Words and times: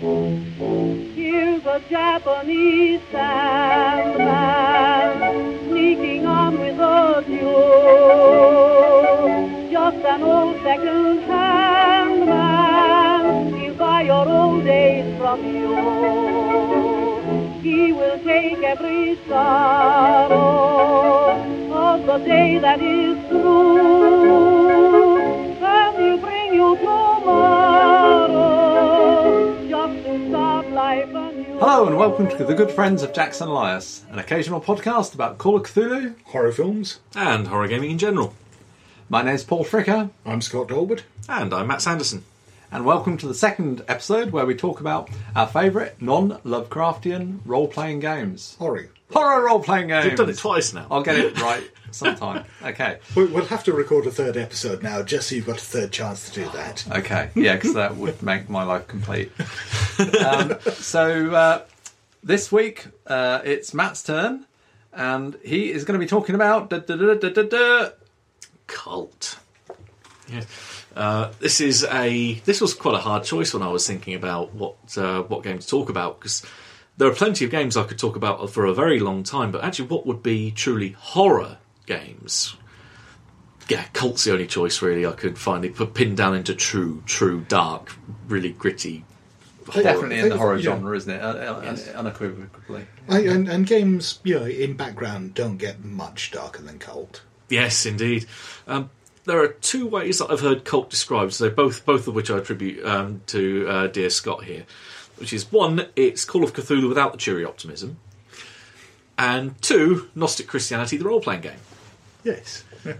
Here's 0.00 1.66
a 1.66 1.82
Japanese 1.90 3.00
sandman 3.10 4.28
sneaking 5.68 6.24
on 6.24 6.56
with 6.60 6.78
a 6.78 7.24
duel. 7.26 8.12
Just 9.72 9.96
an 10.04 10.22
old 10.22 10.62
second-hand 10.62 12.26
man, 12.26 13.52
he'll 13.56 13.74
buy 13.74 14.02
your 14.02 14.28
old 14.28 14.62
days 14.64 15.18
from 15.18 15.44
you. 15.44 15.74
He 17.60 17.92
will 17.92 18.20
take 18.20 18.62
every 18.62 19.18
sorrow 19.28 20.30
of 21.72 22.06
the 22.06 22.18
day 22.18 22.58
that 22.58 22.80
is 22.80 23.18
through, 23.26 25.18
and 25.60 25.96
he'll 25.96 26.18
bring 26.18 26.54
you 26.54 26.76
tomorrow 26.76 28.27
Hello 31.60 31.86
and 31.86 31.96
welcome 31.96 32.28
to 32.28 32.44
the 32.44 32.54
good 32.54 32.70
friends 32.70 33.02
of 33.02 33.12
Jackson 33.12 33.48
Elias, 33.48 34.04
an 34.10 34.18
occasional 34.18 34.60
podcast 34.60 35.14
about 35.14 35.38
Call 35.38 35.56
of 35.56 35.62
Cthulhu. 35.64 36.14
horror 36.24 36.52
films. 36.52 37.00
and 37.14 37.46
horror 37.48 37.68
gaming 37.68 37.90
in 37.92 37.98
general. 37.98 38.34
My 39.08 39.22
name's 39.22 39.44
Paul 39.44 39.64
Fricker, 39.64 40.10
I'm 40.26 40.40
Scott 40.40 40.68
Dorward. 40.68 41.02
And 41.28 41.52
I'm 41.54 41.66
Matt 41.68 41.82
Sanderson. 41.82 42.24
and 42.72 42.84
welcome 42.84 43.16
to 43.18 43.26
the 43.28 43.34
second 43.34 43.84
episode 43.88 44.30
where 44.30 44.46
we 44.46 44.54
talk 44.54 44.80
about 44.80 45.08
our 45.36 45.46
favourite 45.46 46.00
non-Lovecraftian 46.02 47.40
role-playing 47.44 48.00
games. 48.00 48.56
Horror. 49.12 49.32
Horror 49.34 49.46
role-playing 49.46 49.88
game. 49.88 50.04
We've 50.06 50.16
done 50.16 50.28
it 50.30 50.38
twice 50.38 50.72
now. 50.74 50.86
I'll 50.90 51.02
get 51.02 51.16
it 51.18 51.40
right 51.42 51.68
sometime. 51.90 52.44
Okay. 52.62 52.98
We- 53.16 53.24
We'll 53.26 53.46
have 53.46 53.64
to 53.64 53.72
record 53.72 54.06
a 54.06 54.10
third 54.10 54.36
episode 54.36 54.82
now, 54.82 55.02
just 55.02 55.28
so 55.28 55.34
you've 55.36 55.46
got 55.46 55.56
a 55.56 55.60
third 55.60 55.92
chance 55.92 56.28
to 56.30 56.44
do 56.44 56.50
that. 56.50 56.84
Okay, 56.90 57.30
yeah, 57.34 57.54
because 57.54 57.74
that 57.74 57.96
would 57.96 58.22
make 58.32 58.48
my 58.48 58.62
life 58.64 58.86
complete. 58.88 59.32
Um, 60.24 60.54
so 60.74 61.32
uh, 61.34 61.62
this 62.22 62.52
week 62.52 62.86
uh, 63.08 63.40
it's 63.44 63.74
Matt's 63.74 64.02
turn, 64.04 64.46
and 64.92 65.36
he 65.44 65.72
is 65.72 65.84
going 65.84 65.98
to 65.98 66.04
be 66.04 66.08
talking 66.08 66.36
about 66.36 66.70
da, 66.70 66.78
da, 66.78 66.94
da, 66.94 67.14
da, 67.14 67.28
da, 67.30 67.42
da. 67.42 67.88
Kult. 68.68 69.38
Yeah. 70.30 70.42
Uh, 70.94 71.32
this 71.40 71.60
is 71.60 71.82
a. 71.84 72.34
This 72.44 72.60
was 72.60 72.74
quite 72.74 72.94
a 72.94 72.98
hard 72.98 73.24
choice 73.24 73.52
when 73.52 73.62
I 73.64 73.68
was 73.70 73.86
thinking 73.88 74.14
about 74.14 74.54
what 74.54 74.76
uh, 74.96 75.22
what 75.22 75.42
game 75.42 75.58
to 75.58 75.66
talk 75.66 75.88
about 75.90 76.20
because 76.20 76.44
there 76.98 77.08
are 77.08 77.14
plenty 77.14 77.44
of 77.44 77.50
games 77.50 77.76
I 77.76 77.84
could 77.84 77.98
talk 77.98 78.16
about 78.16 78.50
for 78.50 78.66
a 78.66 78.74
very 78.74 79.00
long 79.00 79.22
time. 79.22 79.50
But 79.50 79.64
actually, 79.64 79.88
what 79.88 80.06
would 80.06 80.22
be 80.22 80.50
truly 80.50 80.90
horror 80.90 81.58
games? 81.86 82.56
Yeah, 83.68 83.84
Kult's 83.92 84.24
the 84.24 84.32
only 84.32 84.46
choice 84.46 84.80
really 84.80 85.04
I 85.06 85.12
could 85.12 85.38
finally 85.38 85.68
put 85.70 85.94
pinned 85.94 86.16
down 86.16 86.34
into 86.34 86.54
true, 86.54 87.02
true, 87.06 87.44
dark, 87.48 87.94
really 88.26 88.50
gritty. 88.50 89.04
Horror. 89.68 89.82
Definitely 89.82 90.18
in 90.20 90.28
the 90.30 90.38
horror 90.38 90.56
Yeah. 90.56 90.62
genre, 90.62 90.96
isn't 90.96 91.12
it? 91.12 91.22
Uh, 91.22 91.26
uh, 91.26 91.60
Yes. 91.62 91.88
Unequivocally. 91.90 92.86
I, 93.10 93.20
and, 93.20 93.46
and 93.48 93.66
games, 93.66 94.20
you 94.24 94.38
know, 94.40 94.46
in 94.46 94.74
background 94.78 95.34
don't 95.34 95.58
get 95.58 95.84
much 95.84 96.30
darker 96.30 96.62
than 96.62 96.78
Kult. 96.78 97.20
Yes, 97.50 97.84
indeed. 97.84 98.24
Um, 98.66 98.88
there 99.24 99.38
are 99.42 99.48
two 99.48 99.86
ways 99.86 100.18
that 100.20 100.30
I've 100.30 100.40
heard 100.40 100.64
Kult 100.64 100.88
described. 100.88 101.34
So 101.34 101.50
both 101.50 101.84
both 101.84 102.08
of 102.08 102.14
which 102.14 102.30
I 102.30 102.38
attribute 102.38 102.82
um, 102.86 103.20
to 103.26 103.66
uh, 103.68 103.86
dear 103.88 104.08
Scott 104.08 104.44
here. 104.44 104.64
Which 105.18 105.32
is 105.32 105.50
one, 105.50 105.86
it's 105.96 106.24
Call 106.24 106.44
of 106.44 106.52
Cthulhu 106.52 106.88
without 106.88 107.12
the 107.12 107.18
cheery 107.18 107.44
optimism, 107.44 107.98
and 109.16 109.60
two, 109.60 110.08
Gnostic 110.14 110.46
Christianity, 110.46 110.96
the 110.96 111.04
role 111.04 111.20
playing 111.20 111.42
game. 111.42 111.60
Yes. 112.24 112.64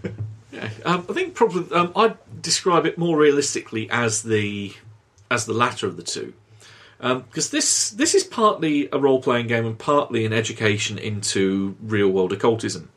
Yeah, 0.51 0.71
um, 0.85 1.05
I 1.09 1.13
think 1.13 1.35
probably 1.35 1.71
um, 1.77 1.93
I'd 1.95 2.17
describe 2.41 2.87
it 2.87 2.97
more 2.97 3.19
realistically 3.19 3.91
as 3.91 4.23
the 4.23 4.75
as 5.31 5.45
the 5.45 5.53
latter 5.53 5.87
of 5.87 5.99
the 5.99 6.03
two, 6.03 6.33
because 6.99 7.51
this 7.51 7.91
this 7.91 8.15
is 8.15 8.25
partly 8.25 8.89
a 8.91 8.99
role 8.99 9.21
playing 9.21 9.47
game 9.47 9.67
and 9.67 9.79
partly 9.79 10.25
an 10.25 10.33
education 10.33 10.97
into 10.97 11.77
real 11.83 12.09
world 12.09 12.33
occultism. 12.33 12.89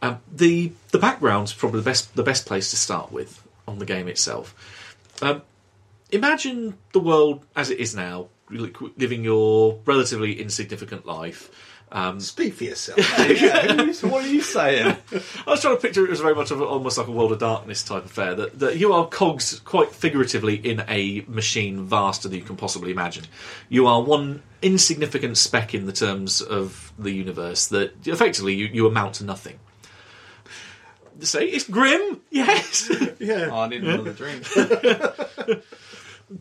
Um, 0.00 0.20
the 0.32 0.72
the 0.92 1.00
background's 1.00 1.52
probably 1.52 1.80
the 1.80 1.84
best 1.84 2.14
the 2.14 2.22
best 2.22 2.46
place 2.46 2.70
to 2.70 2.76
start 2.76 3.10
with 3.10 3.42
on 3.66 3.78
the 3.78 3.84
game 3.86 4.06
itself. 4.06 4.54
Um, 5.20 5.42
imagine 6.12 6.76
the 6.92 7.00
world 7.00 7.44
as 7.56 7.70
it 7.70 7.80
is 7.80 7.96
now, 7.96 8.28
living 8.48 9.24
your 9.24 9.80
relatively 9.84 10.40
insignificant 10.40 11.06
life. 11.06 11.50
Um, 11.90 12.20
Speak 12.20 12.54
for 12.54 12.64
yourself. 12.64 12.98
Yeah, 13.18 13.76
what 14.08 14.24
are 14.24 14.28
you 14.28 14.40
saying? 14.40 14.96
I 15.46 15.50
was 15.50 15.60
trying 15.60 15.76
to 15.76 15.82
picture 15.82 16.06
it 16.06 16.10
as 16.10 16.20
very 16.20 16.34
much 16.34 16.50
of 16.50 16.60
a, 16.60 16.64
almost 16.64 16.96
like 16.96 17.06
a 17.06 17.10
World 17.10 17.32
of 17.32 17.38
Darkness 17.38 17.82
type 17.82 18.06
affair. 18.06 18.34
That, 18.34 18.58
that 18.60 18.78
you 18.78 18.94
are 18.94 19.06
cogs 19.06 19.60
quite 19.60 19.92
figuratively 19.92 20.54
in 20.54 20.84
a 20.88 21.22
machine 21.28 21.84
vaster 21.84 22.28
than 22.28 22.38
you 22.38 22.44
can 22.44 22.56
possibly 22.56 22.90
imagine. 22.90 23.24
You 23.68 23.86
are 23.86 24.02
one 24.02 24.42
insignificant 24.62 25.36
speck 25.36 25.74
in 25.74 25.84
the 25.84 25.92
terms 25.92 26.40
of 26.40 26.94
the 26.98 27.10
universe. 27.10 27.66
That 27.66 28.06
effectively 28.06 28.54
you, 28.54 28.66
you 28.66 28.86
amount 28.86 29.16
to 29.16 29.24
nothing. 29.24 29.58
Say 31.20 31.44
it's 31.46 31.68
grim, 31.68 32.22
yes, 32.30 32.90
yeah. 33.20 33.50
Oh, 33.52 33.60
I 33.60 33.68
need 33.68 33.84
another 33.84 34.14
drink. 34.14 34.44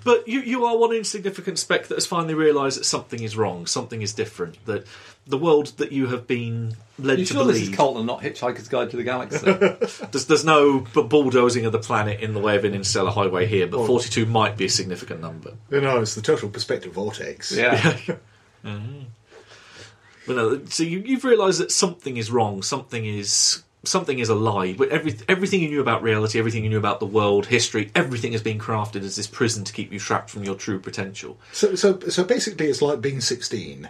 But 0.03 0.27
you 0.27 0.41
you 0.41 0.65
are 0.65 0.77
one 0.77 0.93
insignificant 0.93 1.59
speck 1.59 1.87
that 1.87 1.95
has 1.95 2.05
finally 2.05 2.33
realised 2.33 2.79
that 2.79 2.85
something 2.85 3.21
is 3.21 3.35
wrong, 3.35 3.65
something 3.65 4.01
is 4.01 4.13
different. 4.13 4.63
That 4.65 4.85
the 5.27 5.37
world 5.37 5.67
that 5.77 5.91
you 5.91 6.07
have 6.07 6.27
been 6.27 6.75
led 6.97 7.19
You 7.19 7.25
to 7.25 7.33
sure 7.33 7.45
this 7.45 7.57
is 7.57 7.69
believe 7.69 7.77
Kult 7.77 7.97
and 7.97 8.07
not 8.07 8.21
Hitchhiker's 8.21 8.67
Guide 8.67 8.89
to 8.91 8.97
the 8.97 9.03
Galaxy? 9.03 9.51
There's, 10.11 10.25
there's 10.25 10.45
no 10.45 10.79
b- 10.79 11.03
bulldozing 11.03 11.65
of 11.65 11.71
the 11.71 11.79
planet 11.79 12.21
in 12.21 12.33
the 12.33 12.39
way 12.39 12.55
of 12.55 12.65
an 12.65 12.73
interstellar 12.73 13.11
highway 13.11 13.45
here, 13.45 13.67
but 13.67 13.85
42 13.85 14.25
might 14.25 14.57
be 14.57 14.65
a 14.65 14.69
significant 14.69 15.21
number. 15.21 15.53
You 15.69 15.81
know, 15.81 16.01
it's 16.01 16.15
the 16.15 16.21
total 16.21 16.49
perspective 16.49 16.93
vortex. 16.93 17.51
yeah. 17.51 17.97
Mm-hmm. 18.63 19.05
But 20.27 20.35
no, 20.35 20.65
so 20.65 20.83
you, 20.83 20.99
you've 20.99 21.23
realised 21.23 21.59
that 21.59 21.71
something 21.71 22.17
is 22.17 22.29
wrong, 22.29 22.61
something 22.61 23.05
is 23.05 23.63
something 23.83 24.19
is 24.19 24.29
a 24.29 24.35
lie. 24.35 24.73
But 24.73 24.89
every, 24.89 25.15
everything 25.27 25.61
you 25.61 25.69
knew 25.69 25.81
about 25.81 26.03
reality, 26.03 26.39
everything 26.39 26.63
you 26.63 26.69
knew 26.69 26.77
about 26.77 26.99
the 26.99 27.05
world, 27.05 27.47
history, 27.47 27.91
everything 27.95 28.31
has 28.33 28.43
been 28.43 28.59
crafted 28.59 29.01
as 29.03 29.15
this 29.15 29.27
prison 29.27 29.63
to 29.63 29.73
keep 29.73 29.91
you 29.91 29.99
trapped 29.99 30.29
from 30.29 30.43
your 30.43 30.55
true 30.55 30.79
potential. 30.79 31.37
So, 31.51 31.75
so, 31.75 31.99
so 31.99 32.23
basically, 32.23 32.67
it's 32.67 32.81
like 32.81 33.01
being 33.01 33.21
16. 33.21 33.89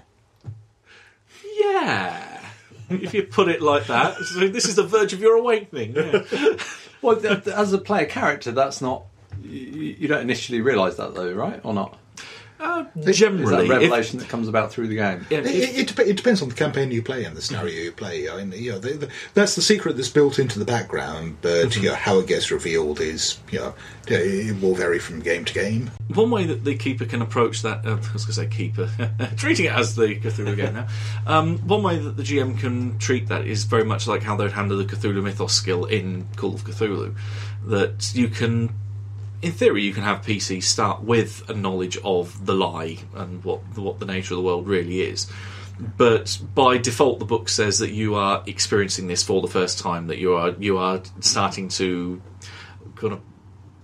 Yeah. 1.59 2.41
if 2.89 3.13
you 3.13 3.23
put 3.23 3.47
it 3.49 3.61
like 3.61 3.87
that, 3.87 4.17
so 4.17 4.47
this 4.47 4.65
is 4.65 4.75
the 4.75 4.83
verge 4.83 5.13
of 5.13 5.19
your 5.19 5.37
awakening. 5.37 5.95
Yeah. 5.95 6.23
Well, 7.01 7.19
th- 7.19 7.45
th- 7.45 7.55
as 7.55 7.73
a 7.73 7.79
player 7.79 8.05
character, 8.05 8.51
that's 8.51 8.79
not. 8.79 9.05
You, 9.41 9.49
you 9.99 10.07
don't 10.07 10.21
initially 10.21 10.61
realise 10.61 10.95
that, 10.95 11.15
though, 11.15 11.33
right? 11.33 11.59
Or 11.63 11.73
not? 11.73 11.97
Uh, 12.61 12.85
Is 12.95 13.05
that 13.05 13.13
generally, 13.13 13.55
a 13.55 13.63
if- 13.63 13.69
revelation 13.69 14.19
that 14.19 14.29
comes 14.29 14.47
about 14.47 14.71
through 14.71 14.87
the 14.87 14.95
game? 14.95 15.25
It, 15.29 15.45
it, 15.45 15.91
it, 15.91 15.99
it 15.99 16.17
depends 16.17 16.41
on 16.41 16.49
the 16.49 16.55
campaign 16.55 16.91
you 16.91 17.01
play 17.01 17.23
and 17.25 17.35
the 17.35 17.41
scenario 17.41 17.73
you 17.83 17.91
play. 17.91 18.29
I 18.29 18.43
mean, 18.43 18.51
you 18.61 18.73
know, 18.73 18.79
the, 18.79 18.93
the, 18.93 19.09
that's 19.33 19.55
the 19.55 19.61
secret 19.61 19.95
that's 19.97 20.09
built 20.09 20.37
into 20.37 20.59
the 20.59 20.65
background, 20.65 21.37
but 21.41 21.75
you 21.75 21.89
know, 21.89 21.95
how 21.95 22.19
it 22.19 22.27
gets 22.27 22.51
revealed 22.51 22.99
is, 22.99 23.39
you 23.51 23.59
know, 23.59 23.73
it 24.07 24.61
will 24.61 24.75
vary 24.75 24.99
from 24.99 25.21
game 25.21 25.43
to 25.45 25.53
game. 25.53 25.89
One 26.13 26.29
way 26.29 26.45
that 26.45 26.63
the 26.63 26.75
keeper 26.75 27.05
can 27.05 27.21
approach 27.21 27.61
that, 27.63 27.85
uh, 27.85 27.91
I 27.91 28.13
was 28.13 28.25
going 28.25 28.27
to 28.27 28.33
say 28.33 28.47
keeper, 28.47 28.89
treating 29.37 29.65
it 29.65 29.71
as 29.73 29.95
the 29.95 30.19
Cthulhu 30.19 30.55
game 30.55 30.73
now. 30.73 30.87
Um, 31.25 31.57
one 31.59 31.81
way 31.83 31.97
that 31.97 32.17
the 32.17 32.23
GM 32.23 32.59
can 32.59 32.99
treat 32.99 33.27
that 33.29 33.47
is 33.47 33.63
very 33.63 33.85
much 33.85 34.07
like 34.07 34.21
how 34.23 34.35
they'd 34.35 34.51
handle 34.51 34.77
the 34.77 34.85
Cthulhu 34.85 35.23
Mythos 35.23 35.53
skill 35.53 35.85
in 35.85 36.27
Call 36.35 36.53
of 36.53 36.63
Cthulhu. 36.63 37.15
That 37.65 38.11
you 38.15 38.27
can, 38.27 38.73
in 39.41 39.51
theory, 39.51 39.83
you 39.83 39.93
can 39.93 40.03
have 40.03 40.21
PC 40.21 40.61
start 40.61 41.03
with 41.03 41.49
a 41.49 41.53
knowledge 41.53 41.97
of 42.03 42.45
the 42.45 42.53
lie 42.53 42.97
and 43.15 43.43
what 43.43 43.59
what 43.75 43.99
the 43.99 44.05
nature 44.05 44.33
of 44.33 44.37
the 44.37 44.43
world 44.43 44.67
really 44.67 45.01
is. 45.01 45.31
But 45.79 46.39
by 46.53 46.77
default, 46.77 47.19
the 47.19 47.25
book 47.25 47.49
says 47.49 47.79
that 47.79 47.91
you 47.91 48.15
are 48.15 48.43
experiencing 48.45 49.07
this 49.07 49.23
for 49.23 49.41
the 49.41 49.47
first 49.47 49.79
time. 49.79 50.07
That 50.07 50.19
you 50.19 50.35
are 50.35 50.51
you 50.51 50.77
are 50.77 51.01
starting 51.21 51.69
to 51.69 52.21
kind 52.95 53.13
of 53.13 53.21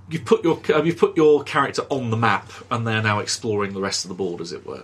you've 0.09 0.25
put 0.25 0.43
your 0.43 0.59
you've 0.83 0.97
put 0.97 1.17
your 1.17 1.43
character 1.43 1.83
on 1.89 2.11
the 2.11 2.17
map, 2.17 2.51
and 2.69 2.85
they're 2.85 3.01
now 3.01 3.19
exploring 3.19 3.73
the 3.73 3.81
rest 3.81 4.05
of 4.05 4.09
the 4.09 4.15
board, 4.15 4.41
as 4.41 4.51
it 4.51 4.65
were. 4.65 4.83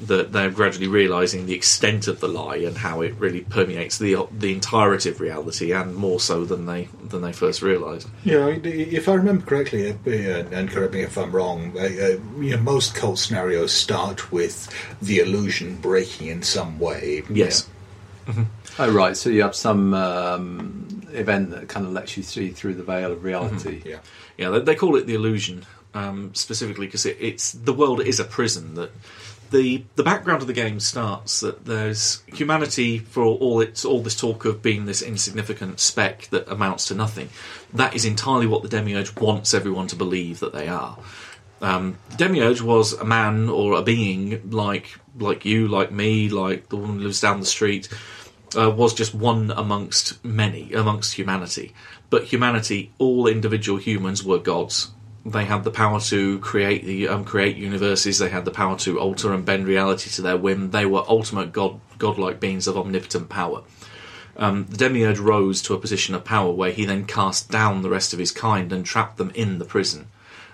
That 0.00 0.32
they're 0.32 0.50
gradually 0.50 0.88
realizing 0.88 1.46
the 1.46 1.54
extent 1.54 2.08
of 2.08 2.20
the 2.20 2.28
lie 2.28 2.56
and 2.56 2.76
how 2.76 3.00
it 3.00 3.14
really 3.14 3.42
permeates 3.42 3.98
the 3.98 4.26
the 4.36 4.52
entirety 4.52 5.10
of 5.10 5.20
reality, 5.20 5.72
and 5.72 5.94
more 5.94 6.20
so 6.20 6.44
than 6.44 6.66
they 6.66 6.88
than 7.08 7.22
they 7.22 7.32
first 7.32 7.62
realized. 7.62 8.08
You 8.24 8.38
know, 8.38 8.60
if 8.64 9.08
I 9.08 9.14
remember 9.14 9.46
correctly, 9.46 9.90
uh, 9.90 9.96
and 10.50 10.68
correct 10.68 10.94
me 10.94 11.02
if 11.02 11.16
I'm 11.16 11.30
wrong, 11.30 11.72
uh, 11.76 11.82
uh, 11.82 11.86
you 12.40 12.50
know, 12.50 12.58
most 12.58 12.94
Kult 12.94 13.18
scenarios 13.18 13.72
start 13.72 14.32
with 14.32 14.68
the 15.00 15.20
illusion 15.20 15.76
breaking 15.76 16.26
in 16.26 16.42
some 16.42 16.78
way. 16.78 17.22
Yes. 17.30 17.68
Oh, 18.78 18.90
right. 18.90 19.16
So 19.16 19.30
you 19.30 19.42
have 19.42 19.54
some 19.54 19.94
um, 19.94 21.06
event 21.12 21.50
that 21.50 21.68
kind 21.68 21.86
of 21.86 21.92
lets 21.92 22.16
you 22.16 22.22
see 22.22 22.50
through 22.50 22.74
the 22.74 22.82
veil 22.82 23.12
of 23.12 23.22
reality. 23.22 23.82
Yeah. 23.84 23.98
Yeah, 24.36 24.48
they, 24.48 24.60
they 24.60 24.74
call 24.74 24.96
it 24.96 25.06
the 25.06 25.14
illusion 25.14 25.64
um, 25.94 26.34
specifically 26.34 26.86
because 26.86 27.06
it, 27.06 27.16
it's 27.20 27.52
the 27.52 27.72
world 27.72 28.00
is 28.00 28.18
a 28.18 28.24
prison. 28.24 28.74
That 28.74 28.90
the 29.54 29.84
the 29.94 30.02
background 30.02 30.42
of 30.42 30.48
the 30.48 30.52
game 30.52 30.80
starts 30.80 31.38
that 31.40 31.64
there's 31.64 32.22
humanity 32.26 32.98
for 32.98 33.22
all 33.22 33.60
its 33.60 33.84
all 33.84 34.00
this 34.00 34.16
talk 34.16 34.44
of 34.44 34.60
being 34.60 34.84
this 34.84 35.00
insignificant 35.00 35.78
speck 35.78 36.28
that 36.30 36.48
amounts 36.48 36.88
to 36.88 36.94
nothing. 36.94 37.28
That 37.72 37.94
is 37.94 38.04
entirely 38.04 38.48
what 38.48 38.62
the 38.62 38.68
demiurge 38.68 39.14
wants 39.14 39.54
everyone 39.54 39.86
to 39.88 39.96
believe 39.96 40.40
that 40.40 40.52
they 40.52 40.66
are. 40.66 40.98
Um, 41.62 41.98
Demiurge 42.16 42.60
was 42.60 42.94
a 42.94 43.04
man 43.04 43.48
or 43.48 43.74
a 43.74 43.82
being 43.82 44.50
like 44.50 44.98
like 45.18 45.44
you, 45.44 45.68
like 45.68 45.92
me, 45.92 46.28
like 46.28 46.68
the 46.68 46.76
woman 46.76 46.98
who 46.98 47.04
lives 47.04 47.20
down 47.20 47.40
the 47.40 47.46
street. 47.46 47.88
Uh, 48.56 48.70
was 48.70 48.94
just 48.94 49.12
one 49.16 49.50
amongst 49.50 50.24
many, 50.24 50.72
amongst 50.74 51.14
humanity. 51.14 51.74
But 52.08 52.22
humanity, 52.22 52.92
all 52.98 53.26
individual 53.26 53.80
humans 53.80 54.22
were 54.22 54.38
gods. 54.38 54.92
They 55.26 55.44
had 55.46 55.64
the 55.64 55.70
power 55.70 56.00
to 56.00 56.38
create 56.40 56.84
the 56.84 57.08
um, 57.08 57.24
create 57.24 57.56
universes. 57.56 58.18
They 58.18 58.28
had 58.28 58.44
the 58.44 58.50
power 58.50 58.76
to 58.80 58.98
alter 59.00 59.32
and 59.32 59.44
bend 59.44 59.66
reality 59.66 60.10
to 60.10 60.22
their 60.22 60.36
whim. 60.36 60.70
They 60.70 60.84
were 60.84 61.02
ultimate 61.08 61.52
god 61.52 61.80
godlike 61.98 62.40
beings 62.40 62.66
of 62.66 62.76
omnipotent 62.76 63.28
power. 63.30 63.62
Um, 64.36 64.66
the 64.68 64.76
demiurge 64.76 65.18
rose 65.18 65.62
to 65.62 65.74
a 65.74 65.78
position 65.78 66.14
of 66.14 66.24
power 66.24 66.50
where 66.52 66.72
he 66.72 66.84
then 66.84 67.06
cast 67.06 67.50
down 67.50 67.82
the 67.82 67.88
rest 67.88 68.12
of 68.12 68.18
his 68.18 68.32
kind 68.32 68.72
and 68.72 68.84
trapped 68.84 69.16
them 69.16 69.30
in 69.34 69.58
the 69.58 69.64
prison, 69.64 70.08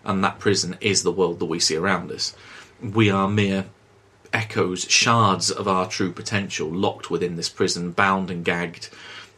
and 0.05 0.23
that 0.23 0.39
prison 0.39 0.77
is 0.81 1.03
the 1.03 1.11
world 1.11 1.39
that 1.41 1.47
we 1.47 1.59
see 1.59 1.77
around 1.77 2.13
us. 2.13 2.37
We 2.83 3.11
are 3.11 3.27
mere 3.29 3.65
echoes, 4.33 4.85
shards 4.85 5.51
of 5.51 5.67
our 5.67 5.89
true 5.89 6.13
potential, 6.13 6.69
locked 6.69 7.11
within 7.11 7.37
this 7.37 7.49
prison, 7.49 7.91
bound 7.91 8.31
and 8.31 8.45
gagged. 8.45 8.91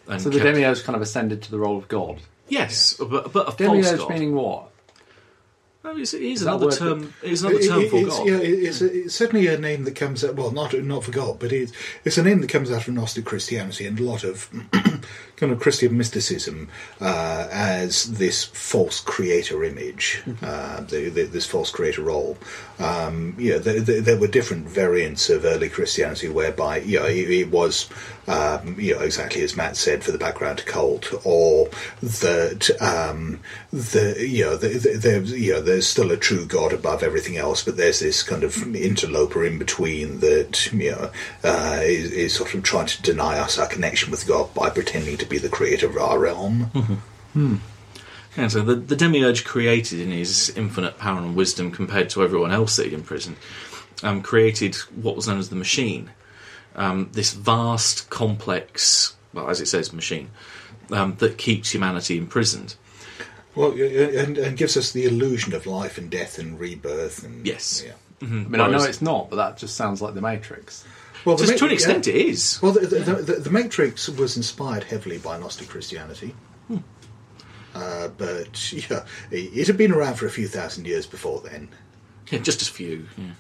And 0.09 0.21
So 0.21 0.29
the 0.29 0.39
kept- 0.41 0.55
demiurge 0.55 0.83
kind 0.83 0.97
of 0.97 1.03
ascended 1.03 1.41
to 1.43 1.51
the 1.51 1.59
role 1.59 1.79
of 1.79 1.89
god. 1.89 2.19
yes, 2.49 2.95
but, 2.99 3.33
but 3.33 3.49
a 3.49 3.53
false 3.53 3.57
Demiurge 3.59 3.99
god. 4.01 4.11
meaning 4.11 4.35
what? 4.35 4.71
No, 5.85 5.97
it's, 5.97 6.15
it 6.15 6.23
is 6.23 6.41
that 6.43 6.55
another 6.55 6.71
term. 6.71 7.13
It's 7.23 7.43
another 7.43 7.59
term 7.61 7.81
it- 7.83 7.91
for 7.91 7.97
it's, 7.97 8.19
God. 8.19 8.27
Yeah, 8.29 8.37
it's, 8.39 8.81
it's 8.83 9.15
certainly 9.15 9.49
a 9.49 9.59
name 9.59 9.83
that 9.85 9.97
comes 9.97 10.25
out. 10.25 10.37
Well, 10.37 10.53
not 10.53 10.75
not 10.75 11.05
for 11.05 11.11
God, 11.11 11.39
but 11.41 11.53
it's 11.53 11.73
it's 12.05 12.19
a 12.19 12.23
name 12.23 12.41
that 12.41 12.51
comes 12.51 12.71
out 12.71 12.87
of 12.87 12.95
Gnostic 12.95 13.25
Christianity 13.25 13.87
and 13.87 13.99
a 13.99 14.03
lot 14.03 14.23
of 14.23 14.49
kind 15.43 15.53
of 15.53 15.59
Christian 15.59 15.99
mysticism 15.99 16.69
uh, 17.01 17.49
as 17.51 18.17
this 18.17 18.45
false 18.45 19.01
creator 19.01 19.65
image, 19.65 20.23
uh, 20.41 20.83
the, 20.83 21.09
the, 21.09 21.25
this 21.25 21.47
false 21.47 21.69
creator 21.69 22.03
role. 22.03 22.39
Um, 22.79 23.35
yeah, 23.37 23.59
there, 23.59 23.81
there, 23.81 24.01
there 24.01 24.21
were 24.21 24.29
different 24.29 24.69
variants 24.69 25.29
of 25.31 25.45
early 25.45 25.69
Christianity 25.69 26.29
whereby 26.29 26.79
you 26.79 27.01
know, 27.01 27.07
it, 27.07 27.29
it 27.29 27.51
was 27.51 27.91
um, 28.29 28.77
you 28.79 28.95
know 28.95 29.01
exactly 29.01 29.43
as 29.43 29.57
Matt 29.57 29.77
said 29.77 30.05
for 30.05 30.13
the 30.13 30.19
background 30.19 30.63
Kult, 30.67 31.27
or 31.27 31.69
that 32.03 32.71
um, 32.81 33.41
the 33.73 34.17
you 34.19 34.45
know 34.45 34.57
the, 34.57 34.69
the, 34.69 34.97
there's 34.97 35.33
you 35.33 35.55
know 35.55 35.61
there's 35.61 35.89
still 35.89 36.13
a 36.13 36.17
true 36.17 36.47
God 36.47 36.73
above 36.73 37.03
everything 37.03 37.37
else, 37.37 37.65
but 37.65 37.77
there's 37.77 38.01
this 38.01 38.23
kind 38.23 38.45
of 38.45 38.75
interloper 38.77 39.45
in 39.45 39.59
between 39.59 40.21
that 40.21 40.73
you 40.73 40.93
know 40.93 41.11
uh, 41.43 41.81
is, 41.83 42.13
is 42.13 42.35
sort 42.35 42.55
of 42.55 42.63
trying 42.63 42.87
to 42.87 43.03
deny 43.03 43.39
us 43.39 43.59
our 43.59 43.67
connection 43.67 44.11
with 44.11 44.27
God 44.27 44.55
by 44.55 44.71
pretending 44.71 45.17
to 45.19 45.27
be 45.33 45.39
the 45.39 45.49
creator 45.49 45.87
of 45.87 45.97
our 45.97 46.19
realm. 46.19 46.71
Yeah, 48.37 48.49
so 48.49 48.63
the, 48.63 48.75
the 48.77 48.97
demiurge 48.97 49.45
created 49.45 50.01
in 50.01 50.11
his 50.11 50.51
infinite 50.57 50.97
power 50.97 51.19
and 51.19 51.37
wisdom 51.37 51.71
compared 51.71 52.09
to 52.11 52.23
everyone 52.23 52.51
else 52.51 52.77
that 52.77 52.85
he'd 52.85 52.95
imprisoned, 52.95 53.37
um, 54.03 54.23
created 54.23 54.75
what 54.95 55.17
was 55.17 55.29
known 55.29 55.39
as 55.39 55.51
the 55.51 55.57
machine. 55.57 56.11
Um, 56.75 57.11
this 57.13 57.35
vast, 57.35 58.09
complex, 58.09 59.15
well, 59.35 59.51
as 59.51 59.61
it 59.61 59.67
says, 59.67 59.93
machine 59.93 60.31
um, 60.91 61.17
that 61.19 61.37
keeps 61.37 61.75
humanity 61.75 62.17
imprisoned. 62.17 62.77
Well, 63.55 63.73
and, 63.73 64.39
and 64.39 64.57
gives 64.57 64.79
us 64.79 64.93
the 64.93 65.05
illusion 65.05 65.55
of 65.55 65.67
life 65.67 65.99
and 65.99 66.11
death 66.11 66.39
and 66.39 66.59
rebirth. 66.59 67.23
And 67.25 67.47
Yes. 67.47 67.83
yeah. 67.85 67.93
I 68.23 68.25
mean, 68.25 68.61
I 68.61 68.71
know 68.71 68.83
it's 68.85 69.03
not, 69.03 69.29
but 69.29 69.37
that 69.37 69.59
just 69.59 69.77
sounds 69.77 70.01
like 70.01 70.15
the 70.15 70.23
Matrix. 70.23 70.87
Well, 71.25 71.37
the 71.37 71.47
Ma- 71.47 71.57
to 71.57 71.65
an 71.67 71.73
extent, 71.73 72.07
yeah. 72.07 72.15
it 72.15 72.27
is. 72.27 72.61
Well, 72.63 72.73
the, 72.73 72.81
the, 72.81 73.15
the, 73.15 73.33
the 73.35 73.51
Matrix 73.51 74.09
was 74.09 74.37
inspired 74.37 74.85
heavily 74.85 75.19
by 75.19 75.39
Gnostic 75.39 75.69
Christianity. 75.69 76.35
Uh, 77.75 78.09
but 78.09 78.73
yeah, 78.73 79.05
it 79.31 79.57
it 79.57 79.67
had 79.67 79.77
been 79.79 79.93
around 79.93 80.17
for 80.17 80.27
a 80.27 80.31
few 80.31 80.47
thousand 80.47 80.87
years 80.87 81.07
before 81.07 81.41
then. 81.41 81.69
Yeah, 82.31 82.41
just 82.41 82.63
a 82.63 82.71
few. 82.71 83.09
Yeah. 83.17 83.31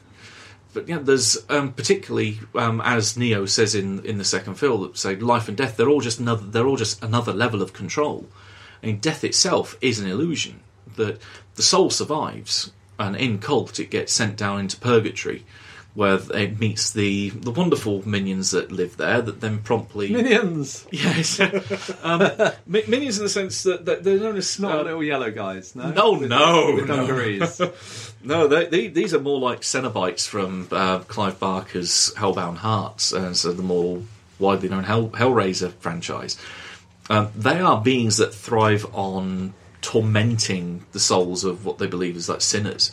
But 0.72 0.88
yeah, 0.88 0.98
there's 0.98 1.36
um, 1.50 1.72
particularly 1.72 2.40
um, 2.54 2.80
as 2.82 3.16
Neo 3.16 3.44
says 3.44 3.74
in 3.74 4.04
in 4.06 4.18
the 4.18 4.24
second 4.24 4.54
film, 4.54 4.82
that 4.82 4.96
say 4.96 5.16
life 5.16 5.48
and 5.48 5.56
death. 5.56 5.76
They're 5.76 5.88
all 5.88 6.00
just 6.00 6.18
another. 6.18 6.46
They're 6.46 6.66
all 6.66 6.76
just 6.76 7.02
another 7.02 7.32
level 7.32 7.60
of 7.60 7.72
control. 7.72 8.26
I 8.82 8.86
mean, 8.86 8.98
death 8.98 9.22
itself 9.22 9.76
is 9.80 9.98
an 9.98 10.08
illusion. 10.08 10.60
That 10.96 11.20
the 11.56 11.62
soul 11.62 11.90
survives, 11.90 12.72
and 12.98 13.14
in 13.16 13.38
Kult 13.38 13.78
it 13.78 13.90
gets 13.90 14.12
sent 14.12 14.36
down 14.36 14.60
into 14.60 14.78
purgatory, 14.78 15.44
where 15.94 16.18
it 16.34 16.58
meets 16.58 16.92
the 16.92 17.28
the 17.30 17.50
wonderful 17.50 18.06
minions 18.08 18.52
that 18.52 18.72
live 18.72 18.96
there. 18.96 19.20
That 19.20 19.40
then 19.42 19.58
promptly 19.58 20.10
Minions, 20.10 20.86
yes, 20.92 21.38
um, 22.02 22.20
mi- 22.66 22.82
minions 22.88 23.18
in 23.18 23.24
the 23.24 23.28
sense 23.28 23.62
that, 23.64 23.84
that 23.84 24.02
they're 24.02 24.18
known 24.18 24.36
as 24.36 24.58
not 24.58 24.78
uh, 24.78 24.82
little 24.84 25.02
yellow 25.04 25.30
guys. 25.30 25.76
No, 25.76 25.90
No, 25.90 26.12
With- 26.12 26.28
no, 26.30 26.74
with 26.74 26.88
no. 26.88 26.96
dungarees. 26.96 27.60
No, 28.24 28.46
they, 28.46 28.66
they, 28.66 28.86
these 28.86 29.14
are 29.14 29.18
more 29.20 29.40
like 29.40 29.62
Cenobites 29.62 30.28
from 30.28 30.68
uh, 30.70 31.00
Clive 31.00 31.40
Barker's 31.40 32.14
Hellbound 32.16 32.58
Hearts, 32.58 33.10
and 33.12 33.36
so 33.36 33.52
the 33.52 33.64
more 33.64 34.00
widely 34.38 34.68
known 34.68 34.84
Hell, 34.84 35.08
Hellraiser 35.08 35.72
franchise. 35.80 36.38
Um, 37.10 37.32
they 37.34 37.58
are 37.58 37.80
beings 37.82 38.18
that 38.18 38.32
thrive 38.32 38.86
on 38.94 39.54
tormenting 39.80 40.84
the 40.92 41.00
souls 41.00 41.42
of 41.44 41.64
what 41.66 41.78
they 41.78 41.88
believe 41.88 42.14
is 42.16 42.28
like 42.28 42.40
sinners. 42.42 42.92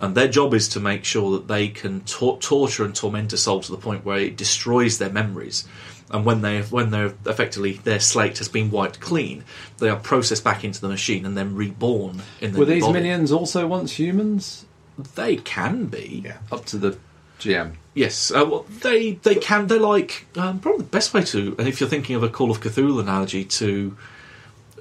And 0.00 0.14
their 0.14 0.28
job 0.28 0.54
is 0.54 0.68
to 0.68 0.80
make 0.80 1.04
sure 1.04 1.32
that 1.32 1.48
they 1.48 1.68
can 1.68 2.02
tor- 2.02 2.38
torture 2.38 2.84
and 2.84 2.94
torment 2.94 3.32
a 3.32 3.36
soul 3.36 3.60
to 3.62 3.70
the 3.72 3.78
point 3.78 4.04
where 4.04 4.18
it 4.18 4.36
destroys 4.36 4.98
their 4.98 5.10
memories. 5.10 5.66
And 6.10 6.24
when 6.24 6.40
they 6.40 6.62
when 6.62 6.90
they're 6.90 7.12
effectively 7.26 7.72
their 7.84 8.00
slate 8.00 8.38
has 8.38 8.48
been 8.48 8.70
wiped 8.70 9.00
clean, 9.00 9.44
they 9.78 9.90
are 9.90 9.96
processed 9.98 10.44
back 10.44 10.64
into 10.64 10.80
the 10.80 10.88
machine 10.88 11.26
and 11.26 11.36
then 11.36 11.54
reborn 11.54 12.22
in 12.40 12.52
the 12.52 12.60
Were 12.60 12.64
these 12.64 12.82
body. 12.84 12.94
minions 12.94 13.30
also 13.32 13.66
once 13.66 13.92
humans? 13.98 14.64
They 15.16 15.36
can 15.36 15.86
be. 15.86 16.22
Yeah. 16.24 16.38
Up 16.50 16.64
to 16.66 16.78
the 16.78 16.98
GM. 17.40 17.74
Yes. 17.94 18.30
Uh, 18.30 18.46
well, 18.48 18.66
they 18.80 19.12
they 19.22 19.34
can. 19.34 19.66
They're 19.66 19.78
like 19.78 20.26
um, 20.36 20.60
probably 20.60 20.78
the 20.84 20.90
best 20.90 21.12
way 21.12 21.22
to. 21.24 21.54
And 21.58 21.68
if 21.68 21.80
you're 21.80 21.90
thinking 21.90 22.16
of 22.16 22.22
a 22.22 22.28
Call 22.28 22.50
of 22.50 22.60
Cthulhu 22.60 23.00
analogy 23.00 23.44
to 23.44 23.96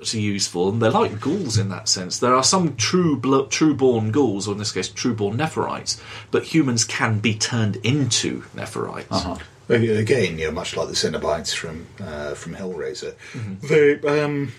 to 0.07 0.21
use 0.21 0.47
for 0.47 0.71
them, 0.71 0.79
they're 0.79 0.91
like 0.91 1.19
ghouls 1.21 1.57
in 1.57 1.69
that 1.69 1.87
sense. 1.89 2.19
There 2.19 2.33
are 2.35 2.43
some 2.43 2.75
true 2.75 3.15
blo- 3.17 3.47
true 3.47 3.73
born 3.73 4.11
ghouls, 4.11 4.47
or 4.47 4.51
in 4.53 4.57
this 4.57 4.71
case, 4.71 4.89
true 4.89 5.13
born 5.13 5.37
Nepharites, 5.37 6.01
but 6.31 6.43
humans 6.43 6.83
can 6.85 7.19
be 7.19 7.33
turned 7.35 7.75
into 7.77 8.41
Nepharites. 8.55 9.05
Uh-huh. 9.11 9.37
Again, 9.69 10.37
you 10.39 10.45
know, 10.45 10.51
much 10.51 10.77
like 10.77 10.87
the 10.87 10.93
Cenobites 10.93 11.53
from 11.53 11.87
uh, 11.99 12.33
from 12.35 12.55
Hellraiser, 12.55 13.13
Mm-hmm. 13.33 13.67
they, 13.67 14.21
um, 14.23 14.53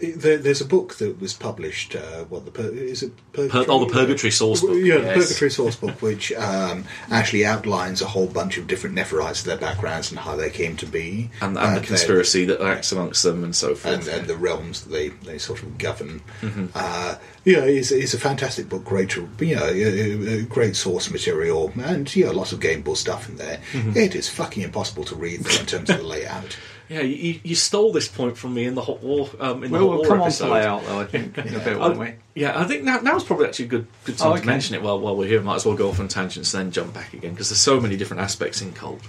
there, 0.00 0.38
there's 0.38 0.60
a 0.60 0.64
book 0.64 0.94
that 0.96 1.20
was 1.20 1.32
published. 1.34 1.96
Uh, 1.96 2.24
what 2.24 2.44
the 2.44 2.50
pur- 2.50 2.72
is 2.72 3.02
it? 3.02 3.12
Purgatory? 3.32 3.66
oh, 3.68 3.84
the 3.84 3.92
Purgatory 3.92 4.30
Source 4.30 4.60
book. 4.60 4.76
Yeah, 4.80 4.98
the 4.98 5.14
Purgatory 5.14 5.50
Source 5.50 5.76
book, 5.76 6.00
which 6.02 6.32
um, 6.34 6.84
actually 7.10 7.44
outlines 7.44 8.00
a 8.00 8.06
whole 8.06 8.26
bunch 8.26 8.58
of 8.58 8.66
different 8.66 8.96
Nepharites, 8.96 9.42
their 9.42 9.56
backgrounds, 9.56 10.10
and 10.10 10.20
how 10.20 10.36
they 10.36 10.50
came 10.50 10.76
to 10.76 10.86
be, 10.86 11.30
And, 11.40 11.58
Uh, 11.58 11.74
the 11.78 11.86
conspiracy 11.86 12.44
that 12.44 12.60
acts 12.60 12.92
amongst 12.92 13.22
them 13.22 13.42
and 13.42 13.54
so 13.54 13.74
forth. 13.74 14.06
and, 14.06 14.08
and 14.08 14.26
the 14.28 14.36
realms 14.36 14.82
that 14.82 14.90
they, 14.90 15.08
they 15.08 15.38
sort 15.38 15.62
of 15.62 15.78
govern. 15.78 16.22
Mm-hmm. 16.42 16.66
Uh, 16.74 17.16
yeah, 17.44 17.64
it's, 17.64 17.90
it's 17.90 18.14
a 18.14 18.18
fantastic 18.20 18.68
book, 18.68 18.84
great, 18.84 19.16
you 19.16 19.56
know, 19.56 19.64
uh, 19.64 20.42
uh, 20.42 20.44
great 20.48 20.76
source 20.76 21.10
material, 21.10 21.72
and 21.82 22.14
yeah, 22.14 22.30
lots 22.30 22.52
of 22.52 22.60
gameable 22.60 22.96
stuff 22.96 23.28
in 23.28 23.36
there. 23.36 23.60
Mm-hmm. 23.72 23.96
It 23.96 24.14
is 24.14 24.28
fucking 24.28 24.62
impossible 24.62 25.04
to 25.04 25.14
read 25.16 25.40
though, 25.40 25.58
in 25.60 25.66
terms 25.66 25.90
of 25.90 25.98
the 25.98 26.04
layout. 26.04 26.56
yeah, 26.90 27.00
you, 27.02 27.38
you 27.44 27.54
stole 27.54 27.92
this 27.92 28.08
point 28.08 28.36
from 28.36 28.52
me 28.52 28.64
in 28.66 28.74
the 28.74 28.82
hot 28.82 29.00
war. 29.02 29.30
Um, 29.38 29.62
in 29.64 29.70
the 29.70 29.78
We'll, 29.78 29.88
hot 29.88 29.88
we'll 29.90 29.98
war 30.00 30.06
come 30.08 30.20
on 30.20 30.26
episode. 30.26 30.46
to 30.48 30.52
layout 30.52 30.84
though. 30.84 31.00
I 31.00 31.04
think 31.06 31.38
in 31.38 31.54
a 31.54 31.58
bit, 31.60 31.78
won't 31.80 31.98
we? 31.98 32.14
Yeah, 32.34 32.58
I 32.60 32.64
think 32.64 32.82
now 32.84 32.98
now's 33.00 33.24
probably 33.24 33.46
actually 33.46 33.66
a 33.66 33.68
good 33.68 33.86
good 34.04 34.18
time 34.18 34.32
Oh, 34.32 34.36
to 34.36 34.44
mention 34.44 34.74
it 34.74 34.82
while 34.82 34.98
while 35.00 35.16
we're 35.16 35.28
here. 35.28 35.40
Might 35.40 35.54
as 35.56 35.64
well 35.66 35.76
go 35.76 35.88
off 35.88 36.00
on 36.00 36.08
tangents 36.08 36.52
and 36.52 36.64
then 36.66 36.72
jump 36.72 36.92
back 36.92 37.14
again 37.14 37.30
because 37.32 37.48
there's 37.48 37.60
so 37.60 37.80
many 37.80 37.96
different 37.96 38.20
aspects 38.22 38.60
in 38.60 38.72
Kult. 38.72 39.00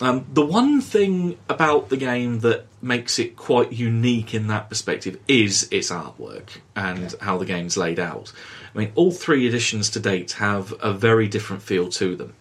Um, 0.00 0.26
the 0.32 0.44
one 0.44 0.80
thing 0.80 1.38
about 1.48 1.88
the 1.90 1.96
game 1.96 2.40
that 2.40 2.66
makes 2.80 3.20
it 3.20 3.36
quite 3.36 3.72
unique 3.72 4.34
in 4.34 4.48
that 4.48 4.68
perspective 4.68 5.20
is 5.28 5.68
its 5.70 5.90
artwork 5.90 6.48
and 6.74 7.14
how 7.20 7.38
the 7.38 7.44
game's 7.44 7.76
laid 7.76 8.00
out. 8.00 8.32
I 8.74 8.78
mean, 8.78 8.90
all 8.96 9.12
three 9.12 9.46
editions 9.46 9.90
to 9.90 10.00
date 10.00 10.32
have 10.32 10.74
a 10.80 10.92
very 10.92 11.28
different 11.28 11.62
feel 11.62 11.88
to 11.90 12.16
them. 12.16 12.34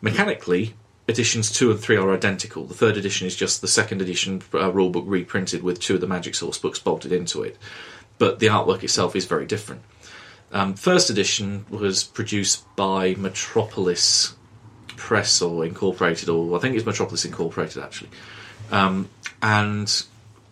Mechanically, 0.00 0.74
editions 1.06 1.52
two 1.52 1.70
and 1.70 1.80
three 1.80 1.96
are 1.96 2.12
identical. 2.12 2.64
The 2.64 2.74
third 2.74 2.96
edition 2.96 3.26
is 3.26 3.36
just 3.36 3.60
the 3.60 3.68
second 3.68 4.00
edition 4.00 4.42
uh, 4.52 4.70
rulebook 4.70 5.04
reprinted 5.06 5.62
with 5.62 5.80
two 5.80 5.94
of 5.94 6.00
the 6.00 6.06
Magic 6.06 6.34
Source 6.34 6.58
books 6.58 6.78
bolted 6.78 7.12
into 7.12 7.42
it, 7.42 7.58
but 8.18 8.38
the 8.38 8.46
artwork 8.46 8.82
itself 8.82 9.14
is 9.14 9.26
very 9.26 9.46
different. 9.46 9.82
Um, 10.52 10.74
first 10.74 11.10
edition 11.10 11.66
was 11.68 12.04
produced 12.04 12.64
by 12.76 13.14
Metropolis 13.16 14.34
Press 14.96 15.42
or 15.42 15.64
Incorporated, 15.64 16.28
or 16.28 16.56
I 16.56 16.60
think 16.60 16.76
it's 16.76 16.86
Metropolis 16.86 17.24
Incorporated 17.24 17.82
actually, 17.82 18.10
um, 18.70 19.08
and 19.42 20.04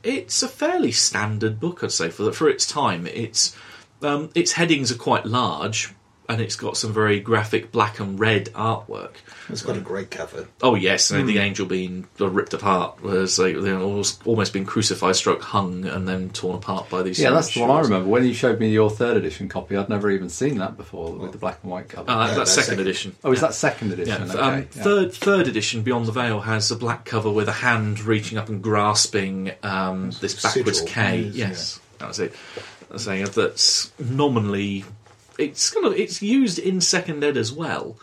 it's 0.02 0.42
a 0.42 0.48
fairly 0.48 0.92
standard 0.92 1.60
book, 1.60 1.84
I'd 1.84 1.92
say 1.92 2.08
for 2.08 2.32
for 2.32 2.48
its 2.48 2.66
time. 2.66 3.06
It's 3.06 3.56
um, 4.02 4.30
its 4.34 4.52
headings 4.52 4.90
are 4.90 4.96
quite 4.96 5.24
large, 5.24 5.94
and 6.28 6.40
it's 6.40 6.56
got 6.56 6.76
some 6.76 6.92
very 6.92 7.20
graphic 7.20 7.72
black 7.72 7.98
and 8.00 8.18
red 8.18 8.46
artwork. 8.54 9.12
It's 9.48 9.62
got 9.62 9.76
a 9.76 9.80
great 9.80 10.10
cover. 10.10 10.48
Oh 10.62 10.74
yes, 10.74 11.10
and 11.10 11.28
the 11.28 11.38
angel 11.38 11.66
being 11.66 12.06
ripped 12.18 12.54
apart 12.54 13.02
was 13.02 13.38
like 13.38 13.56
they 13.60 13.72
almost 13.72 14.26
almost 14.26 14.52
been 14.52 14.64
crucified, 14.64 15.16
struck, 15.16 15.40
hung, 15.42 15.84
and 15.84 16.08
then 16.08 16.30
torn 16.30 16.56
apart 16.56 16.88
by 16.88 17.02
these. 17.02 17.18
Yeah, 17.18 17.30
that's 17.30 17.52
the 17.54 17.60
one 17.60 17.70
I 17.70 17.80
remember. 17.80 18.08
When 18.08 18.24
you 18.24 18.34
showed 18.34 18.60
me 18.60 18.70
your 18.70 18.88
third 18.88 19.16
edition 19.16 19.48
copy, 19.48 19.76
I'd 19.76 19.88
never 19.88 20.10
even 20.10 20.28
seen 20.28 20.58
that 20.58 20.76
before 20.76 21.12
with 21.12 21.32
the 21.32 21.38
black 21.38 21.58
and 21.62 21.70
white 21.70 21.88
cover. 21.88 22.10
Uh, 22.10 22.14
Yeah, 22.20 22.26
that's 22.34 22.36
that's 22.38 22.50
second 22.52 22.64
second. 22.70 22.80
edition. 22.80 23.16
oh, 23.24 23.32
is 23.32 23.40
Yeah. 23.40 23.46
that 23.48 23.54
second 23.54 23.92
edition? 23.92 24.22
f- 24.22 24.30
okay. 24.30 24.40
um, 24.40 24.54
yeah. 24.74 24.82
third 24.82 25.12
third 25.12 25.48
edition 25.48 25.82
Beyond 25.82 26.06
the 26.06 26.12
Veil 26.12 26.40
has 26.40 26.70
a 26.70 26.76
black 26.76 27.04
cover 27.04 27.30
with 27.30 27.48
a 27.48 27.52
hand 27.52 28.00
reaching 28.00 28.38
up 28.38 28.48
and 28.48 28.62
grasping 28.62 29.52
um, 29.62 30.10
this 30.20 30.40
backwards 30.42 30.78
sigil. 30.78 30.86
K. 30.86 31.18
Yes, 31.18 31.32
Yes, 31.34 31.80
that 31.98 32.08
was 32.08 32.20
it. 32.20 32.32
I 32.90 32.94
was 32.94 33.04
saying 33.04 33.24
that's 33.26 33.90
nominally 33.98 34.84
it's 35.42 35.70
kind 35.70 35.86
of 35.86 35.92
it's 35.94 36.22
used 36.22 36.58
in 36.58 36.80
second 36.80 37.22
ed 37.24 37.36
as 37.36 37.52
well, 37.52 37.96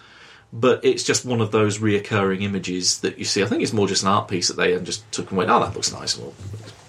but 0.54 0.84
it's 0.84 1.04
just 1.04 1.26
one 1.26 1.42
of 1.42 1.52
those 1.52 1.80
reoccurring 1.80 2.42
images 2.44 3.00
that 3.02 3.18
you 3.18 3.26
see. 3.26 3.44
I 3.44 3.46
think 3.48 3.62
it's 3.64 3.74
more 3.74 3.88
just 3.88 4.04
an 4.04 4.10
art 4.10 4.28
piece 4.28 4.48
that 4.48 4.58
they 4.58 4.78
just 4.80 5.10
took 5.12 5.30
and 5.32 5.38
went, 5.38 5.50
"Oh, 5.50 5.60
that 5.60 5.74
looks 5.76 5.92
nice." 5.92 6.18
We'll 6.18 6.34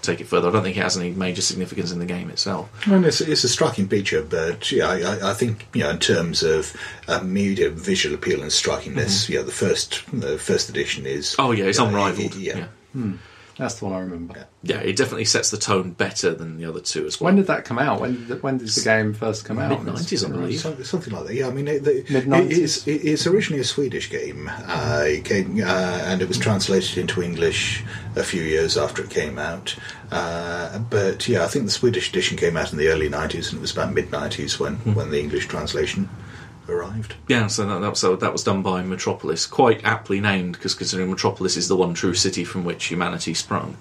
take 0.03 0.21
it 0.23 0.27
further. 0.27 0.49
I 0.49 0.53
don't 0.53 0.63
think 0.63 0.79
it 0.79 0.83
has 0.83 0.97
any 0.97 1.11
major 1.11 1.43
significance 1.43 1.93
in 1.93 1.99
the 1.99 2.07
game 2.07 2.31
itself. 2.31 2.71
And 2.89 3.05
it's, 3.05 3.21
it's 3.21 3.45
a 3.45 3.51
striking 3.51 3.87
picture, 3.87 4.23
but 4.23 4.73
yeah, 4.73 4.89
I, 4.89 4.97
I- 5.03 5.31
I 5.33 5.35
think 5.35 5.67
you 5.75 5.83
know 5.83 5.91
in 5.91 5.99
terms 5.99 6.43
of 6.43 6.75
uh, 7.07 7.21
media 7.23 7.69
visual 7.69 8.15
appeal 8.15 8.41
and 8.41 8.51
strikingness, 8.51 9.29
yeah, 9.29 9.43
the 9.43 9.53
first 9.53 10.03
the 10.13 10.39
first 10.39 10.69
edition 10.71 11.05
is 11.07 11.33
Mm-hmm. 11.33 11.43
Oh 11.43 11.53
yeah, 11.53 11.65
it's 11.65 11.79
yeah, 11.79 11.87
unrivaled. 11.87 12.35
Yeah, 12.37 12.67
yeah. 12.95 13.03
That's 13.61 13.75
the 13.79 13.85
one 13.85 13.95
I 13.95 14.01
remember. 14.01 14.35
Yeah. 14.37 14.45
Yeah, 14.63 14.81
it 14.83 14.97
definitely 14.97 15.25
sets 15.27 15.51
the 15.51 15.57
tone 15.57 15.93
better 15.93 16.35
than 16.35 16.57
the 16.59 16.65
other 16.65 16.81
two 16.81 17.07
as 17.07 17.21
well. 17.21 17.27
When 17.27 17.37
did 17.37 17.47
that 17.47 17.65
come 17.65 17.79
out? 17.79 18.01
When 18.01 18.15
did 18.15 18.29
the, 18.29 18.37
when 18.37 18.59
did 18.59 18.69
the 18.69 18.81
game 18.83 19.15
first 19.15 19.45
come 19.45 19.59
out? 19.59 19.71
Mid-nineties, 19.85 20.25
I 20.25 20.29
believe. 20.29 20.61
Something 20.87 21.13
like 21.15 21.27
that. 21.27 21.35
Yeah, 21.35 21.49
I 21.49 21.51
mean, 21.51 21.69
it, 21.69 21.85
the, 21.85 22.05
Mid-nineties? 22.11 22.87
it- 22.87 22.91
it's, 22.97 23.05
it's 23.05 23.27
originally 23.27 23.61
a 23.61 23.65
Swedish 23.65 24.11
game, 24.11 24.51
uh, 24.67 25.05
it 25.07 25.25
came, 25.25 25.61
uh, 25.63 26.01
and 26.05 26.21
it 26.23 26.29
was 26.29 26.39
translated 26.39 26.99
into 26.99 27.23
English 27.23 27.85
a 28.17 28.23
few 28.25 28.43
years 28.43 28.77
after 28.77 29.03
it 29.05 29.11
came 29.11 29.39
out. 29.39 29.77
Uh, 30.11 30.79
but 30.79 31.29
yeah, 31.29 31.45
I 31.45 31.47
think 31.47 31.65
the 31.67 31.71
Swedish 31.71 32.09
edition 32.11 32.37
came 32.37 32.57
out 32.57 32.73
in 32.73 32.79
the 32.79 32.89
early 32.89 33.09
'90s, 33.09 33.51
and 33.51 33.59
it 33.59 33.61
was 33.61 33.73
about 33.73 33.93
mid 33.95 34.11
'90s 34.11 34.59
when 34.59 34.77
Hmm. 34.77 34.95
when 34.95 35.11
the 35.11 35.21
English 35.21 35.47
translation 35.49 36.09
arrived. 36.71 37.15
Yeah, 37.29 37.47
so 37.49 37.67
that, 37.67 37.81
that, 37.81 37.97
so 37.97 38.17
that 38.17 38.33
was 38.33 38.45
done 38.45 38.63
by 38.63 38.83
Metropolis, 38.83 39.47
quite 39.47 39.85
aptly 39.85 40.21
named 40.21 40.55
because 40.55 40.75
considering 40.75 41.11
Metropolis 41.11 41.57
is 41.57 41.69
the 41.69 41.77
one 41.77 41.95
true 41.95 42.15
city 42.15 42.45
from 42.45 42.65
which 42.65 42.87
humanity 42.87 43.35
sprung. 43.35 43.77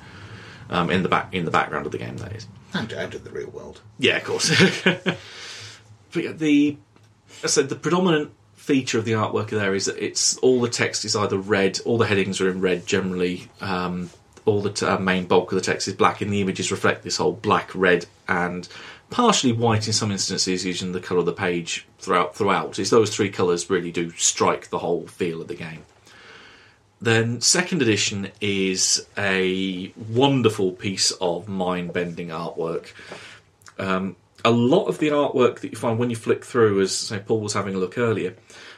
Um, 0.72 0.92
in 0.92 1.02
the 1.02 1.10
back, 1.10 1.34
in 1.34 1.46
the 1.46 1.52
background 1.52 1.88
of 1.88 1.92
the 1.92 1.98
game, 1.98 2.18
that 2.18 2.36
is. 2.36 2.48
And 2.76 2.94
out 2.94 3.16
of 3.16 3.24
the 3.24 3.32
real 3.32 3.50
world. 3.50 3.82
Yeah, 3.98 4.18
of 4.18 4.24
course. 4.24 4.50
but 4.84 5.18
yeah, 6.16 6.32
the 6.32 6.78
I 7.44 7.48
said 7.48 7.70
the 7.70 7.76
predominant 7.76 8.32
feature 8.56 9.00
of 9.00 9.06
the 9.06 9.14
artwork 9.14 9.50
there 9.50 9.74
is 9.74 9.86
that 9.86 9.98
it's 9.98 10.38
all 10.38 10.62
the 10.62 10.70
text 10.70 11.06
is 11.06 11.16
either 11.16 11.40
red, 11.40 11.80
all 11.86 11.98
the 11.98 12.06
headings 12.06 12.40
are 12.40 12.50
in 12.50 12.62
red 12.62 12.86
generally. 12.86 13.50
Um, 13.62 14.12
all 14.46 14.62
the 14.62 14.72
t- 14.72 14.86
uh, 14.86 14.98
main 14.98 15.26
bulk 15.26 15.52
of 15.52 15.56
the 15.56 15.62
text 15.62 15.88
is 15.88 15.94
black, 15.94 16.22
and 16.22 16.32
the 16.32 16.42
images 16.42 16.72
reflect 16.72 17.04
this 17.04 17.18
whole 17.18 17.34
black, 17.34 17.74
red, 17.74 18.06
and 18.28 18.68
partially 19.10 19.52
white 19.52 19.88
in 19.88 19.94
some 19.94 20.12
instances, 20.12 20.66
using 20.66 20.92
the 20.92 21.00
colour 21.00 21.22
of 21.22 21.26
the 21.26 21.34
page 21.34 21.88
throughout. 21.98 22.36
Throughout, 22.36 22.80
it's 22.80 22.90
those 22.90 23.14
three 23.16 23.30
colours 23.30 23.70
really 23.70 23.92
do 23.92 24.12
strike 24.12 24.70
the 24.70 24.80
whole 24.80 25.08
feel 25.08 25.42
of 25.42 25.48
the 25.48 25.56
game. 25.56 25.84
Then, 27.02 27.40
second 27.42 27.82
edition 27.82 28.32
is 28.42 29.08
a 29.18 29.94
wonderful 30.10 30.74
piece 30.74 31.12
of 31.12 31.48
mind 31.48 31.94
bending 31.94 32.28
artwork. 32.28 32.92
Um, 33.78 34.18
a 34.44 34.52
lot 34.52 34.86
of 34.86 35.00
the 35.00 35.10
artwork 35.10 35.60
that 35.60 35.72
you 35.72 35.78
find 35.78 35.98
when 35.98 36.10
you 36.10 36.16
flick 36.16 36.44
through, 36.44 36.82
as 36.82 36.96
say 36.96 37.20
Paul 37.20 37.40
was 37.40 37.54
having 37.54 37.76
a 37.76 37.78
look 37.78 37.98
earlier, 37.98 38.36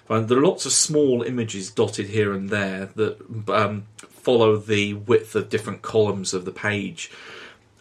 there 0.07 0.37
are 0.37 0.45
lots 0.45 0.65
of 0.65 0.71
small 0.73 1.23
images 1.23 1.71
dotted 1.71 2.07
here 2.07 2.33
and 2.33 2.49
there 2.49 2.87
that 2.95 3.17
um, 3.49 3.87
follow 3.99 4.57
the 4.57 4.93
width 4.93 5.35
of 5.35 5.49
different 5.49 5.81
columns 5.81 6.33
of 6.33 6.45
the 6.45 6.51
page, 6.51 7.11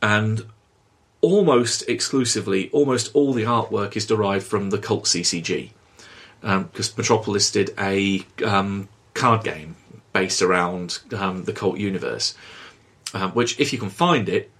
and 0.01 0.47
almost 1.21 1.89
exclusively, 1.89 2.71
almost 2.71 3.11
all 3.15 3.33
the 3.33 3.45
artwork 3.45 3.97
is 3.97 4.07
derived 4.07 4.47
from 4.47 4.71
the 4.71 4.79
Kult 4.79 5.05
CCG 5.05 5.71
because 6.41 6.97
Metropolis 6.97 7.51
did 7.51 7.75
a 7.79 8.25
um, 8.45 8.89
card 9.15 9.45
game 9.45 9.77
based 10.13 10.43
around 10.43 11.01
um, 11.17 11.45
the 11.45 11.53
Kult 11.53 11.79
universe, 11.79 12.35
um, 13.15 13.33
which, 13.33 13.59
if 13.61 13.73
you 13.73 13.79
can 13.79 13.91
find 13.91 14.29
it, 14.29 14.51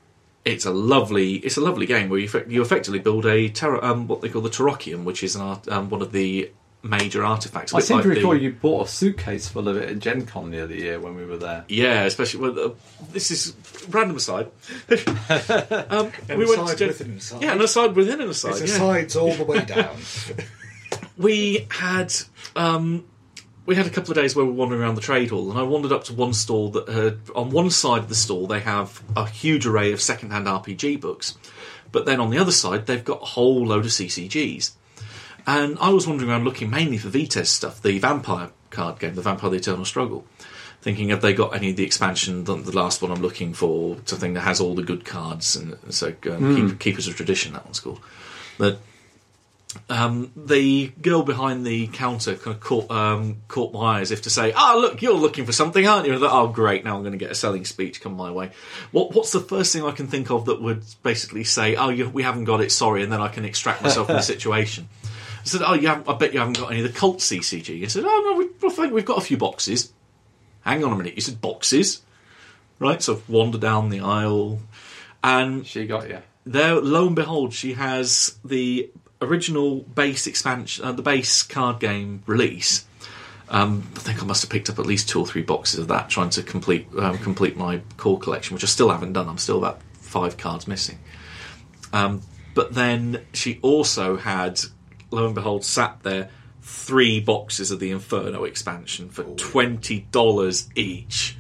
it's 0.43 0.65
a 0.65 0.71
lovely 0.71 1.35
it's 1.35 1.59
a 1.59 1.61
lovely 1.61 1.85
game 1.85 2.09
where 2.09 2.19
you 2.19 2.29
you 2.49 2.63
effectively 2.63 2.99
build 2.99 3.27
a 3.27 3.53
um, 3.83 4.07
what 4.07 4.23
they 4.23 4.29
call 4.29 4.41
the 4.41 4.49
Terrakium, 4.49 5.05
which 5.05 5.23
is 5.23 5.37
an 5.37 5.43
art, 5.43 5.69
um, 5.69 5.91
one 5.91 6.01
of 6.01 6.13
the 6.13 6.51
major 6.83 7.25
artifacts. 7.25 7.75
I 7.75 7.81
seem 7.81 7.97
like 7.97 8.05
to 8.05 8.09
the- 8.11 8.17
recall 8.17 8.37
you 8.37 8.53
bought 8.53 8.87
a 8.87 8.91
suitcase 8.91 9.49
full 9.49 9.69
of 9.69 9.77
it 9.77 9.89
at 9.89 9.99
Gen 9.99 10.27
Con 10.27 10.51
the 10.51 10.63
other 10.63 10.75
year 10.75 10.99
when 10.99 11.15
we 11.15 11.25
were 11.25 11.37
there. 11.37 11.65
Yeah, 11.69 12.05
especially 12.05 12.41
with 12.41 12.59
uh, 12.59 12.71
this 13.13 13.31
is 13.31 13.55
random 13.89 14.17
aside. 14.17 14.47
um, 15.91 16.13
An 16.29 16.39
we 16.39 16.47
went 16.47 16.57
to 16.57 16.63
aside 16.65 16.79
Gen- 16.79 16.89
within 16.89 17.11
an 17.11 17.17
aside. 17.19 17.43
yeah, 17.43 17.53
an 17.53 17.61
aside 17.61 17.97
within 17.97 18.21
an 18.21 18.29
aside. 18.29 18.51
It's 18.53 18.61
yeah. 18.61 18.77
asides 18.77 19.17
all 19.17 19.35
the 19.35 19.45
way 19.45 19.65
down. 19.65 19.97
we 21.17 21.67
had 21.71 22.15
um, 22.57 23.05
we 23.67 23.75
had 23.77 23.87
a 23.87 23.91
couple 23.91 24.11
of 24.11 24.17
days 24.17 24.35
where 24.35 24.45
we 24.45 24.51
were 24.51 24.57
wandering 24.57 24.81
around 24.81 24.95
the 24.95 25.01
trade 25.01 25.31
hall, 25.31 25.51
and 25.51 25.59
I 25.59 25.63
wandered 25.63 25.93
up 25.93 26.05
to 26.05 26.15
one 26.15 26.33
stall 26.33 26.71
that 26.71 26.89
had 26.89 27.19
on 27.35 27.51
one 27.51 27.71
side 27.71 28.01
of 28.03 28.09
the 28.09 28.15
stall 28.15 28.47
they 28.47 28.61
have 28.61 29.03
a 29.17 29.29
huge 29.29 29.67
array 29.67 29.93
of 29.93 30.01
second-hand 30.01 30.47
RPG 30.47 31.01
books, 31.01 31.37
but 31.93 32.07
then 32.07 32.21
on 32.21 32.31
the 32.31 32.39
other 32.39 32.53
side 32.53 32.87
they've 32.87 33.05
got 33.05 33.23
a 33.23 33.27
whole 33.27 33.67
load 33.67 33.85
of 33.85 33.91
CCGs. 33.91 34.73
And 35.47 35.79
I 35.79 35.91
was 35.91 36.07
wandering 36.07 36.31
around 36.31 36.45
looking 36.45 36.71
mainly 36.71 36.99
for 36.99 37.09
VTES 37.09 37.47
stuff, 37.47 37.83
the 37.83 37.99
vampire 37.99 38.51
card 38.71 38.99
game, 38.99 39.15
the 39.15 39.23
Vampire: 39.23 39.51
The 39.51 39.57
Eternal 39.57 39.85
Struggle. 39.85 40.25
Thinking, 40.83 41.11
have 41.11 41.21
they 41.21 41.35
got 41.35 41.55
any 41.55 41.71
of 41.71 41.77
the 41.77 41.85
expansion? 41.85 42.45
The, 42.45 42.57
the 42.57 42.75
last 42.75 43.03
one 43.03 43.11
I'm 43.11 43.21
looking 43.21 43.53
for, 43.53 43.99
something 44.07 44.33
that 44.33 44.41
has 44.41 44.61
all 44.61 44.75
the 44.75 44.83
good 44.83 45.05
cards, 45.05 45.55
and 45.55 45.77
so 45.93 46.15
um, 46.31 46.57
Keep, 46.57 46.79
Keepers 46.81 47.07
of 47.07 47.17
Tradition, 47.17 47.53
that 47.53 47.67
one's 47.67 47.81
called. 47.81 48.01
But 48.57 48.79
um, 49.89 50.33
the 50.35 50.89
girl 51.03 51.23
behind 51.23 51.67
the 51.67 51.87
counter 51.89 52.35
kind 52.35 52.57
of 52.57 52.61
caught 52.63 52.91
um, 52.91 53.37
caught 53.47 53.73
my 53.73 53.99
eye 53.99 54.01
as 54.01 54.11
if 54.11 54.23
to 54.23 54.31
say, 54.31 54.53
"Ah, 54.53 54.75
look, 54.75 55.03
you're 55.03 55.13
looking 55.13 55.45
for 55.45 55.53
something, 55.53 55.87
aren't 55.87 56.07
you?" 56.07 56.15
And 56.15 56.25
I 56.25 56.29
thought, 56.29 56.43
oh, 56.43 56.49
great! 56.49 56.85
Now 56.85 56.97
I'm 56.97 57.03
going 57.03 57.13
to 57.13 57.19
get 57.19 57.31
a 57.31 57.35
selling 57.35 57.65
speech 57.65 58.01
come 58.01 58.15
my 58.15 58.31
way. 58.31 58.51
What 58.91 59.15
What's 59.15 59.33
the 59.33 59.41
first 59.41 59.73
thing 59.73 59.85
I 59.85 59.93
can 59.93 60.07
think 60.07 60.31
of 60.31 60.47
that 60.47 60.63
would 60.63 60.85
basically 61.03 61.45
say, 61.45 61.77
"Oh, 61.77 61.91
you, 61.91 62.09
we 62.09 62.23
haven't 62.23 62.45
got 62.45 62.61
it, 62.61 62.73
sorry," 62.73 63.03
and 63.03 63.13
then 63.13 63.21
I 63.21 63.29
can 63.29 63.45
extract 63.45 63.83
myself 63.83 64.07
from 64.07 64.17
the 64.17 64.23
situation. 64.35 64.89
I 65.41 65.45
said, 65.45 65.63
"Oh, 65.65 65.75
you 65.75 65.89
haven't, 65.89 66.09
I 66.09 66.15
bet 66.15 66.33
you 66.33 66.39
haven't 66.41 66.59
got 66.59 66.71
any 66.71 66.83
of 66.85 66.93
the 66.93 66.99
Kult 66.99 67.19
CCG." 67.19 67.83
I 67.83 67.87
said, 67.87 68.05
"Oh 68.07 68.31
no, 68.33 68.39
we, 68.39 68.69
I 68.71 68.75
think 68.75 68.93
we've 68.93 69.05
got 69.05 69.19
a 69.19 69.23
few 69.23 69.37
boxes." 69.37 69.93
Hang 70.63 70.85
on 70.85 70.93
a 70.93 70.97
minute, 70.97 71.15
you 71.15 71.23
said 71.23 71.41
boxes, 71.41 72.03
right? 72.79 73.03
So 73.03 73.15
I've 73.15 73.29
wandered 73.29 73.63
down 73.63 73.89
the 73.89 74.01
aisle, 74.01 74.59
and 75.25 75.67
She 75.67 75.87
got 75.87 76.09
you. 76.11 76.19
there, 76.45 76.75
lo 76.75 77.07
and 77.07 77.17
behold, 77.17 77.55
she 77.55 77.73
has 77.75 78.39
the 78.45 78.91
original 79.23 79.81
base 79.81 80.27
expansion, 80.27 80.85
uh, 80.85 80.93
the 80.93 81.03
base 81.03 81.43
card 81.43 81.81
game 81.81 82.23
release. 82.27 82.85
Um, 83.49 83.85
I 83.97 83.99
think 84.01 84.23
I 84.23 84.27
must 84.27 84.43
have 84.43 84.51
picked 84.51 84.69
up 84.71 84.79
at 84.79 84.87
least 84.87 85.09
two 85.09 85.19
or 85.19 85.27
three 85.27 85.43
boxes 85.43 85.81
of 85.81 85.89
that, 85.89 86.09
trying 86.11 86.31
to 86.31 86.43
complete 86.43 86.87
um, 86.99 87.19
complete 87.19 87.57
my 87.57 87.81
core 87.97 88.19
collection, 88.19 88.55
which 88.55 88.63
I 88.63 88.69
still 88.69 88.91
haven't 88.91 89.15
done. 89.15 89.29
I'm 89.29 89.39
still 89.39 89.59
about 89.59 89.81
five 89.95 90.37
cards 90.37 90.69
missing. 90.69 90.99
Um, 91.93 92.21
but 92.55 92.75
then 92.75 93.25
she 93.33 93.59
also 93.63 94.17
had, 94.17 94.61
lo 95.11 95.27
and 95.27 95.35
behold, 95.35 95.65
sat 95.65 96.03
there 96.03 96.31
three 96.63 97.21
boxes 97.21 97.71
of 97.71 97.81
the 97.81 97.91
Inferno 97.91 98.45
expansion 98.45 99.09
for 99.11 99.25
twenty 99.25 100.01
dollars 100.13 100.69
each. 100.75 101.37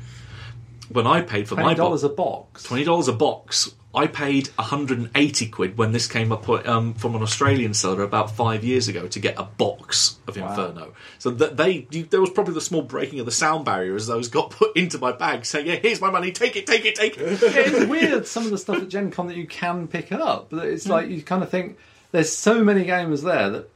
When 0.91 1.07
I 1.07 1.21
paid 1.23 1.49
for 1.49 1.55
my 1.55 1.75
dollars 1.75 2.03
a 2.05 2.09
box. 2.09 2.65
twenty 2.65 2.85
dollars 2.85 3.09
a 3.09 3.13
box. 3.13 3.75
I 3.93 4.07
paid 4.07 4.47
180 4.55 5.49
quid 5.49 5.77
when 5.77 5.91
this 5.91 6.07
came 6.07 6.31
up 6.31 6.49
um, 6.49 6.95
from 6.95 7.17
an 7.17 7.23
Australian 7.23 7.75
seller 7.75 8.05
about 8.05 8.31
five 8.31 8.63
years 8.63 8.87
ago 8.87 9.09
to 9.09 9.19
get 9.19 9.35
a 9.37 9.43
box 9.43 10.17
of 10.29 10.37
Wow. 10.37 10.49
Inferno. 10.49 10.93
So 11.19 11.31
that 11.31 11.57
they, 11.57 11.89
you, 11.91 12.05
there 12.05 12.21
was 12.21 12.31
probably 12.31 12.55
the 12.55 12.61
small 12.61 12.83
breaking 12.83 13.19
of 13.19 13.27
the 13.27 13.33
sound 13.33 13.65
barrier 13.65 13.97
as 13.97 14.07
those 14.07 14.29
got 14.29 14.51
put 14.53 14.77
into 14.77 14.99
my 14.99 15.11
bag, 15.11 15.45
saying, 15.45 15.67
"Yeah, 15.67 15.75
here's 15.75 16.01
my 16.01 16.09
money. 16.09 16.31
Take 16.31 16.55
it, 16.55 16.69
take 16.69 16.85
it, 16.85 16.95
take 16.95 17.19
it." 17.19 17.41
Yeah, 17.43 17.63
it's 17.67 17.87
weird 17.87 18.29
some 18.29 18.45
of 18.45 18.53
the 18.53 18.59
stuff 18.59 18.77
at 18.81 18.89
Gen 18.89 19.11
Con 19.11 19.27
that 19.27 19.37
you 19.37 19.49
can 19.49 19.89
pick 19.89 20.13
up. 20.13 20.51
But 20.51 20.67
it's 20.69 20.87
like 20.87 21.09
you 21.09 21.21
kind 21.23 21.43
of 21.43 21.51
think 21.51 21.77
there's 22.13 22.33
so 22.33 22.65
many 22.65 22.85
gamers 22.85 23.23
there 23.23 23.51
that 23.51 23.71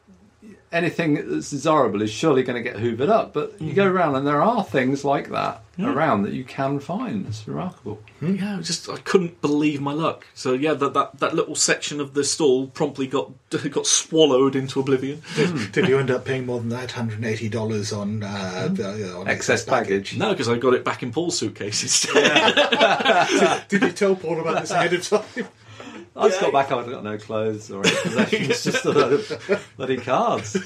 anything 0.75 1.15
that's 1.15 1.51
desirable 1.51 2.03
is 2.03 2.11
surely 2.11 2.43
going 2.43 2.63
to 2.63 2.69
get 2.69 2.77
hoovered 2.81 3.09
up. 3.09 3.33
But 3.33 3.61
you 3.61 3.73
go 3.73 3.87
mm-hmm. 3.87 3.97
around 3.97 4.17
and 4.17 4.27
there 4.27 4.43
are 4.43 4.65
things 4.65 5.05
like 5.05 5.31
that 5.31 5.63
around 5.79 6.23
that 6.23 6.33
you 6.33 6.45
can 6.45 6.81
find. 6.81 7.27
It's 7.27 7.47
remarkable. 7.49 8.01
Mm-hmm. 8.21 8.37
Yeah, 8.37 8.59
just 8.61 8.89
I 8.89 8.97
couldn't 8.99 9.41
believe 9.41 9.81
my 9.81 9.93
luck. 9.93 10.27
So 10.35 10.53
yeah, 10.53 10.75
that 10.75 10.93
that, 10.95 11.19
that 11.21 11.35
little 11.35 11.55
section 11.55 12.01
of 12.01 12.15
the 12.15 12.25
stall 12.25 12.67
promptly 12.67 13.07
got 13.07 13.31
got 13.71 13.87
swallowed 13.87 14.57
into 14.57 14.81
oblivion. 14.81 15.23
Hmm. 15.35 15.65
Did 15.73 15.89
you 15.89 15.99
end 15.99 16.11
up 16.11 16.25
paying 16.25 16.47
more 16.47 16.59
than 16.59 16.71
that? 16.71 16.93
Hundred 16.93 17.25
eighty 17.25 17.49
dollars 17.49 17.93
on, 17.93 18.23
uh, 18.23 18.69
hmm? 18.69 18.75
the- 18.75 19.15
uh, 19.15 19.21
on 19.21 19.29
Excess 19.29 19.65
baggage. 19.65 20.17
No, 20.17 20.31
because 20.31 20.49
I 20.49 20.57
got 20.57 20.75
it 20.75 20.85
back 20.85 21.03
in 21.03 21.13
Paul's 21.13 21.39
suitcase 21.39 21.83
instead. 21.83 22.55
Did 23.69 23.83
you 23.83 23.93
tell 23.93 24.17
Paul 24.17 24.41
about 24.41 24.63
this 24.63 24.71
ahead 24.71 24.93
of 24.95 25.07
time? 25.07 25.49
I 26.17 26.29
just 26.29 26.41
got 26.41 26.53
back. 26.53 26.71
I've 26.71 26.89
got 26.89 27.03
no 27.03 27.19
clothes 27.19 27.71
or 27.71 27.85
any 27.85 27.97
possessions, 28.03 28.65
just 28.73 28.85
a 28.85 28.91
load 28.91 29.13
of 29.15 29.73
bloody 29.77 29.97
cards. 29.97 30.57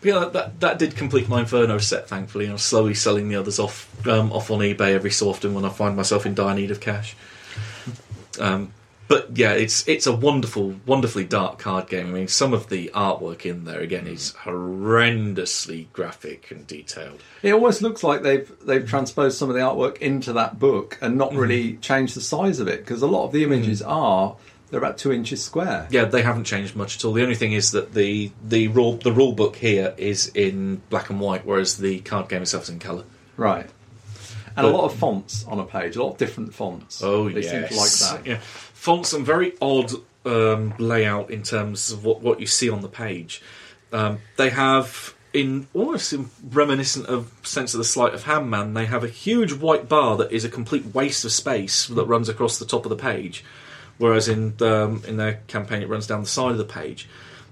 But 0.00 0.06
yeah, 0.08 0.18
that, 0.20 0.32
that 0.32 0.60
that 0.60 0.78
did 0.78 0.96
complete 0.96 1.28
my 1.28 1.40
Inferno 1.40 1.78
set. 1.78 2.08
Thankfully, 2.08 2.44
and 2.44 2.52
I'm 2.52 2.58
slowly 2.58 2.94
selling 2.94 3.28
the 3.28 3.36
others 3.36 3.58
off 3.58 4.06
um, 4.06 4.32
off 4.32 4.50
on 4.50 4.60
eBay 4.60 4.92
every 4.92 5.10
so 5.10 5.28
often 5.28 5.54
when 5.54 5.64
I 5.64 5.70
find 5.70 5.96
myself 5.96 6.24
in 6.24 6.34
dire 6.34 6.54
need 6.54 6.70
of 6.70 6.80
cash. 6.80 7.16
Um, 8.38 8.72
but 9.08 9.36
yeah, 9.36 9.52
it's 9.52 9.88
it's 9.88 10.06
a 10.06 10.14
wonderful, 10.14 10.76
wonderfully 10.86 11.24
dark 11.24 11.58
card 11.58 11.88
game. 11.88 12.08
I 12.08 12.10
mean, 12.10 12.28
some 12.28 12.52
of 12.52 12.68
the 12.68 12.90
artwork 12.94 13.46
in 13.46 13.64
there 13.64 13.80
again 13.80 14.04
hmm. 14.04 14.12
is 14.12 14.34
horrendously 14.44 15.90
graphic 15.92 16.50
and 16.50 16.66
detailed. 16.66 17.22
It 17.42 17.52
almost 17.52 17.80
looks 17.82 18.04
like 18.04 18.22
they've 18.22 18.52
they've 18.60 18.82
hmm. 18.82 18.88
transposed 18.88 19.38
some 19.38 19.48
of 19.48 19.54
the 19.54 19.62
artwork 19.62 19.98
into 19.98 20.32
that 20.34 20.58
book 20.58 20.98
and 21.00 21.16
not 21.16 21.32
hmm. 21.32 21.38
really 21.38 21.76
changed 21.78 22.14
the 22.14 22.20
size 22.20 22.60
of 22.60 22.68
it 22.68 22.80
because 22.80 23.02
a 23.02 23.06
lot 23.06 23.24
of 23.24 23.32
the 23.32 23.42
images 23.42 23.80
are 23.82 24.36
they're 24.70 24.78
about 24.78 24.98
two 24.98 25.12
inches 25.12 25.42
square. 25.42 25.88
Yeah, 25.90 26.04
they 26.04 26.22
haven't 26.22 26.44
changed 26.44 26.76
much 26.76 26.96
at 26.96 27.04
all. 27.04 27.14
The 27.14 27.22
only 27.22 27.34
thing 27.34 27.52
is 27.52 27.72
that 27.72 27.94
the 27.94 28.30
the 28.44 28.68
rule 28.68 28.96
the 28.96 29.12
rule 29.12 29.32
book 29.32 29.56
here 29.56 29.94
is 29.96 30.30
in 30.34 30.82
black 30.90 31.08
and 31.08 31.18
white, 31.18 31.46
whereas 31.46 31.78
the 31.78 32.00
card 32.00 32.28
game 32.28 32.42
itself 32.42 32.64
is 32.64 32.70
in 32.70 32.78
colour. 32.78 33.04
Right. 33.36 33.70
And 34.56 34.66
a 34.66 34.70
lot 34.70 34.86
of 34.86 34.94
fonts 34.94 35.46
on 35.46 35.60
a 35.60 35.64
page, 35.64 35.94
a 35.94 36.02
lot 36.02 36.12
of 36.12 36.18
different 36.18 36.52
fonts. 36.52 37.00
Oh, 37.00 37.28
they 37.28 37.42
yes. 37.42 37.50
seem 37.50 37.68
to 37.68 37.76
like 37.76 38.22
that. 38.22 38.26
Yeah, 38.26 38.40
fonts 38.88 39.12
and 39.12 39.26
very 39.26 39.52
odd 39.60 39.92
um, 40.24 40.72
layout 40.78 41.30
in 41.30 41.42
terms 41.42 41.92
of 41.92 42.06
what, 42.06 42.22
what 42.22 42.40
you 42.40 42.46
see 42.46 42.70
on 42.70 42.80
the 42.80 42.88
page. 42.88 43.42
Um, 43.92 44.20
they 44.38 44.48
have, 44.48 45.12
in 45.34 45.66
almost 45.74 46.14
in 46.14 46.30
reminiscent 46.42 47.04
of 47.04 47.30
Sense 47.42 47.74
of 47.74 47.78
the 47.78 47.84
Sleight 47.84 48.14
of 48.14 48.22
Hand 48.22 48.48
Man, 48.48 48.72
they 48.72 48.86
have 48.86 49.04
a 49.04 49.08
huge 49.08 49.52
white 49.52 49.90
bar 49.90 50.16
that 50.16 50.32
is 50.32 50.42
a 50.42 50.48
complete 50.48 50.94
waste 50.94 51.22
of 51.26 51.32
space 51.32 51.86
that 51.88 52.06
runs 52.06 52.30
across 52.30 52.58
the 52.58 52.64
top 52.64 52.86
of 52.86 52.88
the 52.88 52.96
page, 52.96 53.44
whereas 53.98 54.26
in 54.26 54.54
um, 54.62 55.02
in 55.06 55.18
their 55.18 55.42
campaign 55.48 55.82
it 55.82 55.88
runs 55.90 56.06
down 56.06 56.22
the 56.22 56.26
side 56.26 56.52
of 56.52 56.58
the 56.58 56.64
page 56.64 57.10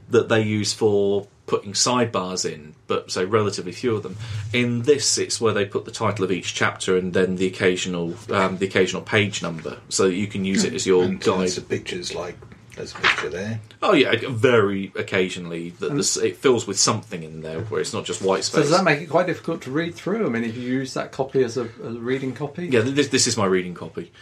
that 0.08 0.30
they 0.30 0.40
use 0.40 0.72
for 0.72 1.28
putting 1.46 1.72
sidebars 1.72 2.50
in, 2.50 2.74
but 2.86 3.10
so 3.10 3.24
relatively 3.24 3.72
few 3.72 3.94
of 3.96 4.02
them. 4.02 4.16
In 4.52 4.82
this, 4.82 5.16
it's 5.18 5.40
where 5.40 5.54
they 5.54 5.64
put 5.64 5.84
the 5.84 5.90
title 5.90 6.24
of 6.24 6.32
each 6.32 6.54
chapter 6.54 6.96
and 6.96 7.12
then 7.14 7.36
the 7.36 7.46
occasional 7.46 8.14
um, 8.30 8.58
the 8.58 8.66
occasional 8.66 9.02
page 9.02 9.42
number, 9.42 9.78
so 9.88 10.08
that 10.08 10.14
you 10.14 10.26
can 10.26 10.44
use 10.44 10.64
it 10.64 10.74
as 10.74 10.86
your 10.86 11.04
and 11.04 11.20
guide. 11.20 11.38
lots 11.38 11.56
of 11.58 11.68
pictures 11.68 12.14
like 12.14 12.36
there's 12.76 12.92
a 12.92 12.96
picture 12.96 13.30
there. 13.30 13.60
Oh 13.82 13.94
yeah, 13.94 14.14
very 14.28 14.92
occasionally 14.96 15.70
that 15.80 15.94
this, 15.94 16.16
it 16.16 16.36
fills 16.36 16.66
with 16.66 16.78
something 16.78 17.22
in 17.22 17.40
there 17.40 17.60
where 17.60 17.80
it's 17.80 17.94
not 17.94 18.04
just 18.04 18.20
white 18.20 18.44
So 18.44 18.52
space. 18.58 18.62
does 18.64 18.70
that 18.76 18.84
make 18.84 19.00
it 19.00 19.06
quite 19.06 19.26
difficult 19.26 19.62
to 19.62 19.70
read 19.70 19.94
through? 19.94 20.26
I 20.26 20.28
mean, 20.28 20.44
if 20.44 20.56
you 20.56 20.62
use 20.62 20.92
that 20.94 21.10
copy 21.10 21.42
as 21.42 21.56
a, 21.56 21.70
as 21.82 21.96
a 21.96 22.00
reading 22.00 22.34
copy, 22.34 22.66
yeah, 22.66 22.80
this, 22.80 23.08
this 23.08 23.26
is 23.26 23.36
my 23.36 23.46
reading 23.46 23.72
copy. 23.74 24.12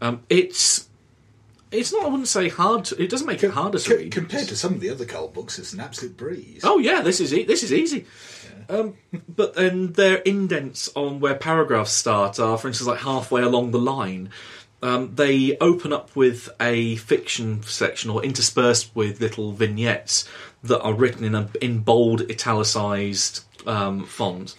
Um, 0.00 0.22
it's 0.28 0.88
it's 1.74 1.92
not. 1.92 2.04
I 2.04 2.08
wouldn't 2.08 2.28
say 2.28 2.48
hard. 2.48 2.86
To, 2.86 3.02
it 3.02 3.10
doesn't 3.10 3.26
make 3.26 3.42
it 3.42 3.50
harder 3.50 3.78
to 3.78 3.96
read. 3.96 4.12
compared 4.12 4.48
to 4.48 4.56
some 4.56 4.74
of 4.74 4.80
the 4.80 4.90
other 4.90 5.04
Kult 5.04 5.34
books, 5.34 5.58
it's 5.58 5.72
an 5.72 5.80
absolute 5.80 6.16
breeze. 6.16 6.62
Oh 6.64 6.78
yeah, 6.78 7.00
this 7.02 7.20
is 7.20 7.32
e- 7.34 7.44
this 7.44 7.62
is 7.62 7.72
easy. 7.72 8.06
Um, 8.68 8.94
but 9.28 9.54
then 9.54 9.92
their 9.92 10.16
indents 10.18 10.90
on 10.94 11.20
where 11.20 11.34
paragraphs 11.34 11.92
start 11.92 12.40
are, 12.40 12.56
for 12.56 12.68
instance, 12.68 12.88
like 12.88 13.00
halfway 13.00 13.42
along 13.42 13.72
the 13.72 13.78
line. 13.78 14.30
Um, 14.82 15.14
they 15.14 15.56
open 15.58 15.94
up 15.94 16.14
with 16.14 16.50
a 16.60 16.96
fiction 16.96 17.62
section 17.62 18.10
or 18.10 18.22
interspersed 18.22 18.94
with 18.94 19.20
little 19.20 19.52
vignettes 19.52 20.28
that 20.62 20.80
are 20.82 20.92
written 20.92 21.24
in 21.24 21.34
a 21.34 21.48
in 21.60 21.78
bold 21.80 22.30
italicized 22.30 23.44
um, 23.66 24.04
font, 24.04 24.54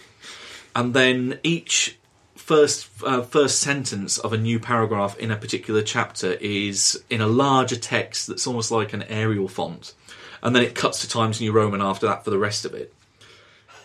and 0.74 0.94
then 0.94 1.38
each 1.42 1.98
first 2.46 2.88
uh, 3.04 3.22
first 3.22 3.58
sentence 3.60 4.18
of 4.18 4.32
a 4.32 4.36
new 4.38 4.58
paragraph 4.60 5.18
in 5.18 5.30
a 5.32 5.36
particular 5.36 5.82
chapter 5.82 6.32
is 6.40 7.02
in 7.10 7.20
a 7.20 7.26
larger 7.26 7.76
text 7.76 8.28
that's 8.28 8.46
almost 8.46 8.70
like 8.70 8.92
an 8.92 9.02
Arial 9.04 9.48
font, 9.48 9.94
and 10.42 10.54
then 10.54 10.62
it 10.62 10.74
cuts 10.74 11.00
to 11.00 11.08
Times 11.08 11.40
New 11.40 11.52
Roman 11.52 11.82
after 11.82 12.06
that 12.06 12.24
for 12.24 12.30
the 12.30 12.38
rest 12.38 12.64
of 12.64 12.72
it. 12.74 12.92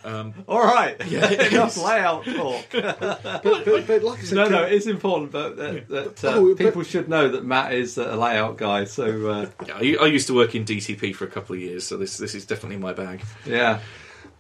all 0.04 0.64
right, 0.64 0.96
Yeah, 1.08 1.30
enough 1.52 1.78
layout 1.78 2.26
talk. 2.26 2.66
But, 2.72 3.66
but, 3.66 3.88
but 3.88 4.04
like 4.04 4.20
I 4.20 4.24
said, 4.24 4.36
no, 4.36 4.50
no, 4.50 4.64
it's 4.64 4.88
important 4.88 5.32
that, 5.34 5.58
that, 5.58 5.88
that 5.90 6.24
uh, 6.24 6.34
Oh, 6.38 6.56
but- 6.56 6.58
people 6.66 6.84
should 6.84 7.08
know 7.10 7.30
that 7.30 7.44
Matt 7.46 7.74
is 7.74 7.98
a 7.98 8.16
layout 8.16 8.58
guy. 8.58 8.86
So 8.86 9.30
uh, 9.30 9.50
Yeah, 9.68 9.76
I, 9.76 10.06
I 10.06 10.08
used 10.08 10.28
to 10.28 10.34
work 10.36 10.56
in 10.56 10.66
DTP 10.66 11.16
for 11.16 11.26
a 11.26 11.28
couple 11.30 11.56
of 11.56 11.62
years, 11.62 11.86
so 11.86 11.98
this 11.98 12.18
this 12.18 12.34
is 12.36 12.46
definitely 12.46 12.78
my 12.78 12.94
bag. 12.94 13.22
yeah, 13.46 13.80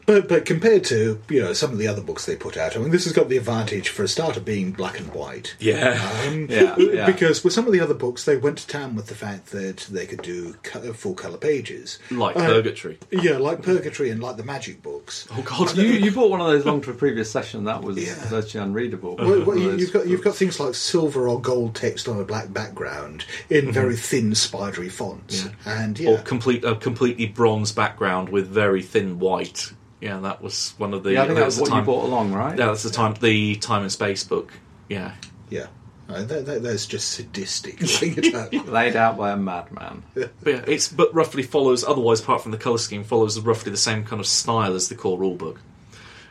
But 0.05 0.27
but 0.27 0.45
compared 0.45 0.83
to 0.85 1.21
you 1.29 1.41
know 1.41 1.53
some 1.53 1.71
of 1.71 1.77
the 1.77 1.87
other 1.87 2.01
books 2.01 2.25
they 2.25 2.35
put 2.35 2.57
out, 2.57 2.75
I 2.75 2.79
mean, 2.79 2.91
this 2.91 3.03
has 3.05 3.13
got 3.13 3.29
the 3.29 3.37
advantage 3.37 3.89
for 3.89 4.03
a 4.03 4.07
start 4.07 4.37
of 4.37 4.45
being 4.45 4.71
black 4.71 4.99
and 4.99 5.13
white. 5.13 5.55
Yeah, 5.59 5.99
Um, 6.27 6.47
Yeah, 6.49 6.75
yeah. 6.77 7.05
Because 7.05 7.43
with 7.43 7.53
some 7.53 7.65
of 7.67 7.73
the 7.73 7.79
other 7.79 7.93
books, 7.93 8.25
they 8.25 8.37
went 8.37 8.57
to 8.59 8.67
town 8.67 8.95
with 8.95 9.07
the 9.07 9.15
fact 9.15 9.47
that 9.51 9.77
they 9.89 10.05
could 10.05 10.21
do 10.21 10.53
full 10.93 11.13
color 11.13 11.37
pages, 11.37 11.99
like 12.09 12.35
Uh, 12.35 12.47
Purgatory. 12.47 12.97
Yeah, 13.11 13.37
like 13.37 13.61
Purgatory 13.61 14.09
and 14.09 14.21
like 14.21 14.37
the 14.37 14.43
Magic 14.43 14.81
books. 14.81 15.27
Oh 15.31 15.41
God, 15.43 15.75
you 15.77 15.85
you 15.85 16.11
bought 16.11 16.29
one 16.31 16.41
of 16.41 16.47
those 16.47 16.65
long 16.65 16.81
to 16.81 16.91
a 16.91 16.93
previous 16.93 17.29
session 17.31 17.63
that 17.65 17.81
was 17.83 17.97
Yeah. 17.97 18.15
virtually 18.27 18.63
unreadable. 18.63 19.15
Well, 19.17 19.43
well, 19.45 19.57
you, 19.57 19.75
you've 19.77 19.93
got 19.93 20.07
you've 20.07 20.23
got 20.23 20.35
things 20.35 20.59
like 20.59 20.75
silver 20.75 21.27
or 21.29 21.39
gold 21.39 21.75
text 21.75 22.07
on 22.07 22.19
a 22.19 22.23
black 22.23 22.51
background 22.53 23.25
in 23.49 23.71
very 23.71 23.95
thin, 23.95 24.35
spidery 24.35 24.89
fonts, 24.89 25.47
and 25.65 25.99
or 26.01 26.17
complete 26.19 26.63
a 26.65 26.75
completely 26.75 27.27
bronze 27.27 27.71
background 27.71 28.29
with 28.29 28.47
very 28.47 28.81
thin 28.81 29.19
white. 29.19 29.71
Yeah, 30.01 30.19
that 30.21 30.41
was 30.41 30.73
one 30.77 30.93
of 30.93 31.03
the. 31.03 31.13
Yeah, 31.13 31.23
I 31.23 31.25
think 31.25 31.35
that 31.35 31.41
that's 31.43 31.45
was 31.45 31.55
the 31.57 31.61
what 31.61 31.69
time, 31.69 31.79
you 31.79 31.85
bought 31.85 32.05
along, 32.05 32.33
right? 32.33 32.57
Yeah, 32.57 32.65
that's 32.67 32.83
the 32.83 32.89
time. 32.89 33.13
The 33.13 33.55
time 33.57 33.83
and 33.83 33.91
space 33.91 34.23
book. 34.23 34.51
Yeah, 34.89 35.13
yeah. 35.49 35.67
That, 36.07 36.45
that, 36.45 36.63
that's 36.63 36.85
just 36.87 37.11
sadistic. 37.11 37.79
looking 37.81 38.17
at 38.17 38.51
that. 38.51 38.67
Laid 38.67 38.95
out 38.95 39.17
by 39.17 39.31
a 39.31 39.37
madman. 39.37 40.03
but 40.13 40.31
yeah, 40.45 40.63
it's 40.67 40.89
but 40.89 41.13
roughly 41.13 41.43
follows. 41.43 41.83
Otherwise, 41.83 42.19
apart 42.19 42.41
from 42.41 42.51
the 42.51 42.57
color 42.57 42.79
scheme, 42.79 43.03
follows 43.03 43.39
roughly 43.39 43.71
the 43.71 43.77
same 43.77 44.03
kind 44.03 44.19
of 44.19 44.27
style 44.27 44.73
as 44.73 44.89
the 44.89 44.95
core 44.95 45.17
rulebook. 45.17 45.57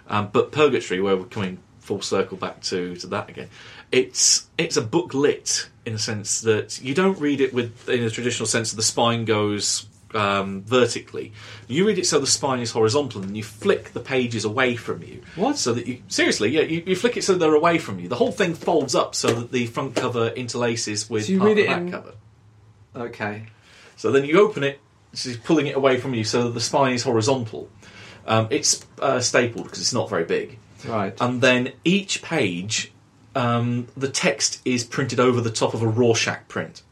Um, 0.09 0.29
but 0.33 0.53
Purgatory, 0.53 1.01
where 1.01 1.17
we're 1.17 1.25
coming 1.25 1.59
full 1.79 2.03
circle 2.03 2.37
back 2.37 2.61
to 2.63 2.97
to 2.97 3.07
that 3.07 3.31
again, 3.31 3.49
it's 3.93 4.49
it's 4.59 4.77
a 4.77 4.83
book 4.83 5.15
lit 5.15 5.69
in 5.87 5.95
the 5.95 5.99
sense 5.99 6.41
that 6.43 6.81
you 6.83 6.95
don't 6.95 7.19
read 7.19 7.41
it 7.41 7.55
with 7.55 7.89
in 7.89 8.05
the 8.05 8.11
traditional 8.11 8.47
sense 8.47 8.71
that 8.71 8.77
the 8.77 8.83
spine 8.83 9.25
goes 9.25 9.87
um, 10.15 10.63
vertically. 10.63 11.33
You 11.69 11.87
read 11.87 11.99
it 11.99 12.07
so 12.07 12.19
the 12.19 12.27
spine 12.27 12.61
is 12.61 12.71
horizontal, 12.73 13.23
and 13.23 13.37
you 13.37 13.43
flick 13.43 13.93
the 13.93 14.01
pages 14.01 14.45
away 14.45 14.77
from 14.77 15.03
you. 15.03 15.23
What? 15.37 15.57
So 15.59 15.73
that 15.75 15.87
you 15.87 16.03
seriously, 16.09 16.51
yeah, 16.51 16.63
you, 16.63 16.83
you 16.87 16.97
flick 16.97 17.17
it 17.17 17.25
so 17.25 17.35
they're 17.35 17.55
away 17.55 17.79
from 17.79 17.99
you. 18.01 18.09
The 18.09 18.17
whole 18.17 18.33
thing 18.33 18.55
folds 18.55 18.95
up 18.95 19.15
so 19.15 19.29
that 19.29 19.53
the 19.53 19.67
front 19.67 19.95
cover 19.97 20.31
interlaces 20.31 21.09
with 21.09 21.27
So 21.27 21.33
you 21.33 21.39
part 21.39 21.49
read 21.49 21.59
of 21.59 21.65
the 21.65 21.65
it 21.65 21.69
back 21.75 21.81
in- 21.83 21.91
cover. 21.91 22.13
Okay. 22.97 23.47
So 23.97 24.11
then 24.11 24.25
you 24.25 24.41
open 24.41 24.65
it, 24.65 24.81
she's 25.15 25.37
pulling 25.37 25.67
it 25.67 25.77
away 25.77 25.99
from 26.01 26.15
you 26.15 26.25
so 26.25 26.45
that 26.45 26.51
the 26.55 26.61
spine 26.61 26.95
is 26.95 27.03
horizontal. 27.03 27.69
Um, 28.27 28.49
it's 28.51 28.85
uh, 28.99 29.21
stapled 29.21 29.65
because 29.65 29.81
it's 29.81 29.93
not 29.93 30.09
very 30.09 30.25
big. 30.25 30.59
Right. 30.87 31.15
And 31.21 31.41
then 31.41 31.73
each 31.85 32.23
page, 32.23 32.93
um, 33.35 33.89
the 33.97 34.09
text 34.09 34.61
is 34.65 34.85
printed 34.85 35.21
over 35.21 35.41
the 35.41 35.51
top 35.51 35.75
of 35.75 35.83
a 35.83 35.87
Rorschach 35.87 36.49
print. 36.49 36.83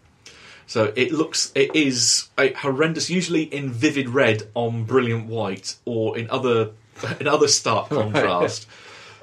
So 0.69 0.93
it 0.95 1.13
looks, 1.13 1.51
it 1.55 1.75
is 1.75 2.29
a 2.39 2.53
horrendous, 2.53 3.09
usually 3.09 3.43
in 3.43 3.71
vivid 3.71 4.11
red 4.11 4.49
on 4.55 4.85
brilliant 4.85 5.27
white, 5.27 5.75
or 5.87 6.17
in 6.17 6.29
other, 6.31 6.73
in 7.21 7.27
other 7.27 7.49
stark 7.49 7.89
contrast. 7.89 8.69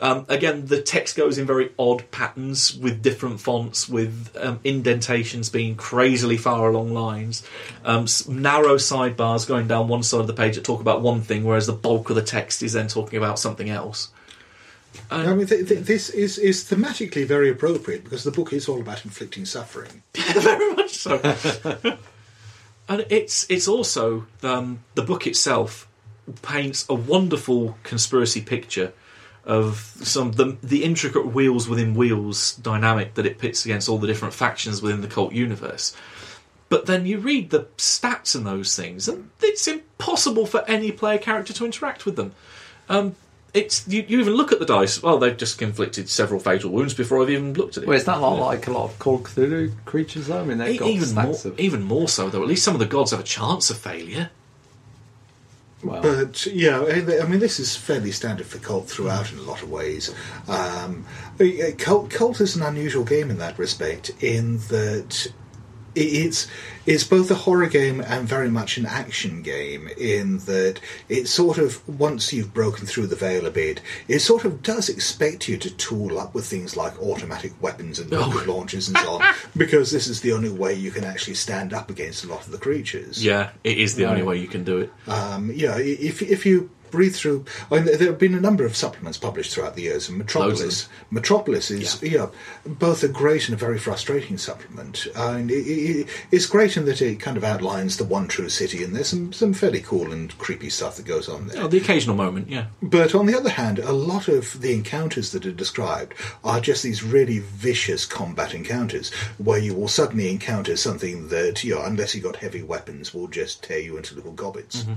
Um, 0.01 0.25
again, 0.27 0.65
the 0.65 0.81
text 0.81 1.15
goes 1.15 1.37
in 1.37 1.45
very 1.45 1.71
odd 1.79 2.09
patterns 2.09 2.75
with 2.75 3.01
different 3.01 3.39
fonts, 3.39 3.87
with 3.87 4.35
um, 4.41 4.59
indentations 4.63 5.49
being 5.49 5.75
crazily 5.75 6.35
far 6.35 6.67
along 6.67 6.93
lines, 6.93 7.47
um, 7.85 8.07
narrow 8.27 8.75
sidebars 8.75 9.47
going 9.47 9.67
down 9.67 9.87
one 9.87 10.03
side 10.03 10.21
of 10.21 10.27
the 10.27 10.33
page 10.33 10.55
that 10.55 10.65
talk 10.65 10.81
about 10.81 11.01
one 11.01 11.21
thing, 11.21 11.43
whereas 11.43 11.67
the 11.67 11.73
bulk 11.73 12.09
of 12.09 12.15
the 12.15 12.23
text 12.23 12.61
is 12.63 12.73
then 12.73 12.87
talking 12.87 13.17
about 13.17 13.39
something 13.39 13.69
else. 13.69 14.09
I 15.11 15.33
mean, 15.33 15.47
th- 15.47 15.67
th- 15.67 15.81
this 15.81 16.09
is 16.09 16.37
is 16.37 16.63
thematically 16.63 17.25
very 17.25 17.49
appropriate 17.49 18.03
because 18.03 18.23
the 18.23 18.31
book 18.31 18.53
is 18.53 18.67
all 18.67 18.81
about 18.81 19.05
inflicting 19.05 19.45
suffering. 19.45 20.03
very 20.13 20.73
much 20.73 20.95
so. 20.95 21.19
and 22.89 23.05
it's 23.09 23.45
it's 23.49 23.67
also 23.67 24.25
um, 24.43 24.79
the 24.95 25.03
book 25.03 25.27
itself 25.27 25.87
paints 26.41 26.85
a 26.89 26.95
wonderful 26.95 27.77
conspiracy 27.83 28.41
picture 28.41 28.93
of 29.45 29.95
some 30.01 30.31
the 30.33 30.57
the 30.63 30.83
intricate 30.83 31.27
wheels 31.27 31.69
within 31.69 31.93
wheels 31.93 32.55
dynamic 32.55 33.13
that 33.13 33.25
it 33.25 33.37
pits 33.37 33.63
against 33.65 33.87
all 33.87 33.99
the 33.99 34.07
different 34.07 34.33
factions 34.33 34.81
within 34.81 35.01
the 35.01 35.07
Kult 35.07 35.33
universe. 35.33 35.95
But 36.67 36.87
then 36.87 37.05
you 37.05 37.19
read 37.19 37.51
the 37.51 37.65
stats 37.77 38.35
and 38.35 38.45
those 38.45 38.75
things, 38.75 39.07
and 39.07 39.29
it's 39.39 39.67
impossible 39.67 40.47
for 40.47 40.67
any 40.67 40.91
player 40.91 41.19
character 41.19 41.53
to 41.53 41.65
interact 41.65 42.05
with 42.05 42.15
them. 42.15 42.33
Um, 42.89 43.15
it's 43.55 43.87
you, 43.87 44.05
you 44.07 44.19
even 44.19 44.33
look 44.33 44.51
at 44.51 44.59
the 44.59 44.65
dice. 44.65 45.01
Well, 45.01 45.17
they've 45.17 45.35
just 45.35 45.59
inflicted 45.61 46.09
several 46.09 46.39
fatal 46.39 46.69
wounds 46.69 46.93
before 46.93 47.21
I've 47.23 47.29
even 47.29 47.53
looked 47.53 47.77
at 47.77 47.83
it. 47.83 47.87
Well, 47.87 47.97
it's 47.97 48.05
not 48.07 48.21
lot 48.21 48.39
like 48.39 48.67
a 48.67 48.71
lot 48.71 48.85
of 48.91 48.99
Call 48.99 49.15
of 49.15 49.23
Cthulhu 49.23 49.71
creatures, 49.85 50.27
though. 50.27 50.41
I 50.41 50.43
mean, 50.43 50.57
they've 50.59 50.75
E- 50.75 50.77
got 50.77 50.89
even 50.89 51.15
more, 51.15 51.25
of. 51.33 51.59
even 51.59 51.83
more 51.83 52.07
so 52.07 52.29
though. 52.29 52.41
At 52.43 52.47
least 52.47 52.63
some 52.63 52.73
of 52.75 52.79
the 52.79 52.85
gods 52.85 53.11
have 53.11 53.19
a 53.19 53.23
chance 53.23 53.69
of 53.69 53.77
failure. 53.77 54.29
Well, 55.83 56.01
But 56.01 56.45
yeah, 56.47 56.79
I 56.81 57.21
I 57.21 57.27
mean, 57.27 57.39
this 57.39 57.59
is 57.59 57.75
fairly 57.75 58.11
standard 58.11 58.47
for 58.47 58.57
Kult 58.57 58.87
throughout 58.87 59.31
in 59.31 59.37
a 59.37 59.43
lot 59.43 59.61
of 59.61 59.69
ways. 59.69 60.13
Um, 60.47 61.05
Kult, 61.37 62.09
Kult 62.09 62.41
is 62.41 62.55
an 62.55 62.63
unusual 62.63 63.03
game 63.03 63.29
in 63.29 63.37
that 63.37 63.59
respect, 63.59 64.11
in 64.21 64.57
that 64.69 65.27
i- 65.27 65.31
it's 65.95 66.47
it's 66.85 67.03
both 67.03 67.31
a 67.31 67.35
horror 67.35 67.67
game 67.67 67.99
and 68.01 68.27
very 68.27 68.49
much 68.49 68.77
an 68.77 68.85
action 68.85 69.41
game. 69.41 69.89
In 69.97 70.39
that 70.39 70.79
it 71.09 71.27
sort 71.27 71.57
of 71.57 71.87
once 71.87 72.31
you've 72.33 72.53
broken 72.53 72.85
through 72.85 73.07
the 73.07 73.15
veil 73.15 73.45
a 73.45 73.51
bit, 73.51 73.81
it 74.07 74.19
sort 74.19 74.45
of 74.45 74.61
does 74.61 74.89
expect 74.89 75.47
you 75.47 75.57
to 75.57 75.69
tool 75.69 76.19
up 76.19 76.33
with 76.33 76.45
things 76.45 76.77
like 76.77 76.99
automatic 77.01 77.53
weapons 77.61 77.99
and 77.99 78.11
rocket 78.11 78.47
launchers 78.47 78.87
and 78.87 78.97
so 78.97 79.13
on, 79.19 79.33
because 79.57 79.91
this 79.91 80.07
is 80.07 80.21
the 80.21 80.33
only 80.33 80.49
way 80.49 80.73
you 80.73 80.91
can 80.91 81.03
actually 81.03 81.35
stand 81.35 81.73
up 81.73 81.89
against 81.89 82.23
a 82.23 82.27
lot 82.27 82.45
of 82.45 82.51
the 82.51 82.57
creatures. 82.57 83.23
Yeah, 83.23 83.51
it 83.63 83.77
is 83.77 83.95
the 83.95 84.05
only 84.05 84.23
way 84.23 84.37
you 84.37 84.47
can 84.47 84.63
do 84.63 84.79
it. 84.79 84.93
Um, 85.07 85.51
yeah, 85.51 85.77
if 85.77 86.21
if 86.21 86.45
you 86.45 86.69
breathe 86.91 87.15
through, 87.15 87.45
I 87.71 87.75
mean, 87.75 87.85
there 87.85 88.07
have 88.07 88.19
been 88.19 88.35
a 88.35 88.41
number 88.41 88.65
of 88.65 88.75
supplements 88.75 89.17
published 89.17 89.53
throughout 89.53 89.75
the 89.75 89.83
years, 89.83 90.09
and 90.09 90.17
Metropolis, 90.17 90.87
Metropolis 91.11 91.71
is 91.71 92.01
yeah. 92.01 92.27
both 92.65 93.03
a 93.03 93.07
great 93.07 93.47
and 93.47 93.53
a 93.53 93.57
very 93.57 93.77
frustrating 93.77 94.37
supplement. 94.37 95.07
And 95.15 95.51
it, 95.51 95.67
it, 95.67 96.07
it's 96.31 96.45
great 96.45 96.77
in 96.77 96.85
that 96.85 97.01
it 97.01 97.19
kind 97.19 97.37
of 97.37 97.43
outlines 97.43 97.97
the 97.97 98.05
one 98.05 98.27
true 98.27 98.49
city, 98.49 98.83
and 98.83 98.95
there's 98.95 99.09
some 99.09 99.33
some 99.33 99.53
fairly 99.53 99.81
cool 99.81 100.11
and 100.11 100.35
creepy 100.37 100.69
stuff 100.69 100.97
that 100.97 101.05
goes 101.05 101.29
on 101.29 101.47
there. 101.47 101.63
Oh, 101.63 101.67
the 101.67 101.77
occasional 101.77 102.15
moment, 102.15 102.49
yeah. 102.49 102.67
But 102.81 103.15
on 103.15 103.25
the 103.25 103.37
other 103.37 103.49
hand, 103.49 103.79
a 103.79 103.91
lot 103.91 104.27
of 104.27 104.61
the 104.61 104.73
encounters 104.73 105.31
that 105.31 105.45
are 105.45 105.51
described 105.51 106.13
are 106.43 106.59
just 106.59 106.83
these 106.83 107.03
really 107.03 107.39
vicious 107.39 108.05
combat 108.05 108.53
encounters 108.53 109.13
where 109.37 109.59
you 109.59 109.73
will 109.73 109.87
suddenly 109.87 110.29
encounter 110.29 110.77
something 110.77 111.29
that, 111.29 111.63
you 111.63 111.75
know, 111.75 111.83
unless 111.83 112.15
you 112.15 112.21
got 112.21 112.37
heavy 112.37 112.63
weapons, 112.63 113.13
will 113.13 113.27
just 113.27 113.63
tear 113.63 113.79
you 113.79 113.97
into 113.97 114.15
little 114.15 114.31
gobbets. 114.31 114.83
Mm-hmm. 114.83 114.93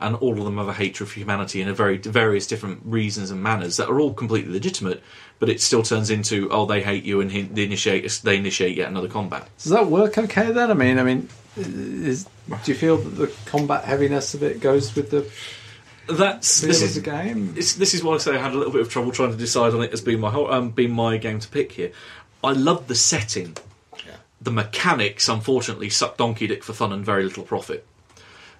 And 0.00 0.14
all 0.16 0.38
of 0.38 0.44
them 0.44 0.58
have 0.58 0.68
a 0.68 0.72
hatred 0.72 1.08
for 1.08 1.18
humanity 1.18 1.60
in 1.60 1.68
a 1.68 1.74
very 1.74 1.98
various 1.98 2.46
different 2.46 2.80
reasons 2.84 3.30
and 3.30 3.42
manners 3.42 3.76
that 3.76 3.88
are 3.88 4.00
all 4.00 4.14
completely 4.14 4.52
legitimate, 4.52 5.02
but 5.38 5.48
it 5.48 5.60
still 5.60 5.82
turns 5.82 6.10
into 6.10 6.48
oh 6.50 6.66
they 6.66 6.82
hate 6.82 7.04
you 7.04 7.20
and 7.20 7.32
he, 7.32 7.42
they 7.42 7.64
initiate 7.64 8.08
they 8.24 8.36
initiate 8.36 8.76
yet 8.76 8.88
another 8.88 9.08
combat. 9.08 9.48
does 9.58 9.72
that 9.72 9.86
work 9.86 10.18
okay 10.18 10.52
then? 10.52 10.70
I 10.70 10.74
mean, 10.74 10.98
I 10.98 11.02
mean, 11.02 11.28
is, 11.56 12.26
do 12.64 12.72
you 12.72 12.78
feel 12.78 12.96
that 12.96 13.10
the 13.10 13.32
combat 13.46 13.84
heaviness 13.84 14.34
of 14.34 14.42
it 14.42 14.60
goes 14.60 14.94
with 14.94 15.10
the 15.10 15.28
That's 16.06 16.60
this 16.60 16.80
is 16.82 16.94
the 16.94 17.00
game? 17.00 17.54
It's, 17.56 17.74
this 17.74 17.94
is 17.94 18.04
why 18.04 18.14
I 18.14 18.18
say 18.18 18.36
I 18.36 18.38
had 18.38 18.52
a 18.52 18.56
little 18.56 18.72
bit 18.72 18.82
of 18.82 18.88
trouble 18.88 19.10
trying 19.10 19.32
to 19.32 19.36
decide 19.36 19.74
on 19.74 19.82
it 19.82 19.92
as 19.92 20.00
being 20.00 20.20
my 20.20 20.30
whole, 20.30 20.50
um, 20.52 20.70
being 20.70 20.92
my 20.92 21.16
game 21.16 21.40
to 21.40 21.48
pick 21.48 21.72
here. 21.72 21.92
I 22.42 22.52
love 22.52 22.86
the 22.86 22.94
setting. 22.94 23.56
Yeah. 24.06 24.16
The 24.40 24.52
mechanics, 24.52 25.28
unfortunately, 25.28 25.90
suck 25.90 26.16
donkey 26.16 26.46
dick 26.46 26.62
for 26.62 26.72
fun 26.72 26.92
and 26.92 27.04
very 27.04 27.24
little 27.24 27.42
profit. 27.42 27.84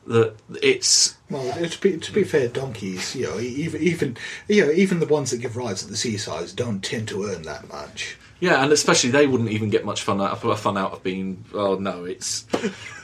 That 0.09 0.37
it's 0.63 1.17
Well, 1.31 1.53
to 1.69 1.81
be, 1.81 1.99
to 1.99 2.13
be 2.13 2.25
fair, 2.25 2.49
donkeys, 2.49 3.15
you 3.15 3.27
know, 3.27 3.39
even 3.39 3.83
even 3.83 4.17
you 4.49 4.65
know, 4.67 4.73
even 4.73 5.01
the 5.01 5.07
ones 5.07 5.31
that 5.31 5.39
give 5.39 5.57
rides 5.57 5.85
at 5.85 5.91
the 5.91 5.97
seaside 5.97 6.57
don't 6.57 6.83
tend 6.83 7.09
to 7.09 7.25
earn 7.27 7.43
that 7.43 7.69
much. 7.69 8.17
yeah, 8.41 8.63
and 8.63 8.73
especially 8.73 9.11
they 9.11 9.27
wouldn't 9.27 9.51
even 9.51 9.69
get 9.69 9.85
much 9.85 10.03
fun 10.03 10.21
out 10.21 10.43
of 10.43 10.61
fun 10.61 10.79
out 10.79 10.93
of 10.93 11.03
being. 11.03 11.45
Oh 11.53 11.75
no, 11.75 12.05
it's 12.07 12.47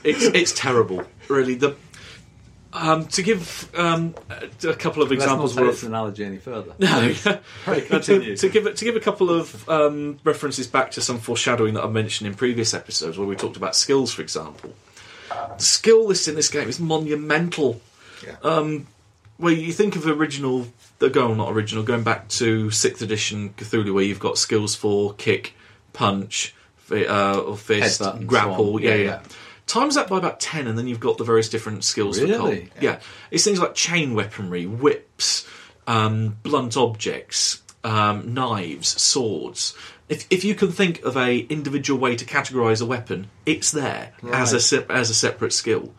it's 0.02 0.24
it's 0.24 0.52
terrible. 0.52 1.04
Really, 1.28 1.54
the 1.56 1.76
um, 2.72 3.06
to 3.08 3.22
give 3.22 3.70
um, 3.76 4.14
a 4.30 4.68
a 4.70 4.74
couple 4.74 5.02
of 5.02 5.10
Let's 5.10 5.20
not 5.20 5.24
examples 5.26 5.54
take 5.54 5.64
worth. 5.64 5.74
this 5.74 5.82
analogy 5.84 6.24
any 6.24 6.38
further. 6.38 6.72
No, 6.78 7.14
Right, 7.66 7.82
to, 7.82 7.86
continue. 7.86 8.36
to 8.36 8.48
give 8.48 8.74
to 8.74 8.84
give 8.84 8.96
a 8.96 9.00
couple 9.00 9.30
of 9.30 9.68
um, 9.68 10.18
references 10.24 10.66
back 10.66 10.90
to 10.92 11.00
some 11.00 11.18
foreshadowing 11.18 11.74
that 11.74 11.84
I 11.84 11.88
mentioned 11.88 12.28
in 12.28 12.34
previous 12.34 12.72
episodes, 12.74 13.18
where 13.18 13.28
we 13.28 13.36
talked 13.36 13.56
about 13.56 13.76
skills, 13.76 14.12
for 14.12 14.22
example. 14.22 14.72
The 15.28 15.62
skill 15.62 16.06
list 16.06 16.28
in 16.28 16.34
this 16.34 16.48
game 16.48 16.68
is 16.68 16.80
monumental. 16.80 17.80
Yeah. 18.24 18.37
Um, 18.42 18.87
where 19.37 19.52
you 19.52 19.72
think 19.72 19.96
of 19.96 20.06
original, 20.06 20.68
the 20.98 21.10
go 21.10 21.34
not 21.34 21.52
original, 21.52 21.82
going 21.82 22.04
back 22.04 22.28
to 22.28 22.70
sixth 22.70 23.02
edition 23.02 23.50
Cthulhu, 23.56 23.92
where 23.92 24.04
you've 24.04 24.20
got 24.20 24.38
skills 24.38 24.74
for 24.74 25.12
kick, 25.14 25.54
punch, 25.92 26.54
uh, 26.90 27.40
or 27.40 27.56
fist, 27.56 28.02
grapple. 28.26 28.80
Yeah, 28.80 28.90
Yeah, 28.90 28.94
yeah, 28.96 29.04
yeah. 29.04 29.22
Times 29.66 29.94
that 29.94 30.08
by 30.08 30.18
about 30.18 30.40
ten, 30.40 30.66
and 30.66 30.78
then 30.78 30.87
you've 30.87 31.00
got 31.00 31.18
the 31.18 31.24
various 31.24 31.48
different 31.48 31.84
skills 31.84 32.18
for 32.18 32.26
Really? 32.26 32.66
Cult. 32.66 32.82
Yeah. 32.82 32.98
it's 33.30 33.44
things 33.44 33.58
like 33.58 33.74
chain 33.74 34.14
weaponry, 34.14 34.66
whips, 34.66 35.48
um, 35.87 36.37
blunt 36.42 36.76
objects, 36.76 37.62
um, 37.82 38.34
knives, 38.34 39.00
swords. 39.00 39.74
If, 40.08 40.26
if 40.30 40.44
you 40.44 40.54
can 40.54 40.70
think 40.70 41.02
of 41.02 41.16
a 41.16 41.38
individual 41.38 41.98
way 41.98 42.14
to 42.16 42.24
categorize 42.24 42.82
a 42.82 42.86
weapon, 42.86 43.28
it's 43.46 43.70
there 43.70 44.12
as 44.32 44.52
a 44.52 44.60
se- 44.60 44.86
as 44.90 45.08
a 45.10 45.14
separate 45.14 45.52
skill. 45.52 45.94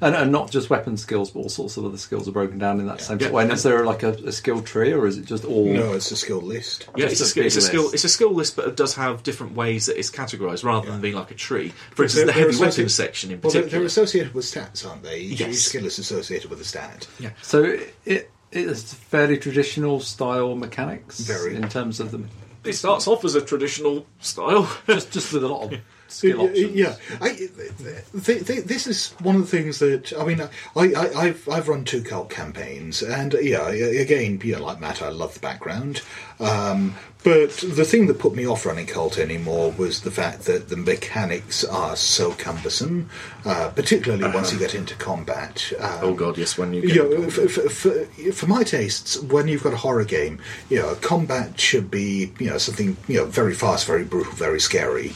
And, 0.00 0.14
and 0.14 0.30
not 0.30 0.52
just 0.52 0.70
weapon 0.70 0.96
skills, 0.96 1.32
but 1.32 1.40
all 1.40 1.48
sorts 1.48 1.76
of 1.76 1.84
other 1.84 1.96
skills 1.96 2.28
are 2.28 2.32
broken 2.32 2.56
down 2.58 2.78
in 2.78 2.86
that 2.86 3.00
same 3.00 3.18
Yeah. 3.18 3.30
way. 3.30 3.42
And 3.42 3.52
is 3.52 3.64
there 3.64 3.84
like 3.84 4.04
a, 4.04 4.10
a 4.12 4.30
skill 4.30 4.62
tree, 4.62 4.92
or 4.92 5.08
is 5.08 5.18
it 5.18 5.24
just 5.24 5.44
all? 5.44 5.66
No, 5.66 5.92
it's 5.94 6.12
a 6.12 6.16
skill 6.16 6.40
list. 6.40 6.88
Yeah, 6.96 7.06
it's 7.06 7.20
a, 7.20 7.24
a 7.24 7.26
skill, 7.26 7.44
it's 7.46 7.56
a 7.56 7.60
skill. 7.62 7.82
list. 7.82 7.94
It's 7.94 8.04
a 8.04 8.08
skill 8.08 8.32
list, 8.32 8.54
but 8.54 8.68
it 8.68 8.76
does 8.76 8.94
have 8.94 9.24
different 9.24 9.54
ways 9.56 9.86
that 9.86 9.98
it's 9.98 10.08
categorized, 10.10 10.62
rather 10.62 10.88
than 10.88 11.00
being 11.00 11.14
like 11.16 11.32
a 11.32 11.34
tree. 11.34 11.70
For 11.96 12.04
instance, 12.04 12.14
They're- 12.26 12.26
the 12.26 12.32
heavy 12.52 12.60
weapons 12.60 12.94
section 12.94 13.32
in 13.32 13.40
Well, 13.40 13.50
they're, 13.50 13.62
particular. 13.62 13.80
they're 13.80 13.86
associated 13.86 14.34
with 14.34 14.44
stats, 14.44 14.86
aren't 14.88 15.02
they? 15.02 15.18
Each, 15.18 15.40
Yes. 15.40 15.50
each 15.54 15.64
skill 15.64 15.86
is 15.86 15.98
associated 15.98 16.48
with 16.48 16.60
a 16.60 16.64
stat. 16.64 17.08
yeah. 17.18 17.30
So 17.42 17.64
it, 17.64 17.94
it 18.04 18.30
is 18.52 18.94
fairly 18.94 19.36
traditional 19.36 19.98
style 19.98 20.54
mechanics 20.54 21.18
Very. 21.20 21.56
in 21.56 21.68
terms 21.68 21.98
of 21.98 22.12
the 22.12 22.22
It 22.64 22.72
starts 22.74 23.06
off 23.06 23.24
as 23.24 23.34
a 23.34 23.40
traditional 23.40 24.06
style. 24.20 24.70
just 24.86 25.10
just 25.12 25.32
with 25.32 25.44
a 25.44 25.48
lot 25.48 25.72
of 25.72 25.80
skill 26.08 26.38
Yeah, 26.38 26.44
options. 26.48 26.74
Yeah, 26.74 26.96
I, 27.20 27.28
th- 27.34 28.46
th- 28.46 28.64
this 28.64 28.86
is 28.86 29.12
one 29.20 29.36
of 29.36 29.42
the 29.42 29.46
things 29.46 29.78
that 29.78 30.12
I 30.18 30.24
mean. 30.24 30.40
I, 30.40 30.48
I, 30.76 31.12
I've 31.16 31.48
I've 31.48 31.68
run 31.68 31.84
two 31.84 32.02
Kult 32.02 32.30
campaigns, 32.30 33.02
and 33.02 33.34
yeah, 33.40 33.68
again, 33.68 34.40
you 34.42 34.56
know, 34.56 34.64
like 34.64 34.80
Matt, 34.80 35.02
I 35.02 35.08
love 35.08 35.34
the 35.34 35.40
background. 35.40 36.02
Um, 36.40 36.94
but 37.24 37.50
the 37.50 37.84
thing 37.84 38.06
that 38.06 38.20
put 38.20 38.34
me 38.34 38.46
off 38.46 38.64
running 38.64 38.86
Kult 38.86 39.18
anymore 39.18 39.72
was 39.72 40.02
the 40.02 40.10
fact 40.10 40.42
that 40.44 40.68
the 40.68 40.76
mechanics 40.76 41.64
are 41.64 41.96
so 41.96 42.32
cumbersome, 42.32 43.10
uh, 43.44 43.70
particularly 43.74 44.32
once 44.32 44.52
you 44.52 44.58
get 44.58 44.74
into 44.74 44.94
combat. 44.94 45.72
Um, 45.80 45.98
Oh 46.00 46.14
god, 46.14 46.38
yes. 46.38 46.56
When 46.56 46.72
you 46.72 46.82
you 46.82 46.94
know, 46.94 47.28
for, 47.28 47.48
for, 47.48 47.68
for, 47.68 48.04
for 48.32 48.46
my 48.46 48.62
tastes, 48.62 49.20
when 49.20 49.48
you've 49.48 49.64
got 49.64 49.72
a 49.72 49.76
horror 49.78 50.04
game, 50.04 50.40
you 50.70 50.78
know, 50.78 50.94
combat 50.96 51.58
should 51.58 51.90
be, 51.90 52.32
you 52.38 52.50
know, 52.50 52.58
something, 52.58 52.96
you 53.08 53.18
know, 53.18 53.24
very 53.24 53.54
fast, 53.54 53.84
very 53.84 54.04
brutal, 54.04 54.32
very 54.34 54.60
scary. 54.60 55.12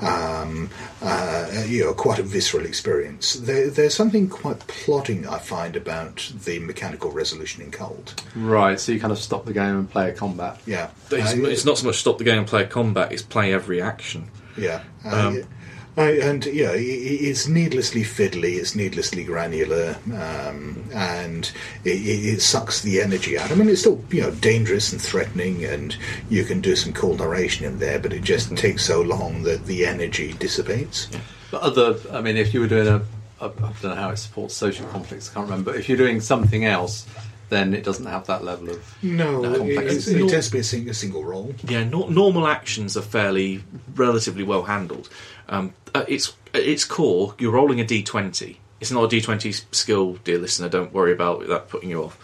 Um, 0.00 0.70
uh, 1.02 1.64
you 1.66 1.84
know, 1.84 1.92
quite 1.92 2.18
a 2.18 2.22
visceral 2.22 2.64
experience. 2.64 3.34
There, 3.34 3.68
there's 3.68 3.94
something 3.94 4.28
quite 4.28 4.60
plotting 4.66 5.28
I 5.28 5.38
find 5.38 5.76
about 5.76 6.32
the 6.44 6.60
mechanical 6.60 7.10
resolution 7.10 7.62
in 7.62 7.70
Kult. 7.70 8.22
Right, 8.34 8.80
so 8.80 8.92
you 8.92 9.00
kind 9.00 9.12
of 9.12 9.18
stop 9.18 9.44
the 9.44 9.52
game 9.52 9.76
and 9.78 9.90
play 9.90 10.08
a 10.08 10.14
combat. 10.14 10.60
Yeah, 10.66 10.88
it's, 11.10 11.32
Uh, 11.32 11.44
it's 11.44 11.64
not 11.64 11.78
so 11.78 11.86
much 11.86 11.96
stop 11.96 12.18
the 12.18 12.24
game 12.24 12.38
and 12.38 12.46
play 12.46 12.64
combat; 12.66 13.12
it's 13.12 13.22
play 13.22 13.52
every 13.52 13.80
action. 13.82 14.28
Yeah. 14.56 14.80
Um, 15.04 15.38
Uh, 15.38 16.00
I, 16.00 16.10
and 16.12 16.46
yeah, 16.46 16.70
i- 16.70 16.74
i- 16.74 17.18
it's 17.28 17.46
needlessly 17.48 18.02
fiddly, 18.02 18.54
it's 18.58 18.74
needlessly 18.74 19.24
granular, 19.24 19.96
um, 20.14 20.82
and 20.94 21.50
it, 21.84 21.96
it, 21.96 22.24
it 22.34 22.40
sucks 22.40 22.80
the 22.80 23.02
energy 23.02 23.36
out. 23.36 23.50
I 23.50 23.54
mean, 23.56 23.68
it's 23.68 23.80
still 23.80 24.02
you 24.10 24.22
know 24.22 24.30
dangerous 24.30 24.90
and 24.92 25.00
threatening, 25.02 25.64
and 25.66 25.94
you 26.30 26.44
can 26.44 26.62
do 26.62 26.76
some 26.76 26.94
cool 26.94 27.14
narration 27.16 27.66
in 27.66 27.78
there, 27.78 27.98
but 27.98 28.12
it 28.14 28.22
just 28.22 28.56
takes 28.56 28.84
so 28.86 29.02
long 29.02 29.42
that 29.42 29.66
the 29.66 29.84
energy 29.84 30.34
dissipates. 30.38 31.08
But 31.50 31.60
other, 31.60 31.96
I 32.10 32.22
mean, 32.22 32.38
if 32.38 32.54
you 32.54 32.60
were 32.60 32.68
doing 32.68 32.86
a, 32.88 33.02
a 33.42 33.46
I 33.48 33.48
don't 33.48 33.82
know 33.84 33.94
how 33.94 34.10
it 34.10 34.16
supports 34.16 34.54
social 34.54 34.86
conflicts, 34.86 35.28
I 35.30 35.34
can't 35.34 35.44
remember. 35.50 35.72
But 35.72 35.80
if 35.80 35.90
you're 35.90 35.98
doing 35.98 36.22
something 36.22 36.64
else, 36.64 37.04
then 37.52 37.74
it 37.74 37.84
doesn't 37.84 38.06
have 38.06 38.26
that 38.26 38.42
level 38.42 38.70
of. 38.70 39.02
No, 39.02 39.40
No, 39.42 39.66
it, 39.66 39.70
it, 39.70 40.08
it 40.08 40.28
tends 40.28 40.46
to 40.46 40.52
be 40.52 40.58
a, 40.60 40.64
sing, 40.64 40.88
a 40.88 40.94
single 40.94 41.22
role. 41.22 41.54
Yeah, 41.68 41.84
nor 41.84 42.10
normal 42.10 42.46
actions 42.46 42.96
are 42.96 43.02
fairly 43.02 43.62
relatively 43.94 44.42
well 44.42 44.62
handled. 44.62 45.08
Um, 45.48 45.74
uh, 45.94 46.04
it's 46.08 46.34
at 46.54 46.62
its 46.62 46.84
core, 46.84 47.34
you're 47.38 47.52
rolling 47.52 47.80
a 47.80 47.84
d20. 47.84 48.56
It's 48.80 48.90
not 48.90 49.04
a 49.04 49.08
d20 49.08 49.64
skill, 49.74 50.14
dear 50.24 50.38
listener. 50.38 50.68
Don't 50.68 50.92
worry 50.92 51.12
about 51.12 51.46
that 51.48 51.68
putting 51.68 51.90
you 51.90 52.04
off. 52.04 52.18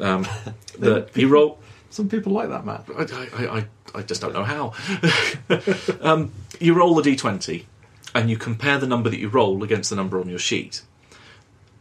Um, 0.00 0.26
the, 0.78 1.08
you 1.14 1.28
roll. 1.28 1.60
Some 1.90 2.08
people 2.08 2.32
like 2.32 2.48
that, 2.48 2.64
Matt. 2.64 2.86
I, 2.96 3.28
I, 3.36 3.58
I, 3.58 3.64
I 3.94 4.02
just 4.02 4.20
don't 4.20 4.32
know 4.32 4.44
how. 4.44 4.72
um, 6.00 6.32
you 6.58 6.74
roll 6.74 6.98
a 6.98 7.02
d20, 7.02 7.64
and 8.14 8.30
you 8.30 8.36
compare 8.36 8.78
the 8.78 8.86
number 8.86 9.10
that 9.10 9.18
you 9.18 9.28
roll 9.28 9.62
against 9.62 9.90
the 9.90 9.96
number 9.96 10.18
on 10.18 10.28
your 10.28 10.38
sheet. 10.38 10.82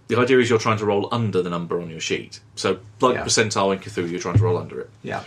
The 0.08 0.18
idea 0.20 0.40
is 0.40 0.50
you're 0.50 0.60
trying 0.60 0.78
to 0.80 0.86
roll 0.86 1.08
under 1.12 1.42
the 1.42 1.50
number 1.50 1.82
on 1.82 1.90
your 1.90 2.00
sheet. 2.00 2.40
So, 2.56 2.80
like 3.02 3.16
Yeah. 3.16 3.24
percentile 3.24 3.74
in 3.74 3.80
Cthulhu, 3.80 4.12
you're 4.12 4.20
trying 4.20 4.38
to 4.38 4.44
roll 4.44 4.58
under 4.58 4.80
it. 4.82 4.90
Yeah. 5.02 5.22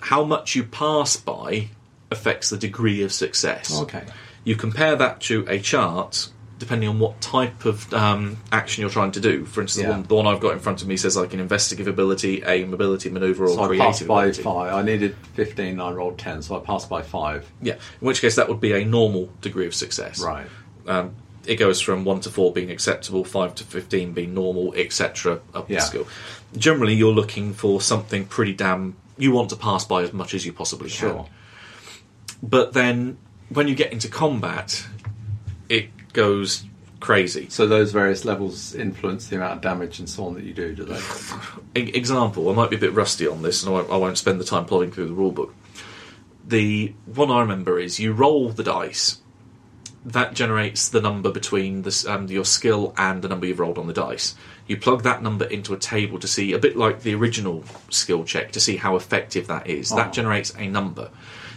How 0.00 0.24
much 0.24 0.54
you 0.54 0.64
pass 0.64 1.16
by 1.16 1.68
affects 2.10 2.50
the 2.50 2.56
degree 2.56 3.02
of 3.02 3.12
success. 3.12 3.76
Okay. 3.82 4.02
You 4.44 4.56
compare 4.56 4.94
that 4.96 5.20
to 5.22 5.44
a 5.48 5.58
chart 5.58 6.28
depending 6.56 6.88
on 6.88 6.98
what 7.00 7.20
type 7.20 7.64
of 7.64 7.92
um, 7.92 8.36
action 8.52 8.80
you're 8.80 8.88
trying 8.90 9.10
to 9.10 9.20
do. 9.20 9.44
For 9.44 9.60
instance, 9.60 9.84
the, 9.84 9.90
one, 9.90 10.02
the 10.04 10.14
one 10.14 10.26
I've 10.26 10.38
got 10.40 10.52
in 10.52 10.60
front 10.60 10.80
of 10.82 10.88
me 10.88 10.96
says 10.96 11.16
like 11.16 11.34
an 11.34 11.40
investigative 11.40 11.92
ability, 11.92 12.42
a 12.46 12.64
mobility 12.64 13.10
maneuver, 13.10 13.44
or 13.46 13.48
So 13.54 13.72
I 13.72 13.76
passed 13.76 14.06
by 14.06 14.22
ability. 14.26 14.42
five. 14.42 14.72
I 14.72 14.82
needed 14.82 15.16
15, 15.34 15.80
I 15.80 15.90
rolled 15.90 16.16
10, 16.16 16.42
so 16.42 16.56
I 16.56 16.60
passed 16.60 16.88
by 16.88 17.02
five. 17.02 17.50
Yeah, 17.60 17.74
in 17.74 17.80
which 18.00 18.20
case 18.20 18.36
that 18.36 18.48
would 18.48 18.60
be 18.60 18.72
a 18.72 18.84
normal 18.84 19.30
degree 19.40 19.66
of 19.66 19.74
success. 19.74 20.22
Right. 20.22 20.46
Um, 20.86 21.16
it 21.46 21.56
goes 21.56 21.80
from 21.80 22.04
one 22.04 22.20
to 22.20 22.30
four 22.30 22.52
being 22.52 22.70
acceptable, 22.70 23.24
five 23.24 23.54
to 23.56 23.64
fifteen 23.64 24.12
being 24.12 24.34
normal, 24.34 24.74
etc. 24.74 25.40
Up 25.54 25.68
Yeah. 25.70 25.76
the 25.78 25.82
skill. 25.82 26.06
Generally, 26.56 26.94
you're 26.94 27.12
looking 27.12 27.52
for 27.54 27.80
something 27.80 28.24
pretty 28.26 28.52
damn. 28.54 28.96
You 29.18 29.32
want 29.32 29.50
to 29.50 29.56
pass 29.56 29.84
by 29.84 30.02
as 30.02 30.12
much 30.12 30.34
as 30.34 30.44
you 30.46 30.52
possibly 30.52 30.88
can. 30.90 30.98
Sure. 31.10 31.26
But 32.42 32.72
then 32.72 33.16
when 33.48 33.68
you 33.68 33.74
get 33.74 33.92
into 33.92 34.08
combat, 34.08 34.84
it 35.68 35.90
goes 36.12 36.64
crazy. 37.00 37.48
So 37.50 37.66
those 37.66 37.92
various 37.92 38.24
levels 38.24 38.74
influence 38.74 39.28
the 39.28 39.36
amount 39.36 39.54
of 39.54 39.60
damage 39.60 39.98
and 39.98 40.08
so 40.08 40.26
on 40.26 40.34
that 40.34 40.44
you 40.44 40.54
do, 40.54 40.74
do 40.74 40.84
they? 40.84 41.00
Example, 41.74 42.48
I 42.48 42.54
might 42.54 42.70
be 42.70 42.76
a 42.76 42.78
bit 42.78 42.92
rusty 42.94 43.26
on 43.26 43.42
this, 43.42 43.62
and 43.62 43.70
I 43.70 43.72
won't, 43.78 43.90
I 43.90 43.96
won't 43.96 44.18
spend 44.18 44.40
the 44.40 44.44
time 44.44 44.64
plodding 44.64 44.90
through 44.90 45.08
the 45.08 45.14
rulebook. 45.14 45.52
The 46.46 46.94
one 47.06 47.30
I 47.30 47.40
remember 47.40 47.78
is 47.78 47.98
you 48.00 48.12
roll 48.12 48.50
the 48.50 48.62
dice. 48.62 49.20
That 50.04 50.34
generates 50.34 50.88
the 50.88 51.00
number 51.00 51.30
between 51.30 51.82
this, 51.82 52.06
um, 52.06 52.26
your 52.28 52.44
skill 52.44 52.92
and 52.98 53.22
the 53.22 53.28
number 53.28 53.46
you've 53.46 53.60
rolled 53.60 53.78
on 53.78 53.86
the 53.86 53.94
dice. 53.94 54.34
You 54.66 54.76
plug 54.76 55.02
that 55.02 55.22
number 55.22 55.46
into 55.46 55.72
a 55.72 55.78
table 55.78 56.18
to 56.18 56.28
see, 56.28 56.52
a 56.52 56.58
bit 56.58 56.76
like 56.76 57.02
the 57.02 57.14
original 57.14 57.64
skill 57.90 58.24
check, 58.24 58.52
to 58.52 58.60
see 58.60 58.76
how 58.76 58.96
effective 58.96 59.46
that 59.46 59.66
is. 59.66 59.92
Oh. 59.92 59.96
That 59.96 60.12
generates 60.12 60.54
a 60.58 60.66
number. 60.66 61.10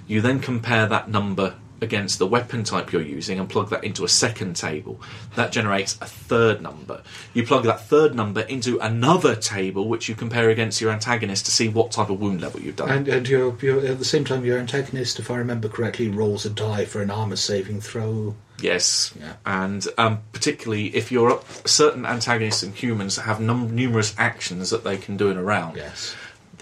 You 0.07 0.21
then 0.21 0.39
compare 0.39 0.87
that 0.87 1.09
number 1.09 1.55
against 1.81 2.17
the 2.19 2.25
weapon 2.27 2.63
type 2.63 2.91
you're 2.91 3.01
using 3.01 3.39
and 3.39 3.49
plug 3.49 3.69
that 3.69 3.83
into 3.83 4.03
a 4.03 4.09
second 4.09 4.55
table. 4.55 4.99
That 5.35 5.51
generates 5.51 5.95
a 6.01 6.05
third 6.05 6.61
number. 6.61 7.03
You 7.33 7.45
plug 7.45 7.63
that 7.65 7.81
third 7.81 8.15
number 8.15 8.41
into 8.41 8.79
another 8.79 9.35
table, 9.35 9.87
which 9.87 10.09
you 10.09 10.15
compare 10.15 10.49
against 10.49 10.81
your 10.81 10.91
antagonist 10.91 11.45
to 11.45 11.51
see 11.51 11.67
what 11.69 11.91
type 11.91 12.09
of 12.09 12.19
wound 12.19 12.41
level 12.41 12.59
you've 12.61 12.75
done. 12.77 12.89
And, 12.89 13.07
and 13.07 13.27
your, 13.29 13.55
your, 13.61 13.85
at 13.85 13.99
the 13.99 14.05
same 14.05 14.25
time, 14.25 14.43
your 14.43 14.57
antagonist, 14.57 15.19
if 15.19 15.29
I 15.29 15.37
remember 15.37 15.69
correctly, 15.69 16.09
rolls 16.09 16.45
a 16.45 16.49
die 16.49 16.85
for 16.85 17.01
an 17.01 17.11
armor 17.11 17.35
saving 17.35 17.81
throw. 17.81 18.35
Yes, 18.59 19.13
Yeah. 19.19 19.33
and 19.45 19.85
um, 19.99 20.21
particularly 20.33 20.87
if 20.95 21.11
you're 21.11 21.29
up, 21.29 21.67
certain 21.67 22.07
antagonists 22.07 22.63
and 22.63 22.73
humans 22.73 23.17
have 23.17 23.39
num- 23.39 23.75
numerous 23.75 24.15
actions 24.17 24.71
that 24.71 24.83
they 24.83 24.97
can 24.97 25.15
do 25.15 25.29
in 25.29 25.37
a 25.37 25.43
round. 25.43 25.77
Yes. 25.77 26.15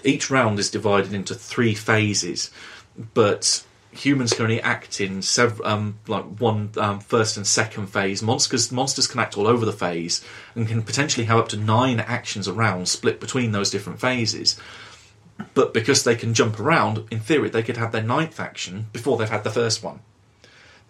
Each 0.04 0.30
round 0.30 0.58
is 0.58 0.70
divided 0.70 1.14
into 1.14 1.34
three 1.34 1.74
phases, 1.74 2.50
but 3.14 3.64
humans 3.96 4.32
can 4.32 4.44
only 4.44 4.60
act 4.60 5.00
in 5.00 5.22
several, 5.22 5.66
um, 5.66 5.98
like 6.06 6.24
one 6.24 6.70
um, 6.76 7.00
first 7.00 7.36
and 7.36 7.46
second 7.46 7.88
phase. 7.88 8.22
Monsters 8.22 8.70
monsters 8.70 9.06
can 9.06 9.20
act 9.20 9.36
all 9.36 9.46
over 9.46 9.64
the 9.64 9.72
phase 9.72 10.24
and 10.54 10.68
can 10.68 10.82
potentially 10.82 11.26
have 11.26 11.38
up 11.38 11.48
to 11.48 11.56
nine 11.56 12.00
actions 12.00 12.48
around 12.48 12.88
split 12.88 13.20
between 13.20 13.52
those 13.52 13.70
different 13.70 14.00
phases. 14.00 14.58
But 15.54 15.74
because 15.74 16.04
they 16.04 16.16
can 16.16 16.34
jump 16.34 16.58
around, 16.58 17.06
in 17.10 17.20
theory, 17.20 17.50
they 17.50 17.62
could 17.62 17.76
have 17.76 17.92
their 17.92 18.02
ninth 18.02 18.40
action 18.40 18.86
before 18.92 19.16
they've 19.16 19.28
had 19.28 19.44
the 19.44 19.50
first 19.50 19.82
one. 19.82 20.00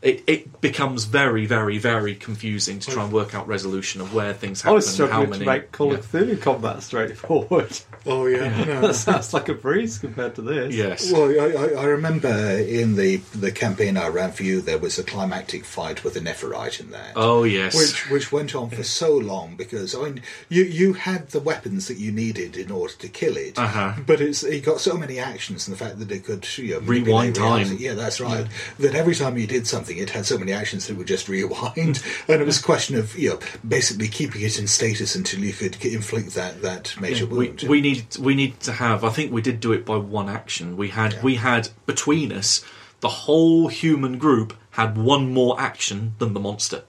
It, 0.02 0.22
it 0.26 0.60
becomes 0.60 1.06
very, 1.06 1.46
very, 1.46 1.78
very 1.78 2.14
confusing 2.14 2.78
to 2.80 2.90
try 2.90 3.02
and 3.02 3.12
work 3.12 3.34
out 3.34 3.48
resolution 3.48 4.00
of 4.00 4.14
where 4.14 4.34
things 4.34 4.62
I 4.62 4.66
happen. 4.68 4.74
was 4.76 5.00
and 5.00 5.10
how 5.10 5.16
struggling 5.24 5.30
many. 5.30 5.44
to 5.46 5.50
make 5.50 5.72
Call 5.72 5.92
yeah. 5.92 5.98
of 5.98 6.06
Cthulhu 6.12 6.40
combat 6.42 6.82
straightforward. 6.82 7.78
Oh, 8.04 8.26
yeah. 8.26 8.64
no. 8.66 8.80
that 8.82 8.94
sounds 8.94 9.32
like 9.32 9.48
a 9.48 9.54
breeze 9.54 9.98
compared 9.98 10.34
to 10.36 10.42
this. 10.42 10.74
Yes. 10.74 11.10
Well, 11.10 11.30
I, 11.30 11.54
I, 11.78 11.82
I 11.82 11.84
remember 11.86 12.28
in 12.28 12.94
the, 12.96 13.16
the 13.34 13.50
campaign 13.50 13.96
I 13.96 14.08
ran 14.08 14.32
for 14.32 14.42
you, 14.44 14.60
there 14.60 14.78
was 14.78 14.98
a 14.98 15.02
climactic 15.02 15.64
fight 15.64 16.04
with 16.04 16.14
a 16.14 16.20
Nepharite 16.20 16.78
in 16.78 16.90
there. 16.90 17.12
oh 17.16 17.44
yes. 17.44 17.74
Which 17.74 18.10
which 18.10 18.30
went 18.32 18.54
on 18.54 18.70
for 18.70 18.84
so 18.84 19.16
long 19.16 19.56
because 19.56 19.94
I 19.94 20.02
mean 20.02 20.22
you 20.48 20.62
you 20.64 20.92
had 20.92 21.28
the 21.30 21.40
weapons 21.40 21.88
that 21.88 21.96
you 21.96 22.12
needed 22.12 22.56
in 22.56 22.70
order 22.70 22.92
to 22.94 23.08
kill 23.08 23.36
it, 23.36 23.58
Uh-huh. 23.58 23.94
but 24.06 24.20
it's 24.20 24.42
it 24.44 24.64
got 24.64 24.78
so 24.80 24.96
many 24.96 25.18
actions 25.18 25.66
and 25.66 25.76
the 25.76 25.82
fact 25.84 25.98
that 25.98 26.12
it 26.12 26.24
could 26.24 26.46
you 26.58 26.74
know, 26.74 26.80
Rewind 26.80 27.06
manipulate 27.06 27.36
reality- 27.38 27.68
time. 27.70 27.76
Yeah, 27.80 27.94
that's 27.94 28.20
right. 28.20 28.46
That 28.78 28.94
every 28.94 29.14
time 29.14 29.36
you 29.38 29.46
did 29.46 29.66
something, 29.66 29.85
it 29.90 30.10
had 30.10 30.26
so 30.26 30.36
many 30.38 30.52
actions 30.52 30.86
that 30.86 30.94
it 30.94 30.96
would 30.96 31.06
just 31.06 31.28
rewind, 31.28 31.76
and 32.28 32.40
it 32.42 32.44
was 32.44 32.60
a 32.60 32.62
question 32.62 32.96
of 32.96 33.16
you 33.18 33.30
know 33.30 33.38
basically 33.66 34.08
keeping 34.08 34.42
it 34.42 34.58
in 34.58 34.66
status 34.66 35.14
until 35.14 35.40
you 35.40 35.52
could 35.52 35.82
inflict 35.84 36.34
that 36.34 36.62
that 36.62 36.94
major 37.00 37.26
we, 37.26 37.48
wound. 37.48 37.64
we 37.68 37.80
need 37.80 38.16
we 38.18 38.34
need 38.34 38.58
to 38.60 38.72
have. 38.72 39.04
I 39.04 39.10
think 39.10 39.32
we 39.32 39.42
did 39.42 39.60
do 39.60 39.72
it 39.72 39.84
by 39.86 39.96
one 39.96 40.28
action. 40.28 40.76
We 40.76 40.88
had 40.88 41.14
Yeah. 41.14 41.22
we 41.22 41.34
had 41.36 41.68
between 41.86 42.32
us 42.32 42.64
the 43.00 43.08
whole 43.08 43.68
human 43.68 44.18
group 44.18 44.56
had 44.70 44.96
one 44.96 45.32
more 45.32 45.60
action 45.60 46.14
than 46.18 46.34
the 46.34 46.40
monster, 46.40 46.82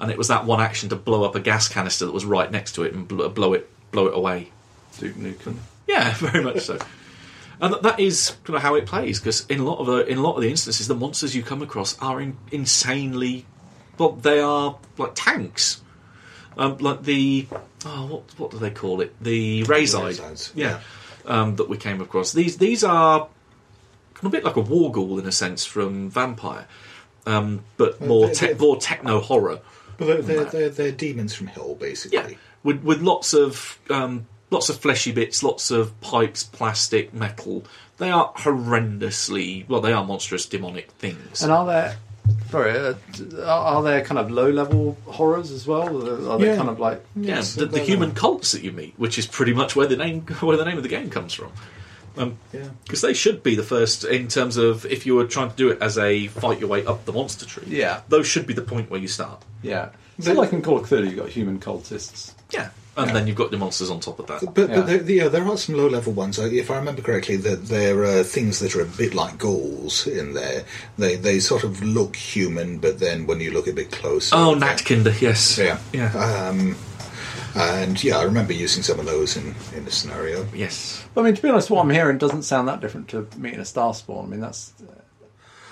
and 0.00 0.10
it 0.10 0.16
was 0.18 0.28
that 0.28 0.44
one 0.46 0.60
action 0.60 0.88
to 0.88 0.96
blow 0.96 1.24
up 1.24 1.34
a 1.34 1.40
gas 1.40 1.68
canister 1.68 2.06
that 2.06 2.12
was 2.12 2.24
right 2.24 2.50
next 2.50 2.72
to 2.72 2.82
it 2.84 2.94
and 2.94 3.06
blow, 3.06 3.28
blow 3.28 3.52
it 3.52 3.68
blow 3.92 4.06
it 4.06 4.14
away. 4.16 4.50
Duke 4.98 5.16
Nukem. 5.16 5.56
Yeah, 5.86 6.14
very 6.18 6.42
much 6.42 6.60
so. 6.60 6.78
And 7.60 7.74
that- 7.74 7.82
that 7.82 8.00
is 8.00 8.32
kind 8.44 8.56
of 8.56 8.62
how 8.62 8.74
it 8.74 8.86
plays 8.86 9.18
because 9.20 9.44
in 9.48 9.60
a 9.60 9.64
lot 9.64 9.78
of 9.78 9.86
the 9.86 10.06
in 10.06 10.18
a 10.18 10.22
lot 10.22 10.36
of 10.36 10.42
the 10.42 10.48
instances, 10.50 10.88
the 10.88 10.94
monsters 10.94 11.34
you 11.36 11.42
come 11.42 11.60
across 11.62 11.96
are 12.00 12.20
in, 12.20 12.36
insanely, 12.50 13.44
well, 13.98 14.12
they 14.12 14.40
are 14.40 14.78
like 14.96 15.12
tanks, 15.14 15.82
um, 16.56 16.78
like 16.78 17.02
the 17.04 17.46
oh, 17.84 18.06
what 18.06 18.22
what 18.38 18.50
do 18.50 18.58
they 18.58 18.70
call 18.70 19.00
it? 19.00 19.14
The 19.20 19.62
Razide, 19.64 20.18
Razides, 20.18 20.52
yeah, 20.54 20.80
Um, 21.26 21.56
that 21.56 21.68
we 21.68 21.76
came 21.76 22.00
across. 22.00 22.32
These 22.32 22.56
these 22.56 22.82
are 22.82 23.28
a 24.22 24.28
bit 24.28 24.44
like 24.44 24.56
a 24.56 24.60
war 24.60 24.90
ghoul 24.90 25.18
in 25.18 25.26
a 25.26 25.32
sense 25.32 25.64
from 25.66 26.08
Vampire, 26.10 26.66
um, 27.26 27.60
but 27.76 28.00
more 28.00 28.28
they- 28.28 28.34
te- 28.34 28.46
they- 28.52 28.54
more 28.54 28.76
techno 28.78 29.20
horror. 29.20 29.60
but 29.98 30.06
they're, 30.06 30.22
they're, 30.22 30.44
they're, 30.46 30.68
they're 30.70 30.92
demons 30.92 31.34
from 31.34 31.48
hell, 31.48 31.74
basically. 31.74 32.16
Yeah, 32.18 32.28
with 32.62 32.82
with 32.82 33.02
lots 33.02 33.34
of 33.34 33.78
um, 33.90 34.26
lots 34.50 34.68
of 34.68 34.78
fleshy 34.78 35.12
bits, 35.12 35.42
lots 35.42 35.70
of 35.70 35.98
pipes, 36.00 36.44
plastic, 36.44 37.12
metal. 37.14 37.64
They 37.98 38.10
are 38.10 38.32
horrendously 38.34 39.68
well. 39.68 39.80
They 39.80 39.92
are 39.92 40.04
monstrous, 40.04 40.46
demonic 40.46 40.90
things. 40.92 41.42
And 41.42 41.52
are 41.52 41.66
there, 41.66 41.96
sorry, 42.50 42.72
uh, 42.72 42.94
are, 43.38 43.76
are 43.76 43.82
there 43.82 44.02
kind 44.04 44.18
of 44.18 44.30
low 44.30 44.50
level 44.50 44.96
horrors 45.06 45.50
as 45.50 45.66
well? 45.66 46.30
Are 46.32 46.38
they 46.38 46.46
Yeah. 46.46 46.56
kind 46.56 46.68
of 46.68 46.80
like, 46.80 47.04
yeah, 47.16 47.36
Yes, 47.36 47.54
the, 47.54 47.66
the 47.66 47.80
human 47.80 48.12
cults 48.12 48.52
that 48.52 48.62
you 48.62 48.72
meet, 48.72 48.94
which 48.96 49.18
is 49.18 49.26
pretty 49.26 49.52
much 49.52 49.76
where 49.76 49.86
the 49.86 49.96
name 49.96 50.20
where 50.40 50.56
the 50.56 50.64
name 50.64 50.76
of 50.76 50.82
the 50.82 50.88
game 50.88 51.10
comes 51.10 51.32
from. 51.34 51.52
Yeah. 52.52 52.68
Because 52.84 53.00
they 53.00 53.14
should 53.14 53.42
be 53.42 53.54
the 53.54 53.62
first 53.62 54.04
in 54.04 54.28
terms 54.28 54.58
of 54.58 54.84
if 54.84 55.06
you 55.06 55.14
were 55.14 55.24
trying 55.24 55.50
to 55.50 55.56
do 55.56 55.70
it 55.70 55.80
as 55.80 55.96
a 55.96 56.26
fight 56.28 56.60
your 56.60 56.68
way 56.68 56.84
up 56.84 57.06
the 57.06 57.12
monster 57.12 57.46
tree. 57.46 57.64
Yeah. 57.68 58.00
those 58.08 58.26
should 58.26 58.46
be 58.46 58.52
the 58.52 58.60
point 58.62 58.90
where 58.90 59.00
you 59.00 59.08
start. 59.08 59.42
yeah. 59.62 59.90
So 60.18 60.34
like 60.34 60.52
in 60.52 60.60
Call 60.60 60.76
of 60.76 60.86
Cthulhu, 60.86 61.06
you've 61.06 61.16
got 61.16 61.30
human 61.30 61.58
cultists. 61.60 62.34
Yeah, 62.50 62.68
and 63.00 63.08
Yeah. 63.08 63.14
then 63.14 63.26
you've 63.26 63.36
got 63.36 63.50
the 63.50 63.56
monsters 63.58 63.90
on 63.90 64.00
top 64.00 64.18
of 64.18 64.26
that. 64.28 64.54
But, 64.54 64.68
Yeah. 64.68 64.76
but 64.76 64.86
there, 64.86 65.02
yeah, 65.02 65.28
there 65.28 65.44
are 65.46 65.56
some 65.58 65.76
low 65.76 65.88
level 65.88 66.12
ones. 66.12 66.38
Uh, 66.38 66.44
If 66.44 66.70
I 66.70 66.76
remember 66.76 67.02
correctly, 67.02 67.36
that 67.36 67.66
there 67.68 68.04
are 68.04 68.22
things 68.22 68.58
that 68.60 68.74
are 68.76 68.82
a 68.82 68.86
bit 69.02 69.14
like 69.14 69.38
ghouls 69.38 70.06
in 70.06 70.34
there. 70.34 70.64
They 70.98 71.16
they 71.16 71.40
sort 71.40 71.64
of 71.64 71.82
look 71.82 72.16
human, 72.16 72.78
but 72.78 72.98
then 72.98 73.26
when 73.26 73.40
you 73.40 73.50
look 73.52 73.66
a 73.68 73.72
bit 73.72 73.90
closer, 73.90 74.34
Oh, 74.36 74.54
they're- 74.54 74.68
Natkinder, 74.68 75.20
yes, 75.20 75.58
Yeah, 75.58 75.78
yeah, 75.92 76.12
Um, 76.14 76.76
and 77.54 78.02
yeah, 78.04 78.18
I 78.18 78.22
remember 78.24 78.52
using 78.52 78.82
some 78.82 79.00
of 79.00 79.06
those 79.06 79.36
in 79.36 79.54
in 79.76 79.86
a 79.86 79.90
scenario. 79.90 80.46
yes. 80.54 81.02
I 81.16 81.22
mean, 81.22 81.34
to 81.34 81.42
be 81.42 81.48
honest, 81.48 81.70
what 81.70 81.80
I'm 81.82 81.90
hearing 81.90 82.18
doesn't 82.18 82.42
sound 82.44 82.68
that 82.68 82.80
different 82.80 83.08
to 83.08 83.26
meeting 83.36 83.60
a 83.60 83.64
star 83.64 83.92
spawn. 83.94 84.26
I 84.26 84.28
mean, 84.28 84.40
that's. 84.40 84.72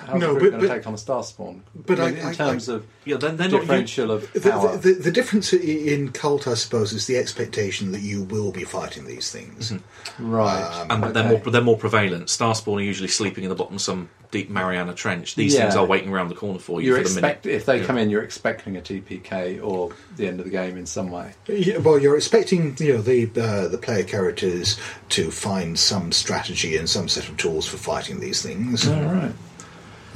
How's 0.06 0.20
No, 0.20 0.36
a 0.36 0.38
group 0.38 0.52
but- 0.52 0.58
going 0.58 0.62
to 0.62 0.68
but- 0.68 0.74
take 0.76 0.86
on 0.86 0.94
a 0.94 0.98
star 0.98 1.22
spawn? 1.22 1.62
but 1.86 1.98
I 2.00 2.06
mean, 2.10 2.16
I- 2.16 2.20
in 2.20 2.26
I- 2.28 2.34
terms 2.34 2.68
I- 2.68 2.74
of 2.74 2.86
Yeah, 3.04 3.16
then 3.16 3.36
they're 3.36 3.48
not. 3.48 3.54
u- 3.56 3.60
differential 3.60 4.10
of 4.10 4.32
The, 4.32 4.40
power. 4.50 4.76
the, 4.76 4.88
the, 4.92 5.02
the 5.02 5.10
difference 5.10 5.52
in 5.52 6.12
Kult, 6.12 6.46
I 6.46 6.54
suppose, 6.54 6.92
is 6.92 7.06
the 7.06 7.16
expectation 7.16 7.92
that 7.92 8.00
you 8.00 8.22
will 8.22 8.52
be 8.52 8.64
fighting 8.64 9.06
these 9.06 9.30
things. 9.30 9.72
right. 10.18 10.86
and 10.90 11.04
okay. 11.04 11.12
they're 11.12 11.28
more 11.28 11.38
they're 11.40 11.60
more 11.62 11.76
prevalent. 11.76 12.26
Starspawn 12.26 12.76
are 12.78 12.80
usually 12.80 13.08
sleeping 13.08 13.44
in 13.44 13.50
the 13.50 13.56
bottom 13.56 13.76
of 13.76 13.80
some 13.82 14.08
deep 14.30 14.50
Mariana 14.50 14.92
Trench. 14.94 15.34
These 15.36 15.54
Yeah. 15.54 15.62
things 15.62 15.76
are 15.76 15.86
waiting 15.86 16.10
around 16.10 16.28
the 16.28 16.34
corner 16.34 16.58
for 16.58 16.80
you 16.80 16.88
You're 16.88 17.02
for 17.02 17.08
the 17.08 17.20
minute. 17.22 17.40
if 17.44 17.64
they 17.64 17.80
Yeah. 17.80 17.86
come 17.86 17.96
in, 17.98 18.10
you're 18.10 18.22
expecting 18.22 18.76
a 18.76 18.80
TPK 18.82 19.58
or 19.62 19.90
the 20.16 20.26
end 20.28 20.38
of 20.40 20.44
the 20.44 20.50
game 20.52 20.76
in 20.76 20.84
some 20.86 21.10
way. 21.10 21.32
Yeah, 21.48 21.78
well, 21.78 21.98
you're 21.98 22.16
expecting 22.16 22.76
you 22.78 22.94
know 22.94 23.02
the 23.02 23.30
uh, 23.40 23.68
the 23.68 23.78
player 23.78 24.04
characters 24.04 24.76
to 25.10 25.30
find 25.30 25.78
some 25.78 26.12
strategy 26.12 26.76
and 26.76 26.88
some 26.88 27.08
set 27.08 27.28
of 27.28 27.36
tools 27.38 27.66
for 27.66 27.78
fighting 27.78 28.20
these 28.20 28.42
things. 28.42 28.86
All 28.86 29.02
right. 29.02 29.32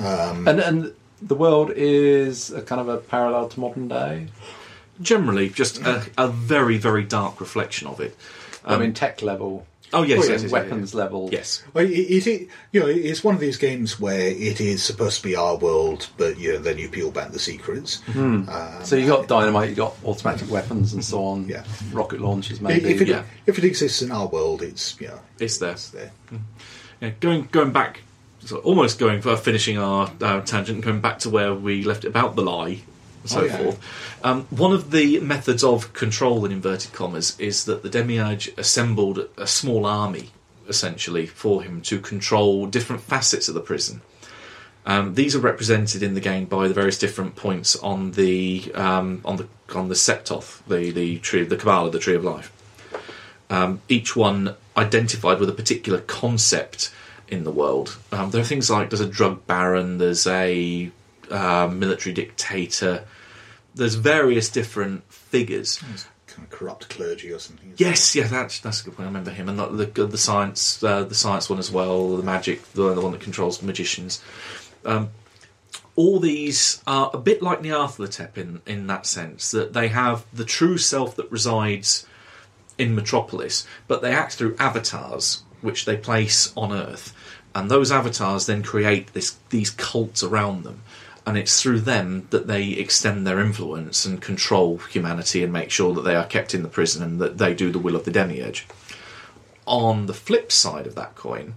Um, 0.04 0.48
and 0.48 0.60
and 0.60 0.92
the 1.20 1.34
world 1.34 1.70
is 1.74 2.50
a 2.50 2.62
kind 2.62 2.80
of 2.80 2.88
a 2.88 2.98
parallel 2.98 3.48
to 3.48 3.60
modern 3.60 3.88
day. 3.88 4.26
Generally, 5.00 5.50
just 5.50 5.78
a, 5.82 6.06
a 6.18 6.28
very 6.28 6.76
very 6.78 7.04
dark 7.04 7.40
reflection 7.40 7.88
of 7.88 8.00
it. 8.00 8.16
I 8.64 8.76
mean, 8.76 8.92
tech 8.92 9.22
level, 9.22 9.66
Oh 9.94 10.02
yes, 10.04 10.18
yes, 10.20 10.26
yeah, 10.28 10.32
yes, 10.32 10.42
yes, 10.44 10.52
weapons 10.52 10.94
level. 10.94 11.28
Yes. 11.32 11.62
Well, 11.74 11.84
it, 11.84 11.90
it, 11.90 12.26
it- 12.26 12.48
you 12.72 12.80
know, 12.80 12.86
it's 12.86 13.22
one 13.24 13.34
of 13.34 13.40
these 13.40 13.56
games 13.58 14.00
where 14.00 14.28
it 14.30 14.60
is 14.60 14.82
supposed 14.82 15.18
to 15.18 15.22
be 15.22 15.34
our 15.36 15.56
world, 15.56 16.08
but 16.16 16.38
you 16.38 16.52
know, 16.52 16.58
then 16.60 16.78
you 16.78 16.88
peel 16.88 17.10
back 17.10 17.32
the 17.32 17.38
secrets. 17.38 18.00
Um, 18.14 18.48
So 18.84 18.96
you 18.96 19.06
got 19.06 19.28
dynamite, 19.28 19.68
you 19.70 19.74
got 19.74 19.94
automatic 20.04 20.48
weapons 20.50 20.94
and 20.94 21.04
so 21.04 21.24
on. 21.24 21.48
Yeah. 21.48 21.64
Rocket 21.92 22.20
launchers, 22.20 22.60
i- 22.60 22.62
maybe. 22.62 22.90
if 22.90 23.00
it 23.02 23.08
yeah. 23.08 23.24
if 23.46 23.58
it 23.58 23.64
exists 23.64 24.00
in 24.02 24.10
our 24.12 24.26
world, 24.28 24.62
it's 24.62 24.98
you 25.00 25.08
know, 25.08 25.20
It's 25.38 25.58
there. 25.58 25.72
it's 25.72 25.90
there. 25.90 26.12
Yeah, 27.00 27.10
going 27.20 27.48
going 27.50 27.72
back, 27.72 28.02
so 28.44 28.58
almost 28.58 28.98
going 28.98 29.20
for 29.22 29.36
finishing 29.36 29.78
our, 29.78 30.10
tangent, 30.42 30.84
going 30.84 31.00
back 31.00 31.18
to 31.20 31.30
where 31.30 31.54
we 31.54 31.84
left 31.84 32.04
it 32.04 32.08
about 32.08 32.34
the 32.36 32.42
lie, 32.42 32.80
and 33.22 33.30
so 33.30 33.40
Oh, 33.40 33.44
yeah. 33.44 33.56
forth. 33.56 34.18
Um, 34.24 34.44
one 34.50 34.72
of 34.72 34.90
the 34.90 35.20
methods 35.20 35.62
of 35.62 35.92
control 35.92 36.44
in 36.44 36.52
inverted 36.52 36.92
commas 36.92 37.38
is 37.38 37.64
that 37.66 37.82
the 37.82 37.88
demiurge 37.88 38.50
assembled 38.56 39.28
a 39.36 39.46
small 39.46 39.86
army, 39.86 40.30
essentially, 40.68 41.26
for 41.26 41.62
him 41.62 41.80
to 41.82 42.00
control 42.00 42.66
different 42.66 43.02
facets 43.02 43.48
of 43.48 43.54
the 43.54 43.60
prison. 43.60 44.00
Um, 44.84 45.14
these 45.14 45.36
are 45.36 45.40
represented 45.40 46.02
in 46.02 46.14
the 46.14 46.20
game 46.20 46.46
by 46.46 46.66
the 46.66 46.74
various 46.74 46.98
different 46.98 47.36
points 47.36 47.76
on 47.76 48.12
the 48.12 48.72
um, 48.74 49.20
on 49.24 49.36
the 49.36 49.46
on 49.72 49.86
the 49.88 49.94
Sephiroth, 49.94 50.60
the 50.66 50.90
the 50.90 51.18
tree, 51.20 51.44
the 51.44 51.56
Kabbalah, 51.56 51.90
the 51.90 52.00
tree 52.00 52.16
of 52.16 52.24
life. 52.24 52.50
Um, 53.48 53.80
each 53.88 54.16
one 54.16 54.56
identified 54.76 55.38
with 55.38 55.48
a 55.48 55.52
particular 55.52 56.00
concept 56.00 56.92
in 57.32 57.44
the 57.44 57.50
world. 57.50 57.96
Um, 58.12 58.30
there 58.30 58.42
are 58.42 58.44
things 58.44 58.70
like 58.70 58.90
there's 58.90 59.00
a 59.00 59.08
drug 59.08 59.46
baron, 59.46 59.96
there's 59.96 60.26
a 60.26 60.90
uh, 61.30 61.68
military 61.72 62.14
dictator, 62.14 63.04
there's 63.74 63.94
various 63.94 64.50
different 64.50 65.10
figures. 65.10 65.78
kind 66.26 66.46
of 66.46 66.50
corrupt 66.50 66.90
clergy 66.90 67.32
or 67.32 67.38
something. 67.38 67.72
Yes, 67.78 68.14
yeah, 68.14 68.26
that's 68.26 68.60
that's 68.60 68.82
a 68.82 68.84
good 68.84 68.96
point. 68.96 69.06
I 69.06 69.10
remember 69.10 69.30
him, 69.30 69.48
and 69.48 69.58
the 69.58 69.86
the, 69.86 70.06
the 70.06 70.18
science, 70.18 70.82
uh, 70.84 71.04
the 71.04 71.14
science 71.14 71.48
one 71.48 71.58
as 71.58 71.70
well, 71.70 72.16
the 72.16 72.22
magic, 72.22 72.62
the, 72.74 72.94
the 72.94 73.00
one 73.00 73.12
that 73.12 73.22
controls 73.22 73.62
magicians. 73.62 74.22
Um, 74.84 75.10
all 75.96 76.20
these 76.20 76.82
are 76.86 77.10
a 77.14 77.18
bit 77.18 77.42
like 77.42 77.62
Nyarlathotep 77.62 78.36
in 78.36 78.60
in 78.66 78.86
that 78.88 79.06
sense 79.06 79.50
that 79.52 79.72
they 79.72 79.88
have 79.88 80.26
the 80.34 80.44
true 80.44 80.76
self 80.76 81.16
that 81.16 81.30
resides 81.32 82.06
in 82.76 82.94
Metropolis, 82.94 83.66
but 83.88 84.02
they 84.02 84.12
act 84.12 84.34
through 84.34 84.56
avatars 84.58 85.42
which 85.62 85.84
they 85.84 85.96
place 85.96 86.52
on 86.56 86.72
Earth, 86.72 87.14
and 87.54 87.70
those 87.70 87.90
avatars 87.90 88.46
then 88.46 88.62
create 88.62 89.12
this 89.12 89.36
these 89.50 89.70
cults 89.70 90.22
around 90.22 90.64
them. 90.64 90.82
And 91.24 91.38
it's 91.38 91.62
through 91.62 91.80
them 91.80 92.26
that 92.30 92.48
they 92.48 92.70
extend 92.70 93.26
their 93.26 93.38
influence 93.38 94.04
and 94.04 94.20
control 94.20 94.78
humanity 94.78 95.44
and 95.44 95.52
make 95.52 95.70
sure 95.70 95.94
that 95.94 96.02
they 96.02 96.16
are 96.16 96.26
kept 96.26 96.52
in 96.52 96.64
the 96.64 96.68
prison 96.68 97.00
and 97.00 97.20
that 97.20 97.38
they 97.38 97.54
do 97.54 97.70
the 97.70 97.78
will 97.78 97.94
of 97.94 98.04
the 98.04 98.10
demiurge. 98.10 98.66
On 99.64 100.06
the 100.06 100.14
flip 100.14 100.50
side 100.50 100.84
of 100.84 100.96
that 100.96 101.14
coin, 101.14 101.54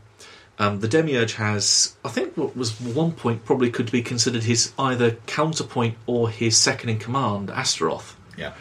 um, 0.57 0.79
the 0.79 0.87
demiurge 0.87 1.33
has, 1.33 1.95
I 2.05 2.09
think, 2.09 2.37
what 2.37 2.55
was 2.55 2.79
one 2.79 3.11
point 3.11 3.43
probably 3.43 3.69
could 3.69 3.91
be 3.91 4.01
considered 4.01 4.43
his 4.43 4.71
either 4.79 5.17
counterpoint 5.25 5.97
or 6.05 6.29
his 6.29 6.57
second 6.57 6.89
in 6.89 6.99
command, 6.99 7.49
Astaroth. 7.49 8.15
Yeah. 8.37 8.53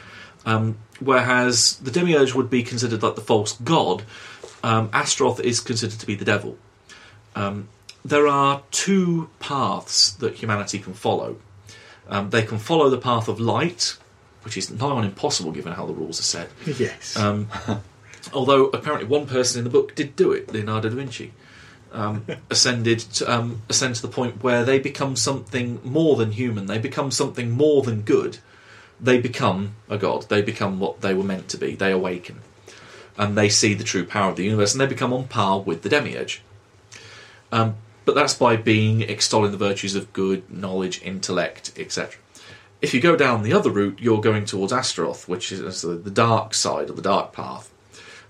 Um, 0.44 0.78
whereas 1.00 1.76
the 1.76 1.90
demiurge 1.90 2.34
would 2.34 2.50
be 2.50 2.62
considered 2.62 3.02
like 3.02 3.14
the 3.14 3.20
false 3.20 3.52
god, 3.52 4.04
um, 4.64 4.88
Astaroth 4.94 5.40
is 5.40 5.60
considered 5.60 6.00
to 6.00 6.06
be 6.06 6.14
the 6.14 6.24
devil. 6.24 6.56
Um, 7.36 7.68
there 8.02 8.26
are 8.26 8.62
two 8.70 9.28
paths 9.38 10.12
that 10.14 10.36
humanity 10.36 10.78
can 10.78 10.94
follow. 10.94 11.36
Um, 12.08 12.30
they 12.30 12.42
can 12.42 12.58
follow 12.58 12.88
the 12.88 12.98
path 12.98 13.28
of 13.28 13.38
light, 13.38 13.98
which 14.42 14.56
is 14.56 14.70
nigh 14.70 14.86
on 14.86 15.04
impossible 15.04 15.52
given 15.52 15.74
how 15.74 15.84
the 15.84 15.92
rules 15.92 16.18
are 16.18 16.24
set. 16.24 16.48
Yes. 16.64 17.14
Um, 17.14 17.48
although 18.32 18.66
apparently 18.68 19.06
one 19.06 19.26
person 19.26 19.58
in 19.58 19.64
the 19.64 19.70
book 19.70 19.94
did 19.94 20.16
do 20.16 20.32
it, 20.32 20.50
Leonardo 20.50 20.88
da 20.88 20.96
Vinci, 20.96 21.32
um, 21.92 22.24
ascended 22.50 23.00
to, 23.00 23.30
um, 23.30 23.60
ascend 23.68 23.96
to 23.96 24.02
the 24.02 24.08
point 24.08 24.42
where 24.42 24.64
they 24.64 24.78
become 24.78 25.14
something 25.14 25.78
more 25.84 26.16
than 26.16 26.32
human. 26.32 26.66
They 26.66 26.78
become 26.78 27.10
something 27.10 27.50
more 27.50 27.82
than 27.82 28.00
good. 28.00 28.38
They 28.98 29.20
become 29.20 29.74
a 29.90 29.98
god. 29.98 30.30
They 30.30 30.40
become 30.40 30.80
what 30.80 31.02
they 31.02 31.12
were 31.12 31.22
meant 31.22 31.50
to 31.50 31.58
be. 31.58 31.74
They 31.74 31.92
awaken, 31.92 32.40
and 33.16 33.36
they 33.36 33.48
see 33.48 33.74
the 33.74 33.84
true 33.84 34.04
power 34.04 34.30
of 34.30 34.36
the 34.36 34.44
universe, 34.44 34.72
and 34.72 34.80
they 34.80 34.86
become 34.86 35.12
on 35.12 35.28
par 35.28 35.60
with 35.60 35.82
the 35.82 35.88
demiurge. 35.88 36.42
Um, 37.52 37.76
but 38.04 38.14
that's 38.14 38.34
by 38.34 38.56
being 38.56 39.02
extolling 39.02 39.52
the 39.52 39.56
virtues 39.56 39.94
of 39.94 40.12
good 40.12 40.50
knowledge, 40.50 41.00
intellect, 41.02 41.72
etc. 41.76 42.18
If 42.82 42.92
you 42.92 43.00
go 43.00 43.16
down 43.16 43.42
the 43.42 43.52
other 43.52 43.70
route, 43.70 43.98
you're 44.00 44.20
going 44.20 44.44
towards 44.44 44.72
Astaroth, 44.72 45.26
which 45.26 45.50
is 45.52 45.82
the, 45.82 46.10
dark 46.10 46.52
side 46.52 46.90
of 46.90 46.96
the 46.96 47.02
dark 47.02 47.32
path, 47.32 47.72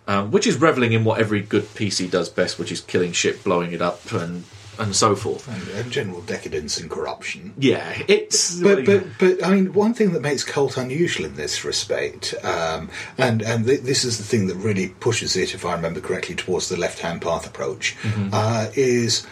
um, 0.07 0.31
which 0.31 0.47
is 0.47 0.61
reveling 0.61 0.93
in 0.93 1.03
what 1.05 1.19
every 1.19 1.41
good 1.41 1.65
PC 1.65 2.11
does 2.11 2.29
best, 2.29 2.59
which 2.59 2.71
is 2.71 2.81
killing 2.81 3.13
shit, 3.13 3.43
blowing 3.43 3.73
it 3.73 3.83
up, 3.83 4.13
and 4.13 4.45
and 4.79 4.95
so 4.95 5.15
forth. 5.15 5.47
and, 5.49 5.69
and 5.79 5.91
general 5.93 6.21
decadence 6.23 6.79
and 6.79 6.91
corruption. 6.91 7.55
Yeah, 7.59 8.03
it's 8.09 8.61
But, 8.61 8.85
but 8.85 9.05
but 9.19 9.45
I 9.45 9.55
mean, 9.55 9.73
one 9.73 9.95
thing 9.95 10.13
that 10.13 10.23
makes 10.23 10.45
Kult 10.45 10.77
unusual 10.77 11.27
in 11.27 11.35
this 11.37 11.65
respect, 11.65 12.35
um, 12.43 12.89
and 13.19 13.43
and 13.43 13.67
th- 13.67 13.83
this 13.83 14.05
is 14.05 14.19
the 14.19 14.25
thing 14.25 14.47
that 14.49 14.57
really 14.57 14.89
pushes 14.89 15.37
it, 15.37 15.55
if 15.55 15.65
I 15.65 15.75
remember 15.75 16.01
correctly, 16.01 16.35
towards 16.35 16.69
the 16.69 16.77
left-hand 16.77 17.23
path 17.23 17.47
approach, 17.47 17.97
uh, 18.33 18.69
is 18.75 19.27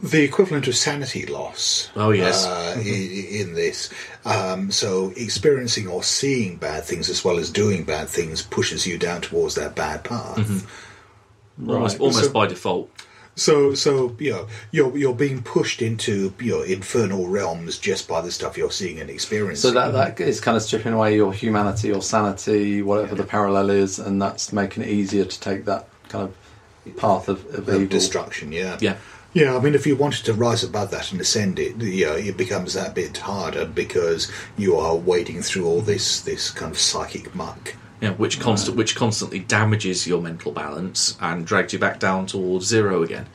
the 0.00 0.22
equivalent 0.22 0.68
of 0.68 0.76
sanity 0.76 1.26
loss. 1.26 1.90
Oh, 1.96 2.10
yes. 2.10 2.46
uh, 2.46 2.74
i 2.76 2.80
in 2.80 3.54
this. 3.54 3.90
Um, 4.24 4.70
so 4.70 5.12
experiencing 5.16 5.88
or 5.88 6.04
seeing 6.04 6.56
bad 6.56 6.84
things 6.84 7.08
as 7.10 7.24
well 7.24 7.36
as 7.38 7.50
doing 7.50 7.82
bad 7.82 8.08
things 8.08 8.40
pushes 8.40 8.86
you 8.86 8.96
down 8.96 9.22
towards 9.22 9.56
that 9.56 9.74
bad 9.74 10.04
path. 10.04 10.38
almost 10.38 11.94
Right. 11.94 12.00
almost 12.00 12.24
So- 12.26 12.30
by 12.32 12.46
default. 12.46 12.90
So, 13.38 13.74
so 13.74 14.16
you 14.18 14.32
know, 14.32 14.48
you're 14.72 14.96
you're 14.96 15.14
being 15.14 15.42
pushed 15.42 15.80
into 15.80 16.34
your 16.40 16.58
know 16.58 16.64
infernal 16.64 17.28
realms 17.28 17.78
just 17.78 18.08
by 18.08 18.20
the 18.20 18.32
stuff 18.32 18.58
you're 18.58 18.70
seeing 18.70 19.00
and 19.00 19.08
experiencing. 19.08 19.70
So 19.70 19.74
that 19.74 19.92
that 19.92 20.16
mm-hmm. 20.16 20.28
is 20.28 20.40
kind 20.40 20.56
of 20.56 20.62
stripping 20.62 20.92
away 20.92 21.14
your 21.14 21.32
humanity 21.32 21.92
or 21.92 22.02
sanity, 22.02 22.82
whatever 22.82 23.14
the 23.14 23.24
parallel 23.24 23.70
is, 23.70 23.98
and 23.98 24.20
that's 24.20 24.52
making 24.52 24.82
it 24.82 24.88
easier 24.88 25.24
to 25.24 25.40
take 25.40 25.64
that 25.66 25.88
kind 26.08 26.24
of 26.24 26.96
path 26.96 27.28
of, 27.28 27.46
of 27.54 27.68
of 27.68 27.74
evil. 27.74 27.86
destruction. 27.86 28.50
Yeah, 28.50 28.76
Yeah. 28.80 28.96
yeah. 29.32 29.56
I 29.56 29.60
mean, 29.60 29.74
if 29.74 29.86
you 29.86 29.94
wanted 29.94 30.24
to 30.24 30.34
rise 30.34 30.64
above 30.64 30.90
that 30.90 31.12
and 31.12 31.20
ascend 31.20 31.58
it, 31.58 31.76
you 31.80 32.06
know, 32.06 32.14
it 32.14 32.36
becomes 32.36 32.74
that 32.74 32.94
bit 32.94 33.16
harder 33.18 33.66
because 33.66 34.30
you 34.56 34.76
are 34.76 34.96
wading 34.96 35.42
through 35.42 35.66
all 35.66 35.80
this 35.80 36.20
this 36.20 36.50
kind 36.50 36.72
of 36.72 36.78
psychic 36.78 37.34
muck. 37.34 37.74
Yeah, 38.00 38.10
which 38.10 38.38
constant 38.38 38.76
which 38.76 38.94
constantly 38.94 39.40
damages 39.40 40.06
your 40.06 40.22
mental 40.22 40.52
balance 40.52 41.16
and 41.20 41.44
drags 41.44 41.72
you 41.72 41.78
back 41.78 41.98
down 41.98 42.26
towards 42.26 42.66
zero 42.66 43.02
again. 43.02 43.26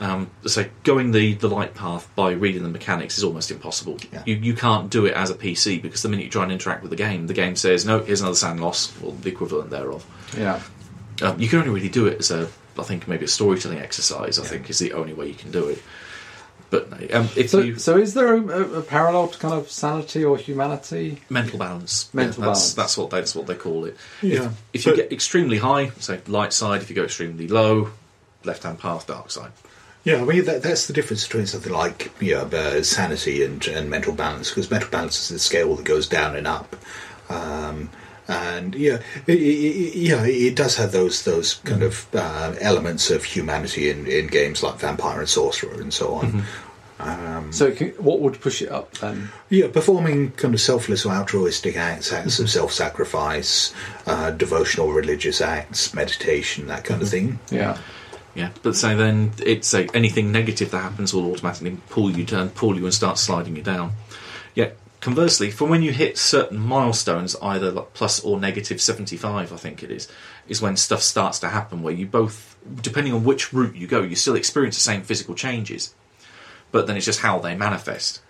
Um, 0.00 0.30
so 0.44 0.64
going 0.82 1.12
the, 1.12 1.34
the 1.34 1.48
light 1.48 1.74
path 1.74 2.10
by 2.16 2.32
reading 2.32 2.64
the 2.64 2.68
mechanics 2.68 3.16
is 3.16 3.24
almost 3.24 3.50
impossible. 3.50 3.98
Yeah. 4.12 4.22
You 4.26 4.34
you 4.36 4.54
can't 4.54 4.90
do 4.90 5.06
it 5.06 5.14
as 5.14 5.30
a 5.30 5.34
PC 5.34 5.80
because 5.80 6.02
the 6.02 6.08
minute 6.08 6.24
you 6.24 6.30
try 6.30 6.42
and 6.42 6.52
interact 6.52 6.82
with 6.82 6.90
the 6.90 6.96
game, 6.96 7.26
the 7.28 7.34
game 7.34 7.56
says 7.56 7.86
no, 7.86 8.00
here's 8.00 8.20
another 8.20 8.36
SAN 8.36 8.58
loss 8.58 8.92
or 9.02 9.12
the 9.12 9.30
equivalent 9.30 9.70
thereof. 9.70 10.04
Yeah. 10.36 10.60
Um, 11.22 11.40
you 11.40 11.48
can 11.48 11.60
only 11.60 11.70
really 11.70 11.88
do 11.88 12.06
it 12.06 12.18
as 12.18 12.30
a 12.30 12.48
I 12.78 12.82
think 12.82 13.06
maybe 13.06 13.24
a 13.24 13.28
storytelling 13.28 13.78
exercise. 13.78 14.38
I 14.38 14.44
think 14.44 14.68
is 14.68 14.78
the 14.80 14.92
only 14.92 15.14
way 15.14 15.28
you 15.28 15.34
can 15.34 15.50
do 15.50 15.68
it. 15.68 15.82
But 16.70 17.14
um, 17.14 17.28
if 17.36 17.50
So, 17.50 17.60
you 17.60 17.78
so 17.78 17.96
is 17.96 18.14
there 18.14 18.34
a, 18.34 18.40
a, 18.40 18.78
a 18.80 18.82
parallel 18.82 19.28
to 19.28 19.38
kind 19.38 19.54
of 19.54 19.70
sanity 19.70 20.24
or 20.24 20.36
humanity? 20.36 21.20
mental 21.30 21.58
balance. 21.58 22.12
Mental 22.12 22.42
Yeah, 22.42 22.48
that's, 22.48 22.60
balance. 22.60 22.74
That's 22.74 22.98
what 22.98 23.10
they, 23.10 23.18
that's 23.20 23.34
what 23.34 23.46
they 23.46 23.54
call 23.54 23.84
it. 23.84 23.96
Yeah, 24.22 24.46
If, 24.46 24.62
if 24.72 24.86
you 24.86 24.92
but- 24.92 24.96
get 24.96 25.12
extremely 25.12 25.58
high, 25.58 25.90
say 26.00 26.20
light 26.26 26.52
side. 26.52 26.82
If 26.82 26.90
you 26.90 26.96
go 26.96 27.04
extremely 27.04 27.46
low, 27.48 27.90
left 28.44 28.62
hand 28.64 28.78
path, 28.80 29.06
dark 29.06 29.30
side. 29.30 29.52
Yeah, 30.04 30.16
I 30.20 30.24
mean 30.24 30.44
that, 30.44 30.62
that's 30.62 30.86
the 30.86 30.92
difference 30.92 31.24
between 31.26 31.46
something 31.46 31.72
like 31.72 32.12
you 32.20 32.34
know, 32.34 32.42
uh, 32.44 32.82
sanity 32.82 33.42
and, 33.42 33.66
and 33.68 33.88
mental 33.88 34.12
balance, 34.12 34.50
because 34.50 34.70
mental 34.70 34.90
balance 34.90 35.18
is 35.22 35.28
the 35.30 35.38
scale 35.38 35.74
that 35.76 35.84
goes 35.86 36.06
down 36.08 36.36
and 36.36 36.46
up, 36.46 36.76
um, 37.30 37.88
and 38.28 38.74
yeah, 38.74 39.00
it, 39.26 39.40
it, 39.40 39.94
yeah, 39.94 40.24
it 40.24 40.56
does 40.56 40.76
have 40.76 40.92
those 40.92 41.24
those 41.24 41.54
kind 41.54 41.82
mm-hmm. 41.82 41.86
of 41.86 42.14
uh, 42.14 42.56
elements 42.60 43.10
of 43.10 43.24
humanity 43.24 43.90
in, 43.90 44.06
in 44.06 44.28
games 44.28 44.62
like 44.62 44.76
Vampire 44.76 45.20
and 45.20 45.28
Sorcerer 45.28 45.80
and 45.80 45.92
so 45.92 46.14
on. 46.14 46.26
Mm-hmm. 46.26 46.40
Um, 47.00 47.52
so, 47.52 47.72
can, 47.72 47.88
what 47.90 48.20
would 48.20 48.40
push 48.40 48.62
it 48.62 48.70
up 48.70 48.92
then? 48.98 49.30
Yeah, 49.50 49.68
performing 49.68 50.30
kind 50.32 50.54
of 50.54 50.60
selfless 50.60 51.04
or 51.04 51.12
altruistic 51.12 51.76
acts, 51.76 52.12
acts 52.12 52.38
of 52.38 52.46
mm-hmm. 52.46 52.52
self-sacrifice, 52.52 53.74
uh, 54.06 54.30
devotional 54.30 54.92
religious 54.92 55.40
acts, 55.40 55.92
meditation, 55.92 56.68
that 56.68 56.84
kind 56.84 57.02
of 57.02 57.08
thing. 57.08 57.40
Yeah. 57.50 57.78
Yeah, 58.34 58.50
but 58.62 58.74
so 58.74 58.96
then 58.96 59.32
it's 59.44 59.72
like 59.72 59.94
anything 59.94 60.32
negative 60.32 60.72
that 60.72 60.78
happens 60.78 61.14
will 61.14 61.30
automatically 61.30 61.76
pull 61.88 62.10
you 62.10 62.24
down, 62.24 62.50
pull 62.50 62.76
you 62.76 62.84
and 62.84 62.92
start 62.92 63.18
sliding 63.18 63.54
you 63.54 63.62
down. 63.62 63.92
Yet 64.56 64.76
conversely, 65.04 65.50
for 65.50 65.68
when 65.68 65.82
you 65.82 65.92
hit 65.92 66.16
certain 66.16 66.58
milestones, 66.58 67.36
either 67.42 67.70
like 67.70 67.92
plus 67.92 68.20
or 68.24 68.40
negative 68.40 68.80
seventy 68.80 69.18
five, 69.18 69.52
I 69.52 69.56
think 69.56 69.82
it 69.82 69.90
is, 69.90 70.08
is 70.48 70.62
when 70.62 70.78
stuff 70.78 71.02
starts 71.02 71.38
to 71.40 71.48
happen 71.50 71.82
where 71.82 71.92
you 71.92 72.06
both, 72.06 72.56
depending 72.80 73.12
on 73.12 73.22
which 73.22 73.52
route 73.52 73.76
you 73.76 73.86
go, 73.86 74.02
you 74.02 74.16
still 74.16 74.34
experience 74.34 74.76
the 74.76 74.80
same 74.80 75.02
physical 75.02 75.34
changes, 75.34 75.94
but 76.72 76.86
then 76.86 76.96
it's 76.96 77.04
just 77.04 77.20
how 77.20 77.38
they 77.38 77.54
manifest. 77.54 78.22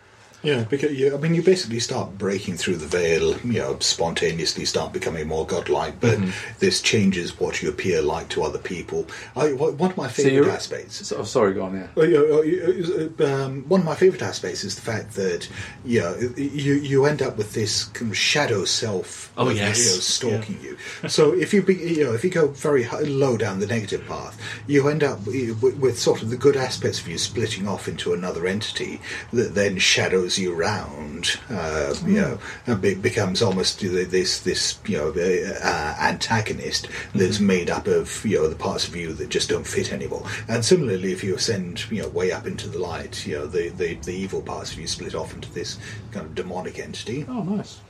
Yeah, 0.45 0.65
because 0.65 0.93
you, 0.93 1.15
I 1.15 1.19
mean, 1.19 1.35
you 1.35 1.43
basically 1.43 1.81
start 1.81 2.19
breaking 2.19 2.57
through 2.57 2.77
the 2.77 2.87
veil. 2.87 3.39
You 3.41 3.61
know, 3.61 3.79
spontaneously 3.81 4.65
start 4.65 4.93
becoming 4.93 5.27
more 5.27 5.47
godlike, 5.47 6.01
but 6.01 6.19
this 6.59 6.81
changes 6.81 7.41
what 7.41 7.63
you 7.63 7.69
appear 7.69 8.03
like 8.03 8.29
to 8.31 8.43
other 8.43 8.59
people. 8.59 9.07
I, 9.35 9.53
one 9.53 9.91
of 9.91 9.97
my 9.97 10.09
favorite 10.09 10.35
you're- 10.35 10.51
aspects. 10.51 11.07
So, 11.07 11.17
oh, 11.19 11.25
sorry, 11.25 11.55
go 11.55 11.65
on. 11.65 11.75
Yeah. 11.75 12.05
You 12.05 13.11
know, 13.19 13.25
uh, 13.25 13.45
um, 13.45 13.65
one 13.69 13.81
of 13.81 13.87
my 13.87 13.95
favourite 13.95 14.23
aspects 14.23 14.65
is 14.65 14.75
the 14.75 14.83
fact 14.83 15.15
that 15.15 15.49
yeah, 15.85 16.15
you 16.37 16.75
you 16.75 17.07
end 17.07 17.23
up 17.23 17.37
with 17.37 17.55
this 17.55 17.85
kind 17.85 18.11
of 18.11 18.17
shadow 18.17 18.65
self. 18.65 19.33
Oh, 19.37 19.49
of, 19.49 19.57
yes. 19.57 19.79
you 19.79 19.85
know, 19.85 20.37
stalking 20.41 20.61
you. 20.63 20.77
So 21.09 21.33
if 21.33 21.53
you 21.53 21.63
be, 21.63 21.75
you 21.75 22.05
know 22.05 22.13
if 22.13 22.23
you 22.25 22.31
go 22.31 22.49
very 22.49 22.85
high, 22.85 23.01
low 23.01 23.37
down 23.37 23.61
the 23.61 23.67
negative 23.67 24.07
path, 24.07 24.41
you 24.67 24.89
end 24.89 25.03
up 25.03 25.27
with, 25.27 25.63
with 25.79 25.99
sort 25.99 26.23
of 26.23 26.31
the 26.31 26.37
good 26.37 26.57
aspects 26.57 27.01
of 27.01 27.09
you 27.09 27.19
splitting 27.19 27.67
off 27.67 27.89
into 27.89 28.13
another 28.13 28.47
entity 28.47 29.01
that 29.33 29.55
then 29.55 29.79
shadows 29.79 30.34
follows 30.35 30.39
you 30.39 30.59
around. 30.59 31.39
Uh, 31.51 31.95
You 32.07 32.21
know, 32.21 32.39
and 32.67 32.81
be- 32.81 32.95
becomes 32.95 33.43
almost 33.43 33.81
this 33.81 34.41
this 34.41 34.79
you 34.87 34.99
know 34.99 35.11
uh, 35.11 35.97
antagonist 36.01 36.89
that's 37.15 37.41
made 37.41 37.71
up 37.71 37.87
of 37.87 38.25
you 38.25 38.39
know 38.39 38.49
the 38.49 38.57
parts 38.57 38.89
of 38.89 38.97
you 38.97 39.15
that 39.15 39.29
just 39.31 39.49
don't 39.49 39.67
fit 39.67 39.93
anymore. 39.93 40.25
And 40.49 40.65
similarly, 40.65 41.13
if 41.13 41.25
you 41.25 41.35
ascend 41.35 41.91
you 41.91 42.03
know 42.03 42.09
way 42.09 42.33
up 42.33 42.47
into 42.47 42.69
the 42.69 42.79
light, 42.79 43.27
you 43.27 43.39
know 43.39 43.47
the 43.47 43.71
the, 43.71 43.95
the 43.95 44.13
evil 44.13 44.43
parts 44.43 44.73
of 44.73 44.79
you 44.79 44.87
split 44.87 45.15
off 45.15 45.35
into 45.35 45.51
this 45.53 45.79
kind 46.13 46.27
of 46.27 46.35
demonic 46.35 46.79
entity. 46.79 47.25
Oh, 47.29 47.43
nice. 47.43 47.81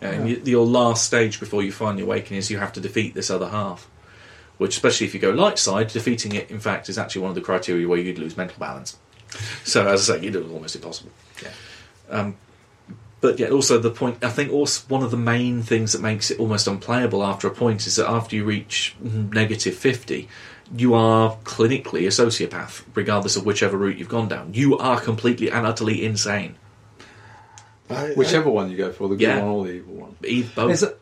And 0.00 0.24
y 0.24 0.36
your 0.44 0.66
last 0.66 1.04
stage 1.04 1.38
before 1.38 1.62
you 1.62 1.72
finally 1.72 2.02
awaken 2.02 2.36
is 2.36 2.50
you 2.50 2.58
have 2.58 2.72
to 2.72 2.80
defeat 2.80 3.14
this 3.14 3.30
other 3.30 3.48
half. 3.48 3.88
Which, 4.58 4.76
especially 4.76 5.06
if 5.06 5.14
you 5.14 5.20
go 5.20 5.30
light 5.30 5.58
side, 5.58 5.88
defeating 5.88 6.34
it, 6.34 6.50
in 6.50 6.60
fact, 6.60 6.90
is 6.90 6.98
actually 6.98 7.22
one 7.22 7.30
of 7.30 7.34
the 7.34 7.40
criteria 7.40 7.88
where 7.88 7.98
you'd 7.98 8.18
lose 8.18 8.36
mental 8.36 8.58
balance. 8.58 8.98
So, 9.64 9.88
as 9.88 10.10
I 10.10 10.18
say, 10.18 10.24
you 10.24 10.30
do 10.30 10.40
it 10.44 10.52
almost 10.52 10.76
impossible. 10.76 11.12
Um, 12.10 12.36
but 13.20 13.38
yeah, 13.38 13.48
also 13.48 13.78
the 13.78 13.90
point. 13.90 14.24
I 14.24 14.30
think 14.30 14.50
also 14.52 14.82
one 14.88 15.02
of 15.02 15.10
the 15.10 15.16
main 15.16 15.62
things 15.62 15.92
that 15.92 16.00
makes 16.00 16.30
it 16.30 16.38
almost 16.40 16.66
unplayable 16.66 17.22
after 17.22 17.46
a 17.48 17.50
point 17.50 17.86
is 17.86 17.96
that 17.96 18.08
after 18.08 18.34
you 18.36 18.44
reach 18.44 18.94
mm, 19.02 19.32
negative 19.34 19.74
fifty, 19.74 20.28
you 20.74 20.94
are 20.94 21.36
clinically 21.44 22.04
a 22.04 22.08
sociopath, 22.08 22.82
regardless 22.94 23.36
of 23.36 23.44
whichever 23.44 23.76
route 23.76 23.98
you've 23.98 24.08
gone 24.08 24.28
down. 24.28 24.54
You 24.54 24.78
are 24.78 24.98
completely 25.00 25.50
and 25.50 25.66
utterly 25.66 26.04
insane. 26.04 26.54
I- 27.90 28.12
Whichever 28.14 28.48
one 28.50 28.70
you 28.70 28.76
go 28.76 28.92
for, 28.92 29.08
the 29.08 29.16
good 29.16 29.22
Yeah. 29.24 29.40
one 29.40 29.48
or 29.48 29.64
the 29.64 29.72
evil 29.72 29.94
one. 29.96 30.16
Either 30.24 30.48
both. 30.54 30.70
Is 30.70 30.82
it, 30.84 31.00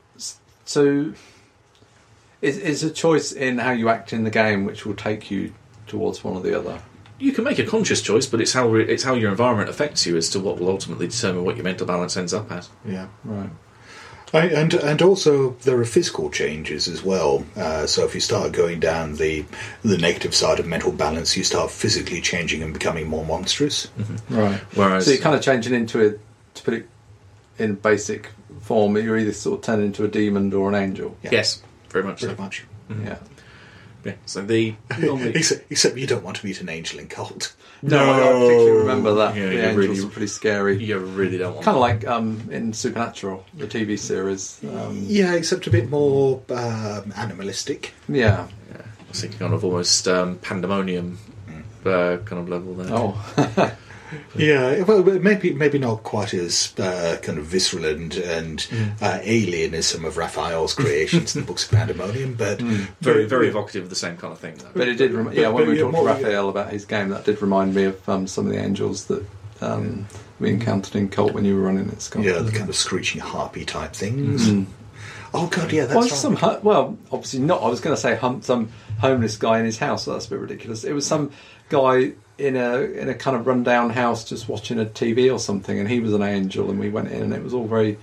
so, 0.65 1.13
is 2.43 2.57
is 2.59 2.83
a 2.83 2.91
choice 2.91 3.31
in 3.31 3.59
how 3.59 3.73
you 3.73 3.89
act 3.91 4.13
in 4.13 4.25
the 4.25 4.31
game 4.31 4.65
which 4.65 4.85
will 4.87 4.95
take 4.95 5.31
you 5.31 5.53
towards 5.87 6.25
one 6.25 6.35
or 6.37 6.41
the 6.41 6.59
other? 6.59 6.81
You 7.19 7.33
can 7.33 7.45
make 7.45 7.59
a 7.59 7.65
conscious 7.65 8.01
choice, 8.03 8.27
but 8.27 8.41
it's 8.41 8.53
how 8.53 8.75
it's 8.75 9.03
how 9.03 9.15
your 9.15 9.31
environment 9.31 9.69
affects 9.69 10.07
you 10.07 10.17
as 10.17 10.29
to 10.31 10.41
what 10.41 10.59
will 10.59 10.69
ultimately 10.69 11.07
determine 11.09 11.45
what 11.45 11.57
your 11.57 11.65
mental 11.65 11.87
balance 11.87 12.17
ends 12.17 12.33
up 12.35 12.51
as. 12.53 12.69
yeah. 12.85 13.09
Right. 13.25 13.51
I, 14.35 14.47
and 14.49 14.75
and 14.75 15.01
also 15.01 15.53
there 15.63 15.79
are 15.81 15.85
physical 15.87 16.29
changes 16.31 16.87
as 16.87 17.03
well. 17.03 17.47
Uh, 17.57 17.87
so 17.87 18.05
if 18.05 18.15
you 18.15 18.21
start 18.21 18.53
going 18.53 18.79
down 18.79 19.17
the 19.17 19.47
the 19.83 19.97
negative 19.97 20.35
side 20.35 20.61
of 20.61 20.67
mental 20.67 20.93
balance, 20.93 21.35
you 21.35 21.45
start 21.45 21.71
physically 21.71 22.21
changing 22.21 22.63
and 22.63 22.75
becoming 22.75 23.09
more 23.09 23.25
monstrous. 23.25 23.89
Right. 24.29 24.61
Whereas, 24.75 25.07
So 25.07 25.13
you're 25.13 25.23
kind 25.23 25.35
of 25.35 25.41
changing 25.41 25.73
into 25.73 26.01
it 26.01 26.21
to 26.55 26.63
put 26.63 26.75
it 26.75 26.89
in 27.59 27.77
basic 27.77 28.31
form. 28.61 28.99
You're 28.99 29.17
either 29.17 29.33
sort 29.33 29.61
of 29.61 29.65
turning 29.65 29.87
into 29.87 30.05
a 30.05 30.09
demon 30.09 30.53
or 30.53 30.69
an 30.69 30.75
angel. 30.75 31.17
Yeah. 31.23 31.31
yes, 31.33 31.63
very 31.89 32.05
much 32.05 32.21
so. 32.21 32.27
Pretty 32.27 32.43
much. 32.43 32.65
Yeah. 33.03 33.17
Yeah. 34.09 34.15
So 34.27 34.43
the 34.43 34.75
normally, 34.99 35.31
Except, 35.35 35.71
except 35.71 35.97
you 35.97 36.07
don't 36.07 36.25
want 36.25 36.37
to 36.39 36.47
meet 36.47 36.61
an 36.61 36.69
angel 36.69 36.99
in 36.99 37.09
Kult. 37.09 37.55
No, 37.83 37.99
I 38.13 38.19
don't 38.19 38.41
particularly 38.41 38.79
remember 38.79 39.15
that. 39.15 39.37
Yeah, 39.37 39.47
the 39.47 39.53
you 39.55 39.61
angels 39.61 39.77
really- 39.77 40.01
are 40.05 40.11
pretty 40.11 40.27
scary. 40.27 40.83
you 40.85 40.99
really 40.99 41.39
don't 41.39 41.55
want 41.55 41.65
Kind 41.65 41.77
of 41.77 41.81
like 41.81 42.07
um, 42.07 42.49
in 42.51 42.73
Supernatural, 42.73 43.45
the 43.55 43.67
TV 43.67 43.99
series. 43.99 44.61
Um, 44.65 45.05
Yeah, 45.07 45.35
except 45.35 45.67
a 45.67 45.71
bit 45.71 45.89
more 45.89 46.43
um, 46.51 47.13
animalistic. 47.17 47.95
yeah. 48.09 48.49
I 48.75 49.11
was 49.11 49.21
thinking 49.23 49.39
kind 49.39 49.55
of 49.55 49.65
almost 49.65 50.07
um, 50.09 50.37
pandemonium 50.39 51.19
uh, 51.87 52.19
kind 52.25 52.43
of 52.43 52.49
level 52.49 52.75
there. 52.75 52.89
Oh, 52.91 53.73
Yeah, 54.37 54.83
well, 54.83 55.03
maybe 55.03 55.53
maybe 55.53 55.79
not 55.79 56.03
quite 56.03 56.33
as 56.35 56.73
uh, 56.79 57.19
kind 57.23 57.39
of 57.39 57.45
visceral 57.47 57.85
and, 57.85 58.15
and 58.17 58.67
uh, 59.01 59.19
alien 59.23 59.75
as 59.75 59.87
some 59.87 60.05
of 60.05 60.17
Raphael's 60.17 60.75
creations 60.75 61.35
in 61.37 61.43
the 61.43 61.47
books 61.47 61.65
of 61.65 61.73
Pandemonium, 61.73 62.35
but 62.35 62.61
very, 63.01 63.27
very 63.27 63.49
evocative 63.49 63.85
of 63.85 63.91
the 63.91 63.97
same 63.97 64.17
kind 64.17 64.33
of 64.33 64.39
thing, 64.39 64.57
though. 64.57 64.71
but 64.75 64.89
it 64.89 64.95
did. 64.95 65.13
Rem- 65.13 65.33
yeah, 65.33 65.45
But- 65.45 65.55
when 65.55 65.65
but 65.65 65.71
we 65.71 65.77
yeah, 65.77 65.83
talked 65.83 65.95
to 65.95 66.01
more- 66.03 66.07
Raphael 66.07 66.49
about 66.49 66.71
his 66.73 66.85
game, 66.85 67.09
that 67.11 67.25
did 67.25 67.41
remind 67.43 67.75
me 67.75 67.85
of 67.85 68.09
um, 68.09 68.27
some 68.27 68.47
of 68.47 68.53
the 68.53 68.59
angels 68.59 69.07
that 69.07 69.25
um, 69.61 70.07
we 70.41 70.51
encountered 70.51 70.95
in 70.97 71.09
Kult 71.09 71.33
when 71.33 71.45
you 71.45 71.57
were 71.57 71.63
running 71.63 71.89
it, 71.89 72.01
Scott. 72.01 72.23
yeah, 72.23 72.39
the 72.39 72.53
kind 72.53 72.69
of 72.69 72.77
screeching 72.77 73.21
harpy 73.21 73.65
type 73.65 73.93
things. 73.93 74.49
Oh 75.35 75.47
god, 75.49 75.71
yeah, 75.73 75.83
that's 75.83 75.95
well, 75.95 76.03
right. 76.03 76.11
some 76.11 76.37
hu- 76.37 76.61
well, 76.63 76.97
obviously 77.13 77.41
not. 77.41 77.63
I 77.63 77.69
was 77.69 77.81
going 77.81 77.95
to 77.95 78.01
say 78.01 78.17
hum- 78.17 78.41
some 78.41 78.71
homeless 79.01 79.37
guy 79.37 79.59
in 79.59 79.67
his 79.67 79.77
house. 79.79 80.05
So 80.05 80.13
that's 80.13 80.27
a 80.27 80.31
bit 80.31 80.39
ridiculous. 80.39 80.85
It 80.85 80.93
was 80.95 81.07
some 81.07 81.33
guy 81.69 82.13
in 82.39 82.57
a 82.57 82.81
in 82.81 83.09
a 83.09 83.15
kind 83.15 83.37
of 83.37 83.47
rundown 83.47 83.91
house 83.91 84.25
just 84.25 84.49
watching 84.49 84.79
a 84.79 84.85
TV 84.85 85.33
or 85.33 85.39
something, 85.39 85.79
and 85.79 85.89
he 85.89 86.01
was 86.01 86.13
an 86.15 86.23
angel, 86.23 86.71
and 86.71 86.79
we 86.79 86.89
went 86.89 87.09
in, 87.11 87.23
and 87.23 87.33
it 87.35 87.43
was 87.43 87.53
all 87.55 87.67
very. 87.67 87.99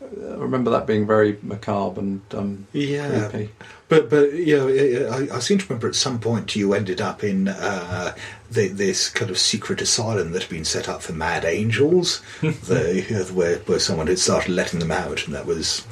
I 0.00 0.34
remember 0.36 0.70
that 0.70 0.86
being 0.86 1.06
very 1.06 1.38
macabre 1.42 1.98
and 2.00 2.20
um, 2.34 2.66
Yeah. 2.72 3.28
creepy. 3.30 3.50
But 3.88 4.08
but 4.10 4.32
you 4.34 4.56
know, 4.56 4.68
I, 5.12 5.36
I 5.36 5.38
seem 5.40 5.58
to 5.58 5.66
remember 5.66 5.88
at 5.88 5.94
some 5.96 6.20
point 6.20 6.54
you 6.54 6.72
ended 6.72 7.00
up 7.00 7.24
in 7.24 7.48
uh, 7.48 8.14
the, 8.50 8.68
this 8.68 9.08
kind 9.10 9.30
of 9.30 9.38
secret 9.38 9.80
asylum 9.82 10.30
that 10.32 10.42
had 10.42 10.50
been 10.50 10.64
set 10.64 10.88
up 10.88 11.02
for 11.02 11.12
mad 11.14 11.44
angels, 11.44 12.22
the, 12.42 13.30
where 13.34 13.56
where 13.60 13.78
someone 13.80 14.06
had 14.06 14.18
started 14.18 14.52
letting 14.52 14.78
them 14.78 14.92
out, 14.92 15.26
and 15.26 15.34
that 15.34 15.46
was 15.46 15.84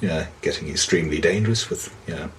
you 0.00 0.08
know 0.08 0.26
getting 0.42 0.68
extremely 0.68 1.20
dangerous 1.20 1.70
with 1.70 1.94
you 2.08 2.14
know. 2.14 2.30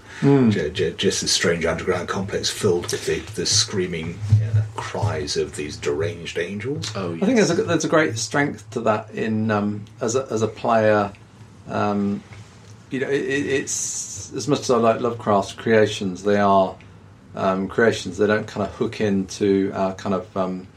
j- 0.51 0.69
j- 0.69 0.93
just 0.93 1.21
this 1.21 1.31
strange 1.31 1.65
underground 1.65 2.07
complex 2.07 2.49
filled 2.49 2.89
with 2.91 3.05
the, 3.05 3.19
the 3.35 3.45
screaming 3.45 4.17
you 4.39 4.45
know, 4.53 4.63
cries 4.75 5.35
of 5.37 5.55
these 5.55 5.75
deranged 5.77 6.37
angels. 6.37 6.91
Oh, 6.95 7.15
I 7.15 7.19
think 7.19 7.35
there's 7.37 7.49
a 7.51 7.55
there's 7.63 7.85
a 7.85 7.89
great 7.89 8.17
strength 8.17 8.69
to 8.71 8.81
that 8.81 9.11
in 9.11 9.51
um, 9.51 9.85
as 10.01 10.15
a 10.15 10.27
as 10.31 10.41
a 10.41 10.47
player. 10.47 11.11
Um, 11.67 12.21
you 12.91 12.99
know, 12.99 13.09
it, 13.09 13.21
it- 13.23 13.45
it's 13.47 14.31
as 14.33 14.47
much 14.47 14.59
as 14.61 14.69
I 14.71 14.77
like 14.77 15.01
Lovecraft's 15.01 15.53
creations, 15.53 16.23
they 16.23 16.37
are 16.37 16.75
um, 17.35 17.67
creations. 17.67 18.17
They 18.17 18.27
don't 18.27 18.47
kind 18.47 18.65
of 18.67 18.73
hook 18.75 19.01
into 19.01 19.71
our 19.73 19.93
kind 19.95 20.15
of 20.15 20.37
um, 20.37 20.67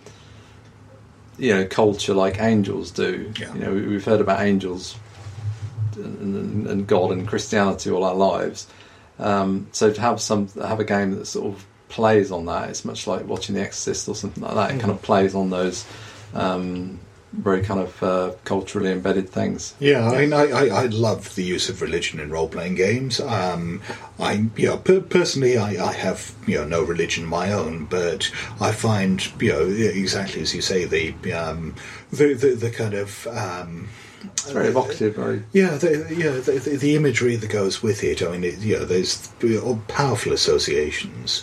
you 1.38 1.54
know 1.54 1.66
culture 1.66 2.14
like 2.14 2.40
angels 2.40 2.90
do. 2.90 3.32
Yeah. 3.38 3.52
You 3.54 3.60
know, 3.60 3.72
we, 3.72 3.82
we've 3.86 4.04
heard 4.04 4.20
about 4.20 4.40
angels 4.40 4.96
and, 5.98 6.66
and, 6.66 6.86
God 6.86 7.12
and 7.12 7.26
Christianity 7.26 7.90
all 7.90 8.04
our 8.04 8.14
lives. 8.14 8.66
Um, 9.18 9.68
so 9.72 9.92
to 9.92 10.00
have 10.00 10.20
some 10.20 10.48
have 10.48 10.80
a 10.80 10.84
game 10.84 11.14
that 11.16 11.26
sort 11.26 11.54
of 11.54 11.66
plays 11.88 12.30
on 12.30 12.46
that, 12.46 12.70
it's 12.70 12.84
much 12.84 13.06
like 13.06 13.26
watching 13.26 13.54
The 13.54 13.62
Exorcist 13.62 14.08
or 14.08 14.14
something 14.14 14.42
like 14.42 14.54
that. 14.54 14.70
It 14.72 14.80
kind 14.80 14.92
of 14.92 15.02
plays 15.02 15.34
on 15.34 15.50
those 15.50 15.86
um, 16.34 17.00
very 17.32 17.62
kind 17.62 17.80
of 17.80 18.02
uh, 18.02 18.32
culturally 18.44 18.90
embedded 18.90 19.28
things. 19.28 19.74
Yeah, 19.78 20.08
I, 20.08 20.18
mean, 20.18 20.32
I, 20.32 20.44
I, 20.50 20.66
I 20.66 20.86
love 20.86 21.34
the 21.34 21.44
use 21.44 21.68
of 21.68 21.82
religion 21.82 22.20
in 22.20 22.30
role 22.30 22.48
playing 22.48 22.76
games. 22.76 23.20
Um, 23.20 23.82
I, 24.18 24.46
you 24.56 24.68
know, 24.68 24.78
per- 24.78 25.00
personally, 25.00 25.58
I, 25.58 25.84
I 25.84 25.92
have 25.92 26.34
you 26.46 26.56
know 26.56 26.64
no 26.64 26.82
religion 26.82 27.24
of 27.24 27.30
my 27.30 27.52
own, 27.52 27.84
but 27.84 28.30
I 28.60 28.72
find 28.72 29.24
you 29.40 29.52
know 29.52 29.66
exactly 29.66 30.40
as 30.40 30.54
you 30.54 30.62
say 30.62 30.84
the 30.84 31.32
um, 31.32 31.74
the, 32.10 32.34
the 32.34 32.54
the 32.54 32.70
kind 32.70 32.94
of 32.94 33.26
um, 33.26 33.88
It's 34.24 34.50
very 34.50 34.68
evocative, 34.68 35.14
very 35.16 35.42
yeah, 35.52 35.76
the, 35.76 36.06
yeah, 36.10 36.30
the, 36.32 36.52
the, 36.60 36.76
the 36.76 36.96
imagery 36.96 37.36
that 37.36 37.50
goes 37.50 37.82
with 37.82 38.02
it. 38.04 38.22
I 38.22 38.30
mean, 38.32 38.44
it, 38.44 38.58
you 38.58 38.78
know, 38.78 38.84
there's 38.84 39.28
powerful 39.88 40.32
associations. 40.32 41.42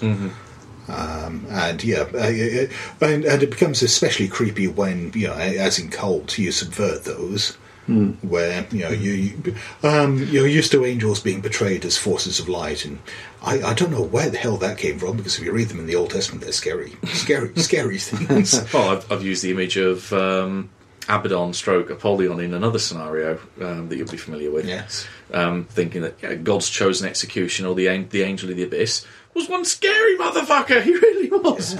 Um, 0.88 1.48
and 1.50 1.84
yeah, 1.84 2.06
uh, 2.14 2.18
uh, 2.18 2.68
and, 3.06 3.26
and 3.26 3.42
it 3.44 3.50
becomes 3.50 3.82
especially 3.82 4.28
creepy 4.28 4.68
when 4.68 5.12
you 5.16 5.28
know, 5.28 5.34
as 5.34 5.80
in 5.80 5.90
Kult, 5.90 6.38
you 6.38 6.52
subvert 6.52 7.04
those. 7.06 7.58
Where 7.88 8.66
you 8.72 8.80
know 8.80 8.90
you 8.90 9.12
you- 9.12 9.56
um, 9.84 10.18
you're 10.32 10.48
used 10.48 10.72
to 10.72 10.84
angels 10.86 11.20
being 11.20 11.44
portrayed 11.44 11.86
as 11.86 11.98
forces 12.00 12.40
of 12.40 12.50
light, 12.50 12.84
and 12.84 12.98
I, 13.44 13.62
I 13.62 13.74
don't 13.76 13.92
know 13.92 14.02
where 14.02 14.28
the 14.32 14.38
hell 14.40 14.58
that 14.58 14.80
came 14.80 14.98
from 14.98 15.18
because 15.18 15.38
if 15.38 15.46
you 15.46 15.52
read 15.52 15.68
them 15.70 15.78
in 15.80 15.86
the 15.86 15.96
Old 15.96 16.10
Testament, 16.10 16.44
they're 16.44 16.52
scary, 16.52 16.98
scary, 17.14 17.52
scary 17.58 18.00
things. 18.00 18.60
Well, 18.74 18.90
I've, 18.90 19.12
I've 19.12 19.24
used 19.24 19.44
the 19.44 19.52
image 19.52 19.78
of 19.78 20.12
um, 20.14 20.72
Abaddon 21.08 21.54
stroke 21.54 21.90
Apollyon 21.90 22.40
in 22.40 22.54
another 22.54 22.80
scenario 22.80 23.40
um, 23.62 23.90
that 23.90 23.98
you'll 23.98 24.10
be 24.10 24.18
familiar 24.18 24.52
with. 24.52 24.66
yes, 24.66 25.08
Um, 25.32 25.66
thinking 25.66 26.02
that 26.02 26.16
yeah, 26.22 26.34
God's 26.36 26.70
chosen 26.70 27.08
execution 27.08 27.66
or 27.66 27.76
the 27.76 27.88
an- 27.88 28.10
the 28.10 28.24
angel 28.24 28.50
of 28.50 28.56
the 28.58 28.64
abyss 28.64 29.06
was 29.34 29.48
one 29.50 29.66
scary 29.66 30.18
motherfucker. 30.18 30.82
He 30.84 30.94
really 30.94 31.30
was. 31.30 31.76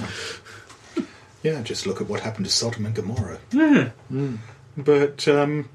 Yeah, 1.42 1.62
just 1.62 1.86
look 1.86 2.00
at 2.00 2.08
what 2.08 2.20
happened 2.20 2.46
to 2.46 2.52
Sodom 2.52 2.86
and 2.86 2.94
Gomorrah. 2.94 3.38
But 4.76 5.26
um, 5.28 5.68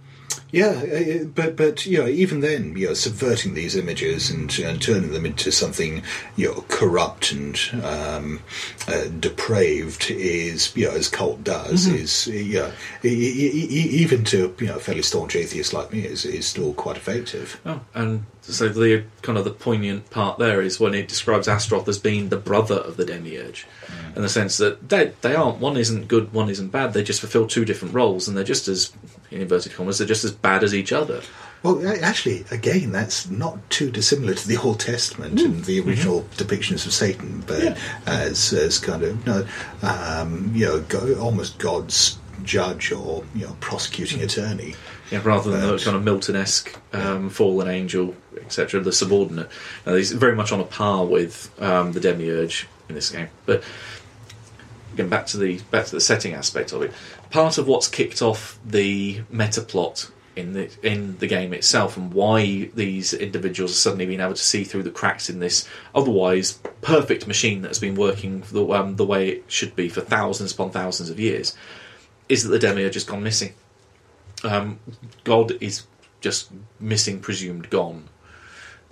yeah, 0.52 0.68
uh, 0.70 1.24
but 1.26 1.56
but 1.56 1.86
you 1.86 1.98
know, 2.00 2.08
even 2.08 2.42
then, 2.42 2.76
you 2.76 2.88
know, 2.88 2.94
subverting 2.94 3.54
these 3.54 3.76
images 3.76 4.30
and, 4.30 4.58
and 4.60 4.82
turning 4.82 5.12
them 5.12 5.26
into 5.26 5.52
something 5.52 6.04
you 6.36 6.48
know 6.48 6.66
corrupt 6.68 7.32
and 7.32 7.60
um, 7.84 8.40
uh, 8.88 9.06
depraved 9.20 10.12
is 10.12 10.76
you 10.76 10.86
know 10.86 10.94
as 10.96 11.10
Kult 11.10 11.44
does 11.44 11.88
is 11.88 12.28
you 12.28 12.60
know, 12.60 12.72
e- 13.04 13.10
e- 13.10 13.68
e- 13.70 13.90
even 14.02 14.24
to 14.26 14.56
you 14.60 14.68
know 14.68 14.76
a 14.78 14.80
fairly 14.80 15.02
staunch 15.02 15.36
atheist 15.36 15.74
like 15.74 15.92
me 15.92 16.06
is 16.06 16.26
is 16.26 16.46
still 16.46 16.74
quite 16.74 16.98
effective. 16.98 17.60
Oh, 17.66 17.82
and 17.94 18.26
so 18.42 18.70
the 18.70 19.04
kind 19.22 19.38
of 19.38 19.46
the 19.46 19.52
poignant 19.52 20.10
part 20.10 20.40
there 20.40 20.62
is 20.62 20.80
when 20.80 20.94
it 20.94 21.08
describes 21.08 21.48
Astaroth 21.48 21.88
as 21.88 22.00
being 22.00 22.30
the 22.30 22.38
brother 22.38 22.76
of 22.76 22.98
the 22.98 23.06
demiurge, 23.06 23.68
in 24.16 24.22
the 24.22 24.30
sense 24.30 24.58
that 24.58 24.90
they 24.90 25.14
they 25.22 25.36
aren't 25.36 25.60
one 25.60 25.78
isn't 25.78 26.08
good, 26.08 26.34
one 26.34 26.50
isn't 26.50 26.70
bad. 26.70 26.94
They 26.94 27.04
just 27.04 27.22
fulfill 27.22 27.48
two 27.48 27.66
different 27.66 27.94
roles, 27.94 28.28
and 28.28 28.36
they're 28.36 28.44
just 28.44 28.68
as 28.68 28.92
in 29.32 29.42
inverted 29.42 29.74
commas, 29.74 29.98
they're 29.98 30.08
just 30.08 30.24
as 30.24 30.32
bad 30.32 30.64
as 30.64 30.76
each 30.76 30.92
other. 30.92 31.22
Well, 31.64 31.88
actually, 32.04 32.44
again, 32.50 32.92
that's 32.92 33.30
not 33.30 33.70
too 33.70 33.92
dissimilar 33.92 34.34
to 34.34 34.48
the 34.48 34.58
Old 34.58 34.80
Testament 34.80 35.40
and 35.40 35.64
the 35.64 35.80
original 35.80 36.24
depictions 36.36 36.88
of 36.88 36.94
Satan, 36.94 37.44
but 37.46 37.78
as 38.08 38.52
as 38.52 38.80
kind 38.80 39.04
of 39.04 39.26
no, 39.28 39.46
um, 39.84 40.52
you 40.56 40.66
know, 40.66 40.82
go, 40.82 41.20
almost 41.20 41.60
God's 41.60 42.18
judge 42.44 42.92
or 42.92 43.24
you 43.36 43.46
know 43.46 43.56
prosecuting 43.60 44.22
attorney. 44.24 44.74
Yeah, 45.12 45.22
rather 45.24 45.52
than 45.52 45.62
the 45.62 45.78
kind 45.78 45.98
of 45.98 46.04
Milton-esque 46.04 46.80
um, 46.94 47.30
fallen 47.30 47.68
angel, 47.68 48.16
etc., 48.38 48.80
the 48.80 48.94
subordinate. 48.94 49.50
Now, 49.86 49.96
he's 49.96 50.14
very 50.14 50.36
much 50.36 50.54
on 50.54 50.62
a 50.62 50.64
par 50.64 51.06
with 51.06 51.52
um, 51.62 51.92
the 51.92 52.00
demiurge 52.00 52.68
in 52.88 52.96
this 52.96 53.10
game. 53.10 53.28
But 53.46 53.62
again, 54.94 55.10
back 55.10 55.26
to 55.28 55.38
the 55.38 55.60
back 55.70 55.86
to 55.88 55.96
the 55.96 56.02
setting 56.02 56.34
aspect 56.34 56.72
of 56.72 56.82
it. 56.82 56.94
Part 57.32 57.58
of 57.58 57.68
what's 57.68 57.88
kicked 57.88 58.22
off 58.22 58.60
the 58.66 59.22
meta 59.30 59.62
plot 59.62 60.12
in 60.36 60.54
the 60.54 60.70
in 60.84 61.18
the 61.18 61.28
game 61.28 61.54
itself, 61.54 61.98
and 61.98 62.14
why 62.14 62.70
these 62.76 63.14
individuals 63.14 63.72
are 63.72 63.76
suddenly 63.76 64.06
being 64.06 64.20
able 64.20 64.34
to 64.34 64.42
see 64.42 64.64
through 64.64 64.84
the 64.84 64.92
cracks 64.92 65.30
in 65.30 65.40
this 65.40 65.68
otherwise 65.96 66.60
perfect 66.82 67.28
machine 67.28 67.62
that's 67.62 67.80
been 67.80 67.96
working 67.96 68.44
the 68.52 68.66
um, 68.72 68.98
the 68.98 69.06
way 69.06 69.30
it 69.30 69.44
should 69.48 69.76
be 69.76 69.90
for 69.90 70.02
thousands 70.02 70.52
upon 70.52 70.72
thousands 70.72 71.10
of 71.10 71.20
years, 71.20 71.56
is 72.30 72.44
that 72.44 72.50
the 72.50 72.60
demiurge 72.60 72.94
has 72.94 73.04
gone 73.04 73.24
missing 73.24 73.54
um, 74.44 74.80
God 75.24 75.52
is 75.62 75.86
just 76.20 76.52
missing, 76.80 77.20
presumed 77.20 77.70
gone. 77.70 78.10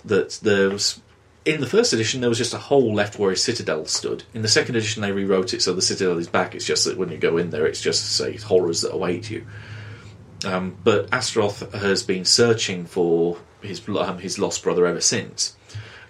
That 0.04 0.38
there 0.42 0.70
was 0.70 1.00
in 1.44 1.60
the 1.60 1.66
first 1.66 1.92
edition 1.92 2.20
there 2.20 2.28
was 2.28 2.38
just 2.38 2.54
a 2.54 2.58
hole 2.58 2.94
left 2.94 3.18
where 3.18 3.30
his 3.30 3.42
citadel 3.42 3.86
stood. 3.86 4.24
In 4.34 4.42
the 4.42 4.48
second 4.48 4.76
edition 4.76 5.02
they 5.02 5.12
rewrote 5.12 5.54
it 5.54 5.62
so 5.62 5.72
the 5.72 5.82
citadel 5.82 6.18
is 6.18 6.28
back. 6.28 6.54
It's 6.54 6.66
just 6.66 6.84
that 6.84 6.98
when 6.98 7.10
you 7.10 7.18
go 7.18 7.36
in 7.36 7.50
there, 7.50 7.66
it's 7.66 7.80
just 7.80 8.16
say 8.16 8.36
horrors 8.36 8.82
that 8.82 8.94
await 8.94 9.30
you. 9.30 9.46
Um, 10.44 10.76
but 10.82 11.08
Astaroth 11.12 11.72
has 11.74 12.02
been 12.02 12.24
searching 12.24 12.86
for 12.86 13.38
his 13.62 13.86
um, 13.88 14.18
his 14.18 14.38
lost 14.38 14.62
brother 14.62 14.86
ever 14.86 15.00
since, 15.00 15.56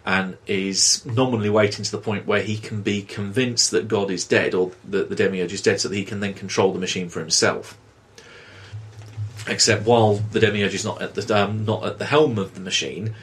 and 0.07 0.37
is 0.47 1.05
nominally 1.05 1.51
waiting 1.51 1.85
to 1.85 1.91
the 1.91 1.99
point 1.99 2.27
where 2.27 2.43
he 2.43 2.57
can 2.57 2.83
be 2.83 3.03
convinced 3.03 3.71
that 3.73 3.89
God 3.89 4.11
is 4.11 4.25
dead 4.25 4.55
or 4.55 4.73
that 4.89 5.09
the 5.09 5.17
demiurge 5.17 5.53
is 5.53 5.63
dead, 5.63 5.81
so 5.81 5.89
that 5.89 5.97
he 5.97 6.05
can 6.05 6.21
then 6.21 6.35
control 6.35 6.73
the 6.73 6.79
machine 6.79 7.09
for 7.09 7.21
himself. 7.21 7.77
Except 9.49 9.85
while 9.85 10.17
the 10.17 10.39
demiurge 10.39 10.75
is 10.75 10.85
not 10.85 11.03
at 11.03 11.15
the 11.15 11.37
um, 11.37 11.65
not 11.65 11.85
at 11.85 11.99
the 11.99 12.07
helm 12.07 12.39
of 12.39 12.55
the 12.55 12.61
machine, 12.61 13.15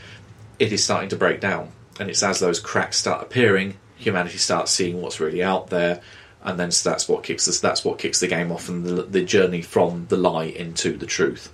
it 0.60 0.74
is 0.74 0.84
starting 0.84 1.10
to 1.10 1.16
break 1.16 1.40
down, 1.40 1.72
and 2.00 2.10
it's 2.10 2.24
as 2.24 2.40
those 2.40 2.60
cracks 2.60 2.98
start 2.98 3.22
appearing, 3.22 3.78
humanity 3.98 4.38
starts 4.38 4.72
seeing 4.72 5.02
what's 5.02 5.20
really 5.20 5.44
out 5.44 5.70
there, 5.70 6.02
and 6.44 6.60
then 6.60 6.70
that's 6.84 7.08
what 7.10 7.24
kicks 7.24 7.46
this. 7.46 7.60
That's 7.60 7.84
what 7.84 8.00
kicks 8.00 8.20
the 8.20 8.28
game 8.28 8.52
off, 8.52 8.70
and 8.70 8.86
the, 8.86 9.04
the 9.04 9.24
journey 9.24 9.62
from 9.62 10.08
the 10.08 10.18
lie 10.18 10.46
into 10.46 10.98
the 10.98 11.06
truth. 11.06 11.54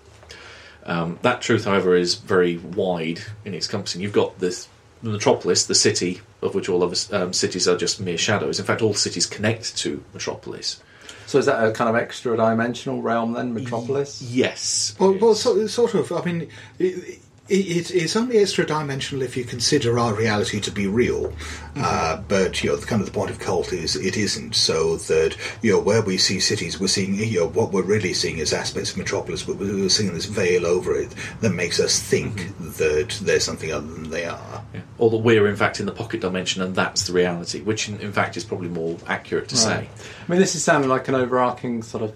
Um, 0.85 1.17
that 1.21 1.41
truth, 1.41 1.65
however, 1.65 1.95
is 1.95 2.15
very 2.15 2.57
wide 2.57 3.21
in 3.45 3.53
its 3.53 3.67
encompassing. 3.67 4.01
You've 4.01 4.13
got 4.13 4.39
this 4.39 4.67
the 5.01 5.09
metropolis, 5.09 5.65
the 5.65 5.75
city 5.75 6.21
of 6.41 6.55
which 6.55 6.69
all 6.69 6.81
other 6.81 6.95
um, 7.11 7.33
cities 7.33 7.67
are 7.67 7.77
just 7.77 7.99
mere 7.99 8.17
shadows. 8.17 8.59
In 8.59 8.65
fact, 8.65 8.81
all 8.81 8.93
cities 8.93 9.25
connect 9.25 9.77
to 9.77 10.03
metropolis. 10.13 10.81
So 11.25 11.39
is 11.39 11.45
that 11.45 11.65
a 11.65 11.71
kind 11.71 11.89
of 11.89 11.95
extra 11.95 12.37
dimensional 12.37 13.01
realm 13.01 13.33
then, 13.33 13.53
Metropolis? 13.53 14.21
Yes. 14.21 14.95
Well, 14.99 15.17
well, 15.19 15.35
so, 15.35 15.65
sort 15.67 15.93
of. 15.95 16.11
I 16.11 16.23
mean, 16.23 16.49
it, 16.79 17.19
it, 17.49 17.93
it's 17.93 18.15
only 18.15 18.37
extra 18.37 18.65
dimensional 18.65 19.21
if 19.21 19.35
you 19.35 19.43
consider 19.43 19.99
our 19.99 20.13
reality 20.13 20.61
to 20.61 20.71
be 20.71 20.87
real. 20.87 21.25
Mm-hmm. 21.25 21.81
Uh, 21.83 22.17
but 22.27 22.63
you 22.63 22.69
know, 22.69 22.77
the 22.77 22.85
kind 22.85 23.01
of 23.01 23.05
the 23.05 23.13
point 23.13 23.31
of 23.31 23.39
Kult 23.39 23.73
is 23.73 23.97
it 23.97 24.15
isn't. 24.15 24.55
So 24.55 24.95
that 24.95 25.35
you 25.61 25.73
know, 25.73 25.79
where 25.79 26.01
we 26.01 26.17
see 26.17 26.39
cities, 26.39 26.79
we're 26.79 26.87
seeing 26.87 27.15
you 27.15 27.41
know 27.41 27.49
what 27.49 27.73
we're 27.73 27.83
really 27.83 28.13
seeing 28.13 28.37
is 28.37 28.53
aspects 28.53 28.91
of 28.91 28.97
metropolis, 28.97 29.43
but 29.43 29.57
we're 29.57 29.89
seeing 29.89 30.13
this 30.13 30.25
veil 30.25 30.65
over 30.65 30.95
it 30.95 31.13
that 31.41 31.53
makes 31.53 31.81
us 31.81 31.99
think 31.99 32.39
mm-hmm. 32.39 32.71
that 32.71 33.19
there's 33.21 33.43
something 33.43 33.73
other 33.73 33.87
than 33.87 34.09
they 34.09 34.25
are. 34.25 34.63
Yeah. 34.73 34.81
Or 34.97 35.09
that 35.09 35.17
we're 35.17 35.47
in 35.47 35.57
fact 35.57 35.81
in 35.81 35.85
the 35.85 35.91
pocket 35.91 36.21
dimension, 36.21 36.61
and 36.61 36.73
that's 36.73 37.07
the 37.07 37.13
reality, 37.13 37.59
which 37.59 37.89
in, 37.89 37.99
in 37.99 38.13
fact 38.13 38.37
is 38.37 38.45
probably 38.45 38.69
more 38.69 38.97
accurate 39.05 39.49
to 39.49 39.55
Right. 39.55 39.63
say. 39.63 39.89
I 40.27 40.31
mean, 40.31 40.39
this 40.39 40.55
is 40.55 40.63
sounding 40.63 40.89
like 40.89 41.09
an 41.09 41.15
overarching 41.15 41.83
sort 41.83 42.03
of 42.03 42.15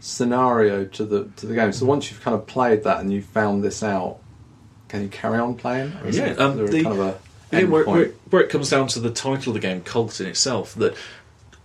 scenario 0.00 0.84
to 0.84 1.04
the 1.04 1.24
to 1.36 1.46
the 1.46 1.54
game. 1.54 1.72
So 1.72 1.78
mm-hmm. 1.78 1.88
once 1.88 2.10
you've 2.10 2.20
kind 2.20 2.34
of 2.34 2.46
played 2.46 2.84
that 2.84 3.00
and 3.00 3.10
you've 3.10 3.24
found 3.24 3.64
this 3.64 3.82
out, 3.82 4.18
can 4.88 5.02
you 5.02 5.08
carry 5.08 5.38
on 5.38 5.54
playing? 5.54 5.92
Yeah, 6.04 6.32
there- 6.34 6.42
um, 6.42 6.56
the- 6.66 6.82
kind 6.82 6.98
of 6.98 7.00
a 7.00 7.18
Yeah, 7.52 7.64
where, 7.64 7.84
where, 7.84 8.06
where 8.30 8.42
it 8.42 8.50
comes 8.50 8.70
down 8.70 8.88
to 8.88 9.00
the 9.00 9.10
title 9.10 9.50
of 9.50 9.54
the 9.54 9.60
game, 9.66 9.80
Kult 9.82 10.20
in 10.20 10.26
itself, 10.26 10.74
that 10.74 10.94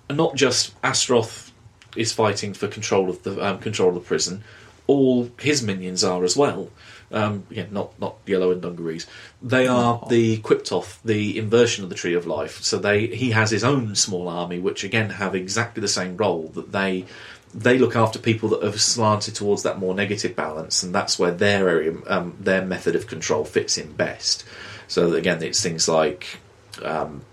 not 0.10 0.36
just 0.36 0.74
Astaroth 0.82 1.52
is 1.96 2.12
fighting 2.14 2.54
for 2.54 2.68
control 2.68 3.10
of 3.10 3.24
the 3.24 3.44
um, 3.46 3.60
control 3.60 3.90
of 3.90 3.96
the 3.96 4.02
prison, 4.02 4.44
all 4.88 5.30
his 5.40 5.62
minions 5.64 6.04
are 6.04 6.24
as 6.24 6.36
well. 6.38 6.70
Um, 7.12 7.44
yeah, 7.52 7.66
not 7.70 7.98
not 8.00 8.16
yellow 8.26 8.52
and 8.52 8.62
dungarees. 8.62 9.06
They 9.42 9.68
are 9.68 10.00
Oh. 10.04 10.08
the 10.10 10.38
Qliphoth, 10.40 10.98
the 11.06 11.38
inversion 11.38 11.84
of 11.84 11.90
the 11.92 11.96
Tree 11.96 12.16
of 12.16 12.26
Life. 12.26 12.64
So 12.64 12.80
they 12.80 13.06
he 13.08 13.32
has 13.32 13.52
his 13.52 13.64
own 13.64 13.94
small 13.96 14.28
army, 14.28 14.58
which 14.60 14.84
again 14.84 15.12
have 15.12 15.36
exactly 15.36 15.80
the 15.82 15.88
same 15.88 16.18
role. 16.18 16.50
That 16.56 16.72
they 16.72 17.06
they 17.54 17.78
look 17.78 17.96
after 17.96 18.18
people 18.18 18.50
that 18.50 18.64
have 18.64 18.82
slanted 18.82 19.36
towards 19.36 19.64
that 19.64 19.80
more 19.80 19.94
negative 19.94 20.36
balance, 20.36 20.84
and 20.84 20.94
that's 20.94 21.20
where 21.20 21.32
their 21.32 21.70
area, 21.70 21.94
um, 22.08 22.36
their 22.40 22.66
method 22.66 22.96
of 22.96 23.08
control 23.08 23.46
fits 23.46 23.78
in 23.78 23.94
best. 23.94 24.44
So 24.88 25.14
again, 25.14 25.42
it's 25.44 25.62
things 25.62 25.88
like 25.88 26.40
um, 26.82 27.24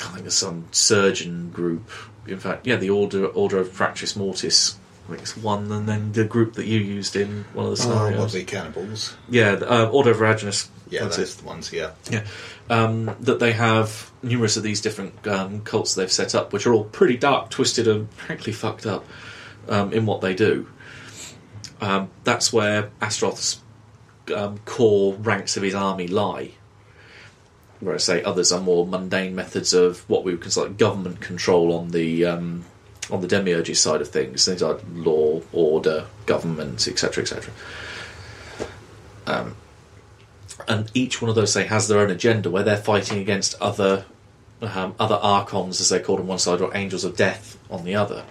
I 0.00 0.04
think 0.04 0.20
there's 0.22 0.34
some 0.34 0.66
surgeon 0.70 1.50
group. 1.50 1.90
In 2.26 2.38
fact, 2.38 2.66
yeah, 2.66 2.76
the 2.76 2.90
Order 2.90 3.26
Order 3.26 3.58
of 3.58 3.72
Practice 3.72 4.16
Mortis. 4.16 4.78
It's 5.10 5.36
one, 5.36 5.70
and 5.70 5.86
then 5.88 6.12
the 6.12 6.24
group 6.24 6.54
that 6.54 6.66
you 6.66 6.78
used 6.80 7.14
in 7.14 7.44
one 7.52 7.66
of 7.66 7.76
the 7.76 7.82
Oh, 7.82 7.88
scenarios. 7.88 8.18
what 8.18 8.32
the 8.32 8.44
cannibals? 8.44 9.14
yeah, 9.28 9.52
uh, 9.52 9.90
Order 9.92 10.12
of 10.12 10.16
Eraginus. 10.18 10.68
Yeah, 10.88 11.02
that's 11.02 11.16
that's 11.18 11.34
the 11.34 11.44
ones. 11.44 11.72
Yeah. 11.72 11.90
Yeah, 12.10 12.24
um, 12.70 13.14
that 13.20 13.38
they 13.38 13.52
have 13.52 14.10
numerous 14.22 14.56
of 14.56 14.62
these 14.62 14.80
different 14.80 15.26
um, 15.26 15.60
cults 15.60 15.94
they've 15.94 16.10
set 16.10 16.34
up, 16.34 16.52
which 16.52 16.66
are 16.66 16.72
all 16.72 16.84
pretty 16.84 17.16
dark, 17.18 17.50
twisted, 17.50 17.86
and 17.86 18.10
frankly 18.14 18.52
fucked 18.52 18.86
up 18.86 19.04
um, 19.68 19.92
in 19.92 20.06
what 20.06 20.20
they 20.22 20.34
do. 20.34 20.68
Um, 21.80 22.10
that's 22.22 22.52
where 22.52 22.90
Astaroth's 23.02 23.60
um, 24.34 24.58
core 24.64 25.14
ranks 25.14 25.56
of 25.58 25.62
his 25.62 25.74
army 25.74 26.06
lie. 26.08 26.52
Where 27.80 27.94
I 27.94 27.98
say 27.98 28.22
others 28.22 28.52
are 28.52 28.60
more 28.60 28.86
mundane 28.86 29.34
methods 29.34 29.74
of 29.74 30.08
what 30.08 30.24
we 30.24 30.32
would 30.32 30.40
consider 30.40 30.68
like 30.68 30.78
government 30.78 31.20
control 31.20 31.74
on 31.76 31.88
the 31.90 32.24
um, 32.24 32.64
on 33.10 33.20
the 33.20 33.28
demiurge's 33.28 33.80
side 33.80 34.00
of 34.00 34.08
things, 34.08 34.44
things 34.44 34.62
like 34.62 34.80
law, 34.94 35.40
order, 35.52 36.06
government, 36.26 36.86
etc., 36.88 37.22
etc 37.22 37.52
and 40.68 40.90
each 40.94 41.20
one 41.20 41.28
of 41.28 41.34
those 41.34 41.52
say 41.52 41.64
has 41.64 41.88
their 41.88 41.98
own 42.00 42.10
agenda 42.10 42.50
where 42.50 42.62
they're 42.62 42.76
fighting 42.76 43.18
against 43.18 43.54
other 43.60 44.04
um, 44.62 44.94
other 44.98 45.16
archons 45.16 45.80
as 45.80 45.88
they 45.88 46.00
call 46.00 46.18
on 46.18 46.26
one 46.26 46.38
side 46.38 46.60
or 46.60 46.74
angels 46.76 47.04
of 47.04 47.16
death 47.16 47.58
on 47.70 47.84
the 47.84 47.94
other 47.94 48.24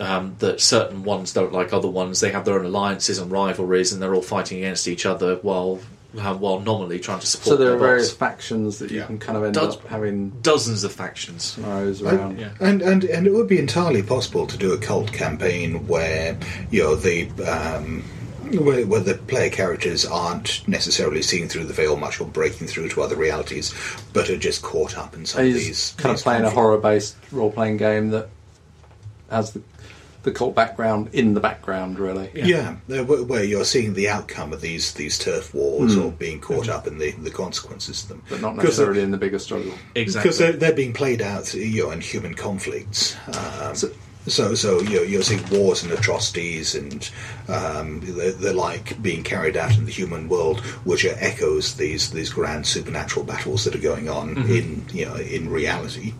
um, 0.00 0.34
that 0.38 0.60
certain 0.60 1.04
ones 1.04 1.32
don't 1.32 1.52
like 1.52 1.72
other 1.72 1.88
ones 1.88 2.20
they 2.20 2.32
have 2.32 2.44
their 2.44 2.58
own 2.58 2.64
alliances 2.64 3.18
and 3.18 3.30
rivalries 3.30 3.92
and 3.92 4.02
they're 4.02 4.14
all 4.14 4.22
fighting 4.22 4.58
against 4.58 4.88
each 4.88 5.06
other 5.06 5.36
while 5.36 5.78
while 6.12 6.60
nominally 6.60 6.98
trying 6.98 7.20
to 7.20 7.26
support 7.26 7.46
so 7.46 7.56
there 7.56 7.68
their 7.68 7.76
are 7.76 7.80
various 7.80 8.10
boss. 8.10 8.18
factions 8.18 8.78
that 8.80 8.90
you 8.90 8.98
Yeah. 8.98 9.06
can 9.06 9.18
kind 9.18 9.38
of 9.38 9.44
end 9.44 9.54
Does- 9.54 9.76
up 9.76 9.86
having 9.88 10.30
dozens 10.42 10.84
of 10.84 10.92
factions 10.92 11.42
scenarios 11.42 12.02
And- 12.02 12.38
yeah. 12.38 12.50
And, 12.60 12.82
and 12.82 13.04
and 13.04 13.26
it 13.26 13.32
would 13.32 13.48
be 13.48 13.58
entirely 13.58 14.02
possible 14.02 14.46
to 14.46 14.56
do 14.58 14.72
a 14.72 14.76
Kult 14.78 15.12
campaign 15.12 15.86
where 15.86 16.36
you 16.70 16.82
know 16.82 16.96
the 16.96 17.30
um, 17.48 18.04
where, 18.60 18.84
where 18.86 19.00
the 19.00 19.14
player 19.14 19.48
characters 19.48 20.04
aren't 20.04 20.66
necessarily 20.68 21.22
seeing 21.22 21.48
through 21.48 21.64
the 21.64 21.72
veil 21.72 21.96
much 21.96 22.20
or 22.20 22.26
breaking 22.26 22.66
through 22.66 22.90
to 22.90 23.00
other 23.00 23.16
realities, 23.16 23.72
but 24.12 24.28
are 24.28 24.36
just 24.36 24.60
caught 24.60 24.98
up 24.98 25.14
in 25.14 25.24
some 25.24 25.46
of 25.46 25.54
these 25.54 25.94
kind 25.96 26.10
of 26.10 26.16
these 26.16 26.22
playing 26.22 26.44
a 26.44 26.50
horror-based 26.50 27.16
role-playing 27.30 27.78
game 27.78 28.10
that 28.10 28.28
has 29.30 29.52
the 29.52 29.62
the 30.22 30.30
Kult 30.32 30.54
background 30.54 31.10
in 31.12 31.34
the 31.34 31.40
background, 31.40 31.98
really? 31.98 32.30
Yeah, 32.34 32.76
uh, 32.90 33.04
where 33.04 33.22
where 33.24 33.44
you're 33.44 33.64
seeing 33.64 33.94
the 33.94 34.08
outcome 34.08 34.52
of 34.52 34.60
these 34.60 34.92
these 34.94 35.18
turf 35.18 35.52
wars 35.54 35.94
Hmm. 35.94 36.02
or 36.02 36.10
being 36.12 36.40
caught 36.40 36.68
up 36.68 36.86
in 36.86 36.98
the, 36.98 37.10
the 37.12 37.30
consequences 37.30 38.02
of 38.04 38.08
them. 38.08 38.22
But 38.28 38.40
not 38.40 38.54
'Cause, 38.56 38.64
necessarily 38.64 39.02
in 39.02 39.10
the 39.10 39.16
bigger 39.18 39.38
struggle. 39.38 39.72
exactly 39.94 40.28
because 40.28 40.38
they're, 40.38 40.52
they're 40.52 40.72
being 40.72 40.92
played 40.92 41.22
out 41.22 41.52
you 41.54 41.84
know, 41.84 41.90
in 41.90 42.00
human 42.00 42.34
conflicts. 42.34 43.16
Um, 43.60 43.74
So- 43.74 43.90
so, 44.28 44.54
so, 44.54 44.80
you 44.82 44.98
know, 44.98 45.02
you're 45.02 45.22
seeing 45.24 45.42
wars 45.50 45.82
and 45.82 45.90
atrocities 45.90 46.76
and 46.76 47.10
um, 47.48 47.98
they're, 48.04 48.30
they're 48.30 48.52
like 48.52 49.02
being 49.02 49.24
carried 49.24 49.56
out 49.56 49.76
in 49.76 49.84
the 49.84 49.90
human 49.90 50.28
world, 50.28 50.60
which 50.84 51.04
are 51.04 51.16
echoes 51.18 51.74
these 51.74 52.10
these 52.12 52.30
grand 52.30 52.64
supernatural 52.64 53.24
battles 53.26 53.64
that 53.64 53.74
are 53.74 53.78
going 53.78 54.08
on 54.08 54.36
in 54.48 54.84
you 54.92 55.06
know 55.06 55.16
in 55.16 55.50
reality. 55.50 56.14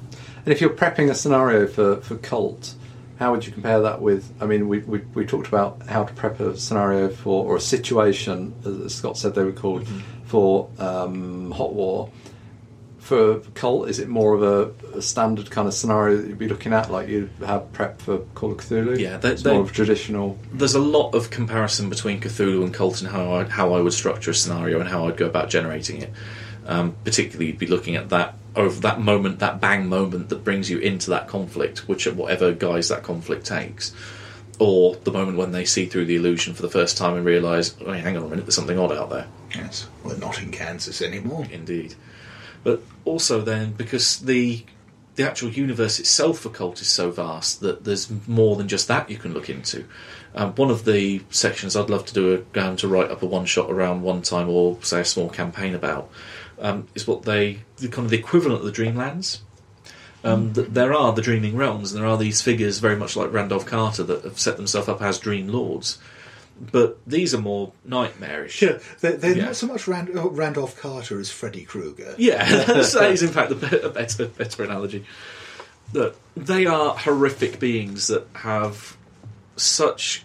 And 0.45 0.53
if 0.53 0.61
you're 0.61 0.71
prepping 0.71 1.11
a 1.11 1.15
scenario 1.15 1.69
for, 1.69 2.01
for 2.01 2.17
Kult, 2.17 2.75
how 3.23 3.31
would 3.33 3.47
you 3.47 3.53
compare 3.53 3.81
that 3.83 4.03
with? 4.03 4.31
I 4.43 4.47
mean, 4.47 4.69
we, 4.69 4.81
we, 4.81 4.99
we 5.15 5.25
talked 5.25 5.47
about 5.47 5.87
how 5.87 6.05
to 6.05 6.13
prep 6.15 6.41
a 6.41 6.57
scenario 6.57 7.09
for, 7.09 7.45
or 7.47 7.57
a 7.57 7.61
situation, 7.61 8.55
as 8.65 8.95
Scott 8.95 9.17
said 9.17 9.35
they 9.35 9.45
were 9.45 9.53
called, 9.53 9.87
for 10.27 10.69
um, 10.79 11.53
Hot 11.53 11.73
War. 11.73 12.11
For 12.99 13.39
Kult, 13.55 13.89
is 13.89 13.99
it 13.99 14.09
more 14.09 14.33
of 14.35 14.43
a, 14.43 14.97
a 14.99 15.03
standard 15.03 15.51
kind 15.51 15.67
of 15.67 15.75
scenario 15.75 16.17
that 16.19 16.29
you'd 16.29 16.39
be 16.39 16.49
looking 16.49 16.73
at, 16.73 16.91
like 16.91 17.09
you'd 17.09 17.31
have 17.45 17.73
prep 17.73 18.01
for 18.01 18.19
Call 18.35 18.53
of 18.53 18.59
Cthulhu? 18.59 18.99
Yeah, 18.99 19.17
they- 19.19 19.31
it's 19.33 19.43
they- 19.43 19.53
more 19.53 19.63
of 19.63 19.73
traditional. 19.73 20.39
there's 20.53 20.75
a 20.75 20.81
lot 20.81 21.13
of 21.15 21.31
comparison 21.31 21.89
between 21.91 22.21
Cthulhu 22.21 22.63
and 22.63 22.73
Kult 22.75 23.01
and 23.03 23.11
how 23.11 23.33
I, 23.35 23.45
how 23.45 23.75
I 23.75 23.81
would 23.81 23.93
structure 23.93 24.31
a 24.31 24.35
scenario 24.35 24.79
and 24.81 24.89
how 24.89 25.07
I'd 25.09 25.17
go 25.17 25.27
about 25.27 25.49
generating 25.51 26.01
it. 26.03 26.13
Um, 26.67 26.95
particularly, 27.05 27.47
you'd 27.47 27.59
be 27.59 27.67
looking 27.67 27.97
at 27.97 28.09
that 28.11 28.35
over 28.55 28.81
that 28.81 29.01
moment, 29.01 29.39
that 29.39 29.61
bang 29.61 29.89
moment 29.89 30.29
that 30.29 30.45
brings 30.45 30.69
you 30.71 30.79
into 30.79 31.11
that 31.11 31.29
conflict, 31.29 31.89
which 31.89 32.07
whatever 32.07 32.53
guise 32.53 32.89
that 32.89 33.03
conflict 33.03 33.47
takes. 33.47 33.93
or 34.59 34.95
the 34.97 35.13
moment 35.13 35.39
when 35.39 35.53
they 35.53 35.65
see 35.65 35.87
through 35.87 36.05
the 36.05 36.17
illusion 36.17 36.55
for 36.55 36.63
the 36.63 36.71
first 36.71 36.97
time 36.97 37.17
and 37.17 37.25
realise, 37.25 37.75
oh, 37.85 37.93
hang 37.93 38.17
on 38.17 38.23
a 38.25 38.29
minute, 38.29 38.45
there's 38.45 38.55
something 38.55 38.79
odd 38.79 38.93
out 38.93 39.11
there. 39.11 39.27
Yes, 39.55 39.89
we're 40.05 40.17
not 40.19 40.41
in 40.41 40.51
Kansas 40.53 41.03
anymore. 41.03 41.47
Indeed. 41.51 41.95
But 42.63 42.83
also 43.05 43.41
then 43.41 43.73
because 43.73 44.21
the 44.21 44.65
the 45.17 45.29
actual 45.29 45.51
universe 45.51 45.99
itself 45.99 46.39
for 46.39 46.49
Kult 46.49 46.81
is 46.81 46.89
so 46.89 47.11
vast 47.11 47.61
that 47.61 47.85
there's 47.85 48.09
more 48.27 48.57
than 48.57 48.67
just 48.67 48.89
that 48.89 49.11
you 49.11 49.19
can 49.19 49.35
look 49.35 49.51
into. 49.51 49.85
Um, 50.35 50.55
one 50.55 50.71
of 50.71 50.87
the 50.87 51.23
sections 51.29 51.77
I'd 51.77 51.91
love 51.91 52.07
to 52.07 52.15
do 52.15 52.47
a, 52.55 52.61
um, 52.65 52.77
to 52.77 52.89
write 52.89 53.11
up 53.11 53.23
a 53.23 53.27
one 53.27 53.45
shot 53.45 53.71
around 53.71 54.01
one 54.01 54.23
time 54.23 54.49
or 54.49 54.79
say 54.81 55.01
a 55.01 55.05
small 55.05 55.29
campaign 55.29 55.75
about 55.75 56.11
um, 56.63 56.89
is 56.95 57.07
what 57.07 57.25
they 57.25 57.59
the 57.77 57.89
kind 57.89 58.07
of 58.07 58.11
the 58.11 58.19
equivalent 58.19 58.65
of 58.65 58.75
the 58.75 58.83
Dreamlands. 58.83 59.41
Um, 60.25 60.53
th- 60.55 60.69
there 60.69 60.95
are 60.95 61.13
the 61.13 61.21
dreaming 61.23 61.57
realms, 61.57 61.93
and 61.93 62.01
there 62.01 62.09
are 62.09 62.17
these 62.17 62.41
figures 62.41 62.79
very 62.79 62.95
much 62.97 63.17
like 63.17 63.33
Randolph 63.33 63.67
Carter 63.67 64.05
that 64.05 64.23
have 64.25 64.39
set 64.39 64.57
themselves 64.57 64.89
up 64.89 65.03
as 65.03 65.19
dream 65.19 65.49
lords. 65.49 65.99
But 66.61 66.99
these 67.05 67.35
are 67.35 67.41
more 67.41 67.73
nightmarish. 67.85 68.63
Yeah, 68.63 68.79
they're, 69.01 69.17
they're 69.17 69.37
Yeah. 69.37 69.45
not 69.47 69.57
so 69.57 69.67
much 69.67 69.89
Rand- 69.89 70.17
uh, 70.17 70.29
Randolph 70.29 70.79
Carter 70.81 71.19
as 71.19 71.29
Freddy 71.31 71.65
Krueger. 71.65 72.15
Yeah, 72.19 72.45
that 72.67 73.11
is 73.11 73.23
in 73.25 73.31
fact 73.31 73.51
a, 73.51 73.55
be- 73.57 73.89
better 73.89 74.27
better 74.27 74.63
analogy. 74.63 75.05
That 75.93 76.15
they 76.37 76.67
are 76.67 76.95
horrific 76.97 77.59
beings 77.59 78.07
that 78.07 78.27
have 78.35 78.97
such. 79.57 80.25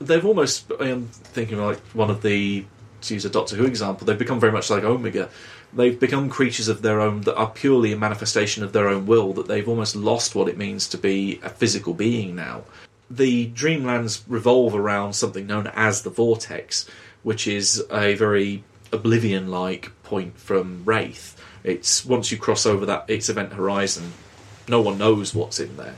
They've 0.00 0.24
almost. 0.24 0.72
I'm 0.80 1.08
thinking 1.08 1.58
like 1.58 1.78
one 1.92 2.08
of 2.10 2.22
the 2.22 2.64
to 3.02 3.14
use 3.14 3.26
a 3.26 3.30
Doctor 3.30 3.56
Who 3.56 3.66
example. 3.66 4.06
They've 4.06 4.18
become 4.18 4.40
very 4.40 4.52
much 4.52 4.70
like 4.70 4.84
Omega. 4.84 5.28
They've 5.74 5.98
become 5.98 6.30
creatures 6.30 6.68
of 6.68 6.82
their 6.82 7.00
own 7.00 7.22
that 7.22 7.36
are 7.36 7.50
purely 7.50 7.92
a 7.92 7.96
manifestation 7.96 8.62
of 8.62 8.72
their 8.72 8.88
own 8.88 9.06
will. 9.06 9.32
That 9.32 9.48
they've 9.48 9.68
almost 9.68 9.96
lost 9.96 10.34
what 10.34 10.48
it 10.48 10.56
means 10.56 10.88
to 10.88 10.98
be 10.98 11.40
a 11.42 11.48
physical 11.48 11.94
being 11.94 12.36
now. 12.36 12.62
The 13.10 13.48
Dreamlands 13.48 14.22
revolve 14.28 14.74
around 14.74 15.12
something 15.12 15.46
known 15.46 15.66
as 15.74 16.02
the 16.02 16.10
Vortex, 16.10 16.88
which 17.22 17.46
is 17.46 17.84
a 17.90 18.14
very 18.14 18.64
oblivion-like 18.92 19.90
point 20.04 20.38
from 20.38 20.82
Wraith. 20.84 21.40
It's 21.64 22.04
once 22.04 22.30
you 22.30 22.38
cross 22.38 22.66
over 22.66 22.86
that 22.86 23.04
its 23.08 23.28
event 23.28 23.54
horizon, 23.54 24.12
no 24.68 24.80
one 24.80 24.98
knows 24.98 25.34
what's 25.34 25.60
in 25.60 25.76
there, 25.76 25.96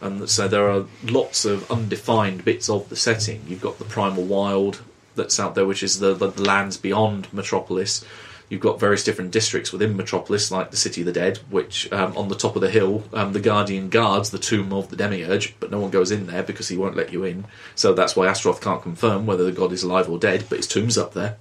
and 0.00 0.28
so 0.28 0.46
there 0.46 0.70
are 0.70 0.86
lots 1.04 1.44
of 1.44 1.70
undefined 1.70 2.44
bits 2.44 2.70
of 2.70 2.88
the 2.88 2.96
setting. 2.96 3.42
You've 3.46 3.60
got 3.60 3.78
the 3.78 3.84
primal 3.84 4.24
wild 4.24 4.82
that's 5.14 5.40
out 5.40 5.54
there, 5.54 5.66
which 5.66 5.82
is 5.82 5.98
the, 5.98 6.14
the 6.14 6.28
lands 6.40 6.76
beyond 6.76 7.32
Metropolis. 7.32 8.04
You've 8.50 8.60
got 8.60 8.80
various 8.80 9.04
different 9.04 9.30
districts 9.30 9.72
within 9.72 9.96
Metropolis, 9.96 10.50
like 10.50 10.72
the 10.72 10.76
City 10.76 11.02
of 11.02 11.06
the 11.06 11.12
Dead, 11.12 11.38
which 11.48 11.90
um, 11.92 12.16
on 12.16 12.28
the 12.28 12.34
top 12.34 12.56
of 12.56 12.62
the 12.62 12.68
hill, 12.68 13.04
um, 13.14 13.32
the 13.32 13.40
Guardian 13.40 13.88
guards 13.88 14.30
the 14.30 14.38
tomb 14.38 14.72
of 14.72 14.90
the 14.90 14.96
Demiurge, 14.96 15.54
but 15.60 15.70
no 15.70 15.78
one 15.78 15.90
goes 15.90 16.10
in 16.10 16.26
there 16.26 16.42
because 16.42 16.68
he 16.68 16.76
won't 16.76 16.96
let 16.96 17.12
you 17.12 17.24
in. 17.24 17.46
So 17.76 17.94
that's 17.94 18.16
why 18.16 18.26
Astaroth 18.26 18.60
can't 18.60 18.82
confirm 18.82 19.24
whether 19.24 19.44
the 19.44 19.52
god 19.52 19.72
is 19.72 19.84
alive 19.84 20.10
or 20.10 20.18
dead, 20.18 20.46
but 20.48 20.58
his 20.58 20.66
tomb's 20.66 20.98
up 20.98 21.14
there. 21.14 21.38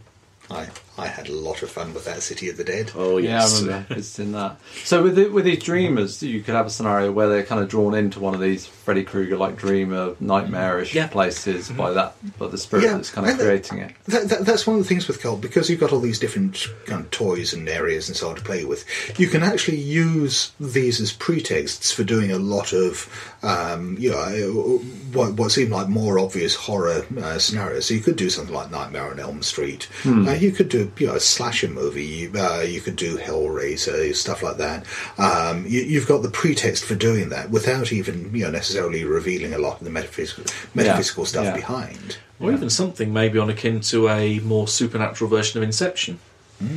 I, 0.52 0.68
I 0.98 1.08
had 1.08 1.30
a 1.30 1.34
lot 1.34 1.62
of 1.62 1.70
fun 1.70 1.94
with 1.94 2.06
that 2.06 2.22
City 2.24 2.50
of 2.50 2.58
the 2.58 2.64
Dead. 2.64 2.92
Oh 2.96 3.18
Yeah, 3.18 3.40
yes, 3.40 3.62
I 3.62 3.66
remember 3.66 3.94
it's 3.96 4.18
in 4.20 4.32
that. 4.32 4.58
So 4.84 5.04
with 5.04 5.16
the, 5.16 5.28
with 5.30 5.46
these 5.46 5.64
dreamers, 5.64 6.24
you 6.24 6.42
could 6.42 6.56
have 6.56 6.66
a 6.66 6.70
scenario 6.70 7.12
where 7.12 7.30
they're 7.30 7.44
kind 7.44 7.62
of 7.62 7.70
drawn 7.70 7.94
into 7.94 8.20
one 8.20 8.34
of 8.34 8.42
these 8.42 8.66
Freddy 8.66 9.04
Krueger 9.04 9.38
like 9.38 9.56
dreamer 9.58 10.16
nightmarish 10.20 10.96
Yeah. 10.96 11.08
places 11.08 11.70
by 11.70 11.92
that, 11.94 12.16
by 12.40 12.48
the 12.48 12.58
spirit 12.58 12.84
Yeah, 12.86 12.94
that's 12.94 13.12
kind 13.12 13.28
of 13.28 13.32
and 13.32 13.40
the- 13.40 13.44
creating 13.46 13.78
it. 13.80 13.92
That, 14.08 14.30
that, 14.30 14.46
that's 14.46 14.66
one 14.66 14.78
of 14.78 14.84
the 14.84 14.90
things 14.90 15.08
with 15.08 15.22
Kult 15.22 15.40
because 15.42 15.70
you've 15.70 15.80
got 15.80 15.94
all 15.94 16.00
these 16.00 16.20
different 16.20 16.66
kind 16.86 17.02
of 17.06 17.12
toys 17.12 17.54
and 17.54 17.70
areas 17.70 18.08
and 18.10 18.18
so 18.18 18.30
on 18.30 18.36
to 18.36 18.42
play 18.42 18.66
with. 18.66 18.86
You 19.20 19.28
can 19.28 19.44
actually 19.44 19.78
use 19.80 20.52
these 20.60 21.00
as 21.00 21.14
pretexts 21.14 21.92
for 21.92 22.04
doing 22.04 22.32
a 22.32 22.40
lot 22.40 22.74
of, 22.74 23.08
um, 23.44 23.96
you 24.00 24.10
know, 24.12 24.80
what, 25.14 25.34
what 25.34 25.52
seem 25.52 25.70
like 25.70 25.88
more 25.88 26.18
obvious 26.20 26.56
horror 26.56 27.06
uh, 27.22 27.38
scenarios. 27.38 27.86
So 27.86 27.94
you 27.94 28.00
could 28.02 28.16
do 28.16 28.30
something 28.30 28.54
like 28.54 28.72
Nightmare 28.72 29.12
on 29.12 29.20
Elm 29.20 29.44
Street. 29.44 29.88
Uh, 30.06 30.32
you 30.42 30.52
could 30.52 30.70
do, 30.70 30.92
you 30.98 31.08
know, 31.08 31.16
a 31.16 31.20
slasher 31.20 31.68
movie. 31.68 32.30
Uh, 32.36 32.62
you 32.62 32.82
could 32.82 32.96
do 32.96 33.18
Hellraiser 33.18 34.16
stuff 34.16 34.44
like 34.44 34.58
that. 34.58 34.86
Um, 35.18 35.66
you, 35.66 35.82
you've 35.82 36.08
got 36.08 36.22
the 36.22 36.30
pretext 36.30 36.86
for 36.86 36.96
doing 36.96 37.30
that 37.30 37.50
without 37.50 37.92
even, 37.92 38.34
you 38.36 38.46
know, 38.46 38.52
necessarily 38.52 39.04
revealing 39.04 39.54
a 39.54 39.58
lot 39.58 39.80
of 39.80 39.84
the 39.84 39.90
metaphysical, 39.90 40.46
metaphysical 40.74 41.26
stuff 41.26 41.46
yeah. 41.46 41.56
behind. 41.56 42.18
or 42.40 42.52
even 42.52 42.70
something 42.70 43.12
maybe 43.14 43.38
on 43.38 43.50
akin 43.50 43.82
to 43.82 44.10
a 44.10 44.40
more 44.40 44.68
supernatural 44.68 45.30
version 45.30 45.58
of 45.58 45.64
Inception. 45.64 46.20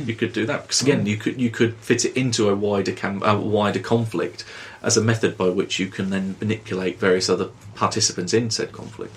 You 0.05 0.15
could 0.15 0.31
do 0.31 0.45
that 0.45 0.61
because 0.61 0.81
again, 0.81 1.05
you 1.05 1.17
could 1.17 1.41
you 1.41 1.49
could 1.49 1.75
fit 1.75 2.05
it 2.05 2.15
into 2.15 2.47
a 2.47 2.55
wider 2.55 2.93
cam- 2.93 3.21
a 3.21 3.37
wider 3.37 3.79
conflict 3.79 4.45
as 4.81 4.95
a 4.95 5.01
method 5.01 5.37
by 5.37 5.49
which 5.49 5.77
you 5.77 5.87
can 5.87 6.09
then 6.09 6.37
manipulate 6.39 6.99
various 6.99 7.29
other 7.29 7.49
participants 7.75 8.33
in 8.33 8.49
said 8.49 8.71
conflict. 8.71 9.13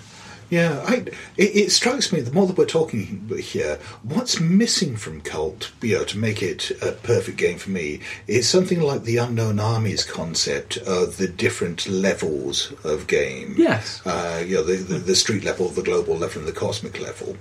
Yeah, 0.49 0.81
I, 0.87 0.95
it, 1.35 1.55
it 1.55 1.71
strikes 1.71 2.13
me 2.13 2.21
the 2.21 2.31
more 2.31 2.47
that 2.47 2.57
we're 2.57 2.65
talking 2.65 3.29
here, 3.37 3.79
what's 4.03 4.39
missing 4.39 4.95
from 4.95 5.21
Kult, 5.21 5.71
you 5.81 5.97
know, 5.97 6.03
to 6.05 6.17
make 6.17 6.41
it 6.41 6.71
a 6.81 6.93
perfect 6.93 7.37
game 7.37 7.57
for 7.57 7.69
me, 7.69 7.99
is 8.27 8.47
something 8.47 8.79
like 8.79 9.03
the 9.03 9.17
Unknown 9.17 9.59
Armies 9.59 10.05
concept 10.05 10.77
of 10.77 11.17
the 11.17 11.27
different 11.27 11.87
levels 11.87 12.73
of 12.85 13.07
game. 13.07 13.55
Yes. 13.57 14.01
Uh, 14.05 14.41
you 14.45 14.55
know, 14.55 14.63
the, 14.63 14.75
the, 14.77 14.99
the 14.99 15.15
street 15.15 15.43
level, 15.43 15.67
the 15.67 15.83
global 15.83 16.15
level, 16.15 16.39
and 16.39 16.47
the 16.47 16.53
cosmic 16.53 16.99
level. 17.01 17.35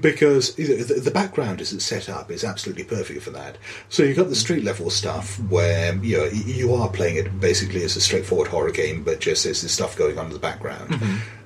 Because 0.00 0.54
the, 0.56 1.00
the 1.02 1.10
background 1.10 1.60
as 1.60 1.72
it's 1.72 1.84
set 1.84 2.08
up 2.08 2.30
is 2.30 2.44
absolutely 2.44 2.84
perfect 2.84 3.22
for 3.22 3.30
that. 3.30 3.56
So 3.88 4.02
you've 4.02 4.18
got 4.18 4.28
the 4.28 4.34
street 4.34 4.64
level 4.64 4.90
stuff 4.90 5.38
where, 5.48 5.94
you 5.96 6.18
know, 6.18 6.24
you 6.26 6.74
are 6.74 6.90
playing 6.90 7.16
it 7.16 7.40
basically 7.40 7.84
as 7.84 7.96
a 7.96 8.00
straightforward 8.00 8.48
horror 8.48 8.70
game, 8.70 9.02
but 9.02 9.20
just 9.20 9.44
there's 9.44 9.62
this 9.62 9.72
stuff 9.72 9.96
going 9.96 10.18
on 10.18 10.26
in 10.26 10.32
the 10.32 10.38
background. 10.38 11.00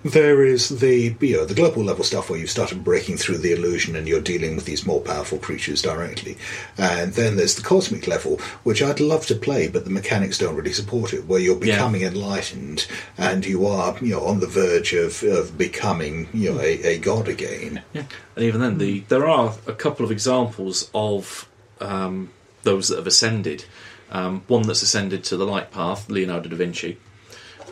There 0.04 0.44
is 0.44 0.68
the 0.80 1.16
you 1.20 1.36
know 1.38 1.46
the 1.46 1.54
global 1.54 1.82
level 1.82 2.04
stuff 2.04 2.28
where 2.28 2.38
you've 2.38 2.50
started 2.50 2.84
breaking 2.84 3.16
through 3.16 3.38
the 3.38 3.52
illusion 3.52 3.96
and 3.96 4.06
you're 4.06 4.20
dealing 4.20 4.54
with 4.54 4.66
these 4.66 4.84
more 4.86 5.00
powerful 5.00 5.38
creatures 5.38 5.80
directly, 5.80 6.36
and 6.76 7.14
then 7.14 7.36
there's 7.36 7.54
the 7.54 7.62
cosmic 7.62 8.06
level, 8.06 8.36
which 8.64 8.82
I'd 8.82 9.00
love 9.00 9.24
to 9.26 9.34
play, 9.34 9.66
but 9.66 9.84
the 9.84 9.90
mechanics 9.90 10.36
don't 10.36 10.56
really 10.56 10.74
support 10.74 11.14
it. 11.14 11.26
Where 11.26 11.40
you're 11.40 11.54
Yeah. 11.64 11.76
becoming 11.76 12.02
enlightened 12.02 12.86
and 13.16 13.46
you 13.46 13.66
are 13.66 13.96
you 14.02 14.10
know 14.14 14.24
on 14.26 14.40
the 14.40 14.46
verge 14.46 14.92
of, 14.92 15.22
of 15.22 15.56
becoming 15.56 16.28
you 16.34 16.52
know 16.52 16.60
a, 16.60 16.82
a 16.82 16.98
god 16.98 17.26
again. 17.26 17.82
Yeah, 17.94 18.04
and 18.36 18.44
even 18.44 18.60
then, 18.60 18.76
the 18.76 19.00
there 19.08 19.26
are 19.26 19.54
a 19.66 19.72
couple 19.72 20.04
of 20.04 20.12
examples 20.12 20.90
of 20.94 21.48
um, 21.80 22.28
those 22.62 22.88
that 22.88 22.96
have 22.96 23.06
ascended. 23.06 23.64
Um, 24.10 24.42
one 24.48 24.62
that's 24.62 24.82
ascended 24.82 25.24
to 25.24 25.36
the 25.38 25.46
light 25.46 25.70
path, 25.72 26.10
Leonardo 26.10 26.48
da 26.50 26.56
Vinci, 26.56 26.98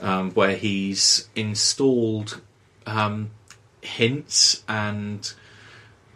um, 0.03 0.31
where 0.33 0.57
he's 0.57 1.29
installed 1.35 2.41
um, 2.87 3.31
hints 3.81 4.63
and 4.69 5.33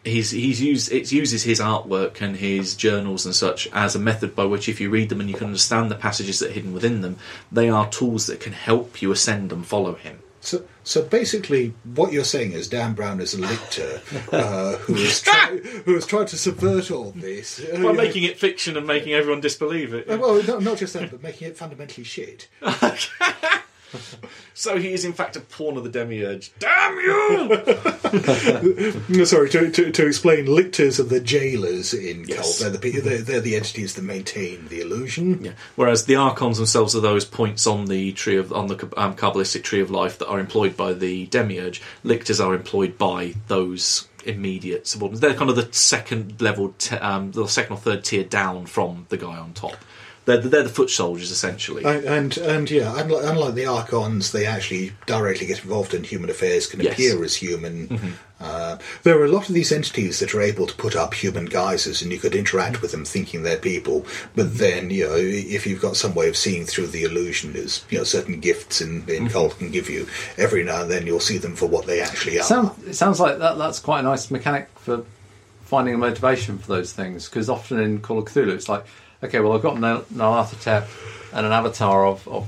he's 0.05 0.31
he's 0.31 0.61
used 0.61 0.93
it 0.93 1.11
uses 1.11 1.43
his 1.43 1.59
artwork 1.61 2.21
and 2.21 2.37
his 2.37 2.77
journals 2.77 3.27
and 3.27 3.35
such 3.35 3.67
as 3.73 3.97
a 3.97 3.99
method 3.99 4.37
by 4.37 4.45
which 4.45 4.69
if 4.69 4.81
you 4.81 4.89
read 4.91 5.09
them 5.09 5.21
and 5.21 5.29
you 5.31 5.35
can 5.37 5.47
understand 5.49 5.91
the 5.91 5.95
passages 5.97 6.39
that 6.41 6.51
are 6.51 6.55
hidden 6.55 6.73
within 6.73 7.01
them, 7.01 7.17
they 7.51 7.69
are 7.69 7.89
tools 7.91 8.27
that 8.27 8.39
can 8.41 8.53
help 8.53 9.01
you 9.01 9.11
ascend 9.11 9.51
and 9.53 9.67
follow 9.67 9.95
him. 9.95 10.19
So, 10.41 10.63
so 10.85 11.03
basically, 11.03 11.75
what 11.95 12.13
you're 12.13 12.23
saying 12.23 12.53
is 12.53 12.69
Dan 12.69 12.95
Brown 12.95 13.21
is 13.21 13.35
a 13.35 13.39
lictor 13.39 14.01
uh, 14.33 14.77
who 14.77 14.95
has 14.95 15.21
tried 15.23 15.59
who 15.85 15.95
has 15.95 16.07
tried 16.07 16.29
to 16.29 16.37
subvert 16.39 16.93
all 16.93 17.11
this 17.17 17.59
Uh, 17.61 17.73
By 17.79 17.91
yeah. 17.91 17.93
making 17.93 18.23
it 18.23 18.39
fiction 18.39 18.77
and 18.77 18.87
making 18.87 19.13
everyone 19.13 19.41
disbelieve 19.41 19.93
it. 19.93 20.09
Uh, 20.09 20.19
Well, 20.19 20.41
no, 20.45 20.61
not 20.61 20.79
just 20.79 20.93
that, 20.93 21.11
but 21.11 21.21
making 21.21 21.49
it 21.49 21.57
fundamentally 21.57 22.05
shit. 22.05 22.47
So 24.55 24.79
he 24.79 24.95
is 24.95 25.05
in 25.05 25.13
fact 25.13 25.37
a 25.37 25.41
pawn 25.41 25.77
of 25.77 25.85
the 25.85 25.91
demiurge. 25.91 26.51
Damn 26.59 26.97
you! 26.99 27.49
No, 29.11 29.25
Sorry, 29.25 29.51
to, 29.51 29.71
to, 29.71 29.91
to 29.93 30.07
explain, 30.07 30.47
lictors 30.47 30.99
are 30.99 31.03
the 31.05 31.21
jailers 31.21 31.93
in 31.93 32.25
Yes. 32.27 32.59
Kult. 32.63 32.73
They're 32.81 32.91
the, 32.93 33.01
they're, 33.01 33.19
they're 33.23 33.41
the 33.43 33.55
entities 33.57 33.95
that 33.95 34.03
maintain 34.03 34.69
the 34.69 34.81
illusion. 34.81 35.45
yeah. 35.45 35.53
Whereas 35.75 36.07
the 36.07 36.17
archons 36.17 36.57
themselves 36.57 36.97
are 36.97 37.01
those 37.01 37.27
points 37.27 37.67
on 37.67 37.85
the 37.85 38.13
tree 38.13 38.37
of 38.39 38.51
on 38.53 38.69
the 38.69 38.77
um, 38.97 39.15
kabbalistic 39.15 39.63
tree 39.63 39.81
of 39.83 39.91
life 39.91 40.19
that 40.19 40.27
are 40.29 40.41
employed 40.41 40.75
by 40.77 40.95
the 40.95 41.27
demiurge. 41.27 41.83
Lictors 42.03 42.41
are 42.41 42.55
employed 42.55 42.97
by 42.97 43.35
those 43.49 44.09
immediate 44.25 44.87
subordinates. 44.87 45.21
They're 45.21 45.35
kind 45.35 45.51
of 45.51 45.57
the 45.57 45.71
second 45.73 46.41
level, 46.41 46.75
t- 46.79 46.97
um, 46.97 47.33
the 47.33 47.47
second 47.47 47.75
or 47.75 47.79
third 47.79 48.05
tier 48.05 48.25
down 48.25 48.65
from 48.67 49.05
the 49.11 49.19
guy 49.19 49.37
on 49.37 49.53
top. 49.53 49.77
They're 50.27 50.39
the, 50.39 50.49
they're 50.49 50.63
the 50.65 50.69
foot 50.69 50.91
soldiers 50.91 51.31
essentially. 51.31 51.85
And, 51.85 52.05
and 52.05 52.39
and 52.39 52.71
yeah, 52.71 52.93
unlike, 52.97 53.25
unlike 53.25 53.55
the 53.55 53.67
archons, 53.67 54.33
they 54.33 54.45
actually 54.45 54.93
directly 55.07 55.47
get 55.47 55.63
involved 55.63 55.95
in 55.95 56.05
human 56.05 56.29
affairs, 56.29 56.67
can 56.67 56.81
Yes. 56.81 56.93
appear 56.93 57.25
as 57.25 57.37
human. 57.37 57.89
Mm-hmm. 57.89 58.09
Uh, 58.39 58.77
there 59.03 59.19
are 59.19 59.25
a 59.25 59.29
lot 59.29 59.49
of 59.49 59.55
these 59.55 59.73
entities 59.73 60.19
that 60.19 60.35
are 60.35 60.43
able 60.43 60.67
to 60.67 60.75
put 60.75 60.95
up 60.95 61.15
human 61.15 61.47
guises, 61.47 62.03
and 62.03 62.13
you 62.13 62.19
could 62.19 62.35
interact 62.35 62.83
with 62.83 62.91
them 62.91 63.05
thinking 63.05 63.45
they're 63.45 63.57
people. 63.57 64.05
But 64.35 64.47
mm-hmm. 64.47 64.57
then, 64.59 64.91
you 64.91 65.07
know, 65.09 65.15
if 65.17 65.67
you've 65.67 65.81
got 65.81 65.97
some 65.97 66.15
way 66.15 66.29
of 66.29 66.37
seeing 66.37 66.67
through 66.67 66.89
the 66.89 67.05
illusion, 67.05 67.57
as 67.57 67.85
you 67.89 67.99
know, 67.99 68.05
certain 68.05 68.41
gifts 68.41 68.81
in, 68.81 69.09
in 69.09 69.25
mm-hmm. 69.25 69.27
Kult 69.29 69.59
can 69.59 69.71
give 69.71 69.89
you, 69.89 70.07
every 70.37 70.65
now 70.65 70.83
and 70.83 70.91
then 70.91 71.07
you'll 71.07 71.21
see 71.21 71.39
them 71.39 71.57
for 71.57 71.67
what 71.67 71.87
they 71.87 72.01
actually 72.01 72.39
are. 72.39 72.43
Sound, 72.43 72.73
it 72.87 72.95
sounds 72.95 73.21
like 73.21 73.39
that. 73.39 73.57
That's 73.57 73.79
quite 73.79 74.01
a 74.01 74.03
nice 74.03 74.31
mechanic 74.31 74.69
for 74.75 75.05
finding 75.63 75.95
a 75.95 75.99
motivation 75.99 76.59
for 76.59 76.69
those 76.69 76.93
things 76.93 77.29
because 77.29 77.49
often 77.49 77.81
in 77.81 78.01
Call 78.01 78.19
of 78.19 78.27
Cthulhu 78.27 78.51
it's 78.51 78.69
like, 78.69 78.85
okay, 79.23 79.41
well 79.41 79.53
I've 79.53 79.63
got 79.63 79.79
Nal- 79.79 80.05
and 81.33 81.45
an 81.47 81.53
avatar 81.53 82.07
of, 82.07 82.27
of. 82.29 82.47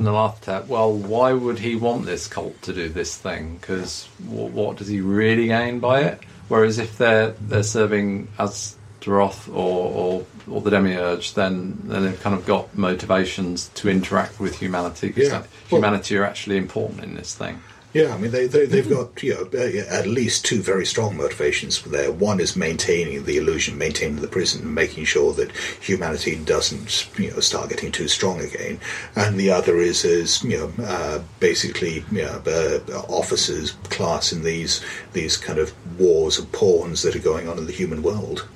Well, 0.68 0.92
why 0.92 1.32
would 1.32 1.58
he 1.58 1.76
want 1.76 2.06
this 2.06 2.26
cult 2.26 2.60
to 2.62 2.72
do 2.72 2.88
this 2.88 3.16
thing? 3.16 3.56
Because 3.60 4.06
what, 4.26 4.52
what 4.52 4.76
does 4.76 4.88
he 4.88 5.00
really 5.00 5.48
gain 5.48 5.78
by 5.80 6.02
it? 6.02 6.20
Whereas 6.48 6.78
if 6.78 6.96
they're 6.96 7.30
they're 7.32 7.62
serving 7.62 8.28
as 8.38 8.76
Astaroth 9.00 9.48
or, 9.48 9.54
or 9.54 10.26
or 10.50 10.60
the 10.60 10.70
Demiurge, 10.70 11.34
then 11.34 11.78
then 11.84 12.04
they've 12.04 12.20
kind 12.20 12.34
of 12.34 12.44
got 12.46 12.76
motivations 12.76 13.68
to 13.74 13.88
interact 13.88 14.40
with 14.40 14.58
humanity 14.58 15.08
because 15.08 15.28
Yeah. 15.28 15.38
Well- 15.70 15.80
humanity 15.80 16.16
are 16.16 16.24
actually 16.24 16.56
important 16.56 17.02
in 17.04 17.14
this 17.14 17.34
thing. 17.34 17.60
Yeah, 17.94 18.14
I 18.14 18.18
mean 18.18 18.32
they, 18.32 18.46
they 18.46 18.66
they've 18.66 18.88
got 18.88 19.22
you 19.22 19.34
know 19.34 19.48
uh, 19.54 19.86
at 19.88 20.06
least 20.06 20.44
two 20.44 20.60
very 20.60 20.84
strong 20.84 21.16
motivations 21.16 21.80
there. 21.82 22.12
One 22.12 22.38
is 22.38 22.54
maintaining 22.54 23.24
the 23.24 23.38
illusion, 23.38 23.78
maintaining 23.78 24.20
the 24.20 24.28
prison, 24.28 24.74
making 24.74 25.04
sure 25.04 25.32
that 25.34 25.52
humanity 25.80 26.36
doesn't 26.36 27.08
you 27.18 27.30
know 27.30 27.40
start 27.40 27.70
getting 27.70 27.90
too 27.90 28.06
strong 28.08 28.40
again, 28.40 28.78
and 29.16 29.40
the 29.40 29.50
other 29.50 29.78
is 29.78 30.04
as 30.04 30.44
you 30.44 30.58
know 30.58 30.84
uh, 30.84 31.22
basically 31.40 32.04
you 32.12 32.22
know, 32.22 32.42
uh, 32.46 33.00
officers 33.08 33.70
class 33.84 34.32
in 34.32 34.42
these 34.42 34.84
these 35.14 35.38
kind 35.38 35.58
of 35.58 35.72
wars 35.98 36.38
of 36.38 36.52
pawns 36.52 37.00
that 37.02 37.16
are 37.16 37.20
going 37.20 37.48
on 37.48 37.56
in 37.56 37.66
the 37.66 37.72
human 37.72 38.02
world. 38.02 38.46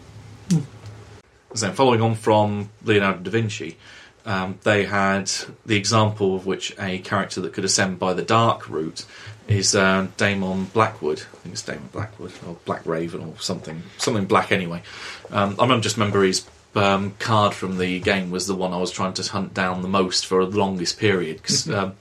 So, 1.55 1.71
following 1.73 2.03
on 2.03 2.15
from 2.17 2.71
Leonardo 2.85 3.21
da 3.21 3.31
Vinci, 3.31 3.77
um, 4.25 4.59
they 4.63 4.85
had 4.85 5.31
the 5.67 5.77
example 5.77 6.37
of 6.37 6.47
which 6.47 6.75
a 6.79 6.99
character 6.99 7.41
that 7.41 7.53
could 7.53 7.65
ascend 7.65 7.99
by 7.99 8.15
the 8.15 8.23
dark 8.23 8.69
route 8.69 9.05
is 9.49 9.75
uh, 9.75 10.07
Damon 10.17 10.67
Blackwood. 10.67 11.21
I 11.21 11.37
think 11.39 11.53
it's 11.55 11.63
Damon 11.63 11.89
Blackwood 11.93 12.33
or 12.47 12.57
Black 12.65 12.87
Raven 12.87 13.23
or 13.23 13.35
something, 13.39 13.83
something 13.99 14.27
black 14.27 14.53
anyway. 14.53 14.83
Um, 15.31 15.57
I 15.59 15.63
remember 15.63 15.83
just 15.83 15.97
remember 15.97 16.23
his 16.23 16.47
um, 16.75 17.15
card 17.19 17.55
from 17.55 17.79
the 17.79 18.01
game 18.01 18.31
was 18.31 18.47
the 18.47 18.55
one 18.55 18.73
I 18.73 18.79
was 18.79 18.91
trying 18.91 19.15
to 19.15 19.23
hunt 19.31 19.55
down 19.55 19.83
the 19.83 19.89
most 19.89 20.27
for 20.27 20.45
the 20.47 20.59
longest 20.59 20.99
period 20.99 21.39
because. 21.39 21.69
Um, 21.69 21.97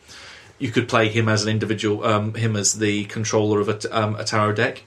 you 0.62 0.70
could 0.70 0.88
play 0.88 1.10
him 1.10 1.28
as 1.28 1.42
an 1.42 1.50
individual, 1.50 2.06
um, 2.06 2.36
him 2.36 2.56
as 2.56 2.76
the 2.76 3.06
controller 3.06 3.60
of 3.60 3.68
a, 3.68 3.98
um, 4.00 4.16
a 4.16 4.24
tarot 4.24 4.54
deck, 4.54 4.84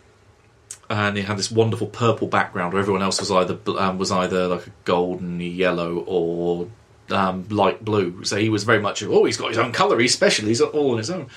and 0.89 1.16
he 1.16 1.24
had 1.24 1.37
this 1.37 1.51
wonderful 1.51 1.89
purple 1.89 2.28
background 2.28 2.72
where 2.72 2.80
everyone 2.80 3.03
else 3.03 3.18
was 3.18 3.30
either 3.30 3.59
um, 3.76 3.99
was 3.99 4.12
either 4.12 4.47
like 4.47 4.68
a 4.68 4.72
golden 4.85 5.41
yellow 5.41 6.05
or 6.07 6.68
um, 7.11 7.48
light 7.48 7.84
blue. 7.84 8.24
So 8.24 8.36
he 8.36 8.48
was 8.48 8.64
very 8.64 8.80
much 8.80 9.02
oh 9.02 9.24
he's 9.24 9.36
got 9.36 9.48
his 9.48 9.59
own 9.59 9.72
colour, 9.72 9.98
he's 9.98 10.14
special, 10.14 10.46
he's 10.46 10.61
all 10.61 10.92
on 10.92 10.98
his 10.98 11.11
own. 11.11 11.28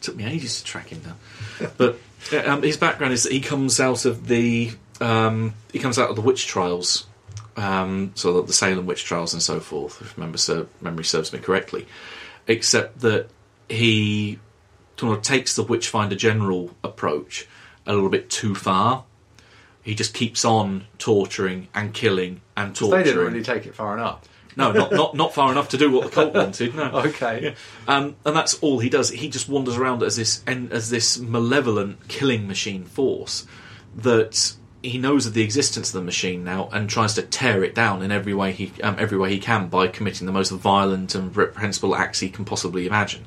took 0.00 0.16
me 0.16 0.24
ages 0.24 0.58
to 0.58 0.64
track 0.64 0.88
him 0.88 1.00
down, 1.00 1.70
but 1.76 1.98
uh, 2.32 2.42
um, 2.46 2.62
his 2.62 2.76
background 2.76 3.12
is 3.12 3.24
that 3.24 3.32
he 3.32 3.40
comes 3.40 3.80
out 3.80 4.04
of 4.04 4.26
the 4.26 4.72
um, 5.00 5.54
he 5.72 5.78
comes 5.78 5.98
out 5.98 6.10
of 6.10 6.16
the 6.16 6.22
witch 6.22 6.46
trials. 6.46 7.06
Um, 7.56 8.12
so 8.14 8.42
the, 8.42 8.52
Salem 8.52 8.84
witch 8.84 9.04
trials 9.04 9.32
and 9.32 9.42
so 9.42 9.60
forth, 9.60 10.02
if 10.02 10.14
remember, 10.16 10.36
ser- 10.36 10.66
memory 10.82 11.04
serves 11.04 11.32
me 11.32 11.38
correctly. 11.38 11.86
Except 12.46 13.00
that 13.00 13.28
he 13.68 14.38
sort 14.98 15.16
of 15.16 15.24
takes 15.24 15.56
the 15.56 15.62
Witchfinder 15.62 16.16
General 16.16 16.70
approach 16.84 17.48
a 17.86 17.94
little 17.94 18.10
bit 18.10 18.30
too 18.30 18.54
far. 18.54 19.04
He 19.82 19.94
just 19.94 20.14
keeps 20.14 20.44
on 20.44 20.86
torturing 20.98 21.68
and 21.74 21.94
killing 21.94 22.40
and 22.56 22.74
torturing. 22.74 23.04
They 23.04 23.10
didn't 23.10 23.24
really 23.24 23.42
take 23.42 23.66
it 23.66 23.74
far 23.74 23.96
enough. 23.96 24.22
No, 24.56 24.72
not, 24.72 24.90
not 24.92 25.14
not 25.14 25.34
far 25.34 25.52
enough 25.52 25.68
to 25.70 25.76
do 25.76 25.90
what 25.90 26.04
the 26.04 26.10
cult 26.10 26.34
wanted. 26.34 26.74
No. 26.74 26.90
Okay. 27.06 27.54
Um, 27.86 28.16
and 28.24 28.34
that's 28.34 28.54
all 28.54 28.78
he 28.78 28.88
does. 28.88 29.10
He 29.10 29.28
just 29.28 29.48
wanders 29.48 29.76
around 29.76 30.02
as 30.02 30.16
this 30.16 30.42
as 30.46 30.90
this 30.90 31.18
malevolent 31.18 32.08
killing 32.08 32.48
machine 32.48 32.84
force 32.84 33.46
that 33.96 34.54
he 34.82 34.98
knows 34.98 35.26
of 35.26 35.34
the 35.34 35.42
existence 35.42 35.88
of 35.88 36.00
the 36.00 36.04
machine 36.04 36.44
now 36.44 36.68
and 36.72 36.88
tries 36.88 37.14
to 37.14 37.22
tear 37.22 37.64
it 37.64 37.74
down 37.74 38.02
in 38.02 38.10
every 38.10 38.34
way 38.34 38.52
he 38.52 38.72
um, 38.82 38.96
every 38.98 39.18
way 39.18 39.30
he 39.30 39.38
can 39.38 39.68
by 39.68 39.88
committing 39.88 40.26
the 40.26 40.32
most 40.32 40.50
violent 40.50 41.14
and 41.14 41.36
reprehensible 41.36 41.94
acts 41.94 42.20
he 42.20 42.28
can 42.28 42.44
possibly 42.44 42.86
imagine. 42.86 43.26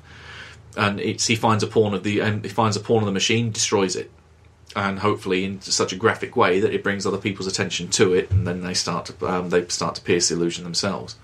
And 0.77 0.99
it's 0.99 1.27
he 1.27 1.35
finds 1.35 1.63
a 1.63 1.67
pawn 1.67 1.93
of 1.93 2.03
the 2.03 2.21
um, 2.21 2.43
he 2.43 2.49
finds 2.49 2.75
a 2.75 2.79
pawn 2.79 2.99
of 2.99 3.05
the 3.05 3.11
machine, 3.11 3.51
destroys 3.51 3.95
it, 3.95 4.11
and 4.75 4.99
hopefully 4.99 5.43
in 5.43 5.61
such 5.61 5.93
a 5.93 5.95
graphic 5.95 6.35
way 6.35 6.59
that 6.59 6.73
it 6.73 6.83
brings 6.83 7.05
other 7.05 7.17
people's 7.17 7.47
attention 7.47 7.89
to 7.89 8.13
it, 8.13 8.29
and 8.31 8.45
then 8.45 8.61
they 8.61 8.73
start 8.73 9.05
to 9.05 9.27
um, 9.27 9.49
they 9.49 9.65
start 9.67 9.95
to 9.95 10.01
pierce 10.01 10.29
the 10.29 10.35
illusion 10.35 10.63
themselves. 10.63 11.15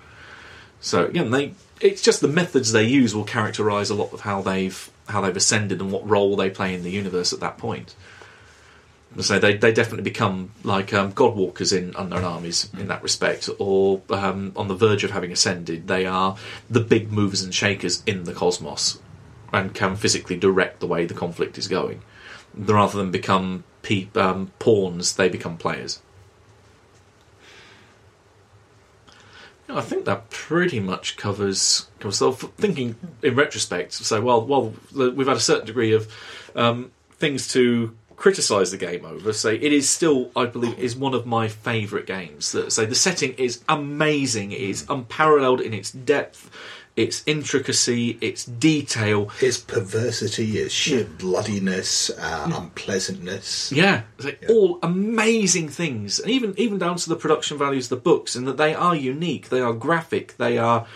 So 0.81 1.05
again, 1.05 1.31
they 1.31 1.53
it's 1.81 2.01
just 2.01 2.21
the 2.21 2.27
methods 2.27 2.71
they 2.71 2.83
use 2.83 3.15
will 3.15 3.25
characterise 3.25 3.91
a 3.91 3.93
lot 3.93 4.13
of 4.13 4.21
how 4.21 4.41
they've 4.41 4.89
how 5.07 5.21
they've 5.21 5.35
ascended 5.35 5.81
and 5.81 5.91
what 5.91 6.07
role 6.07 6.35
they 6.35 6.49
play 6.49 6.73
in 6.73 6.83
the 6.83 6.91
universe 6.91 7.33
at 7.33 7.39
that 7.39 7.57
point. 7.57 7.95
So 9.19 9.39
they 9.39 9.55
they 9.55 9.71
definitely 9.71 10.03
become 10.03 10.51
like 10.63 10.93
um, 10.93 11.13
Godwalkers 11.13 11.75
in 11.75 11.93
Unknown 11.97 12.23
Armies 12.23 12.69
in 12.77 12.87
that 12.87 13.01
respect, 13.01 13.49
or 13.59 14.01
um, 14.09 14.51
on 14.55 14.67
the 14.67 14.75
verge 14.75 15.03
of 15.03 15.11
having 15.11 15.31
ascended. 15.31 15.87
They 15.87 16.05
are 16.05 16.35
the 16.69 16.81
big 16.81 17.11
movers 17.11 17.41
and 17.41 17.53
shakers 17.53 18.03
in 18.05 18.25
the 18.25 18.33
cosmos, 18.33 18.99
and 19.53 19.73
can 19.73 19.95
physically 19.95 20.35
direct 20.35 20.81
the 20.81 20.87
way 20.87 21.05
the 21.05 21.13
conflict 21.13 21.57
is 21.57 21.67
going. 21.67 22.01
Rather 22.55 22.97
than 22.97 23.11
become 23.11 23.63
pe- 23.81 24.07
um, 24.15 24.51
pawns, 24.59 25.15
they 25.15 25.29
become 25.29 25.57
players. 25.57 26.01
I 29.67 29.81
think 29.81 30.05
that 30.05 30.29
pretty 30.29 30.79
much 30.79 31.17
covers. 31.17 31.87
So, 32.09 32.31
f- 32.31 32.51
thinking 32.57 32.95
in 33.23 33.35
retrospect, 33.35 33.93
so 33.93 34.21
well, 34.21 34.45
well, 34.45 34.73
we've 34.93 35.27
had 35.27 35.37
a 35.37 35.41
certain 35.41 35.65
degree 35.65 35.91
of 35.91 36.11
um, 36.55 36.91
things 37.13 37.47
to 37.53 37.95
criticise 38.15 38.71
the 38.71 38.77
game 38.77 39.05
over. 39.05 39.33
Say 39.33 39.55
it 39.55 39.73
is 39.73 39.89
still, 39.89 40.31
I 40.35 40.45
believe, 40.45 40.77
is 40.79 40.95
one 40.95 41.13
of 41.13 41.25
my 41.25 41.47
favourite 41.47 42.05
games. 42.05 42.45
Say 42.45 42.85
the 42.85 42.95
setting 42.95 43.33
is 43.33 43.63
amazing. 43.67 44.51
It 44.51 44.61
is 44.61 44.85
unparalleled 44.89 45.61
in 45.61 45.73
its 45.73 45.91
depth, 45.91 46.49
its 46.95 47.23
intricacy, 47.25 48.17
its 48.21 48.45
detail. 48.45 49.29
Its 49.41 49.57
perversity, 49.57 50.57
its 50.57 50.73
sheer 50.73 51.03
bloodiness, 51.03 52.09
uh, 52.11 52.49
unpleasantness. 52.53 53.71
Yeah, 53.71 54.03
it's 54.17 54.25
like 54.25 54.45
all 54.49 54.79
amazing 54.81 55.69
things, 55.69 56.19
and 56.19 56.31
even 56.31 56.53
even 56.57 56.77
down 56.77 56.95
to 56.97 57.09
the 57.09 57.15
production 57.15 57.57
values 57.57 57.85
of 57.85 57.97
the 57.97 58.03
books, 58.03 58.35
and 58.35 58.47
that 58.47 58.57
they 58.57 58.73
are 58.73 58.95
unique, 58.95 59.49
they 59.49 59.61
are 59.61 59.73
graphic, 59.73 60.37
they 60.37 60.57
are 60.57 60.87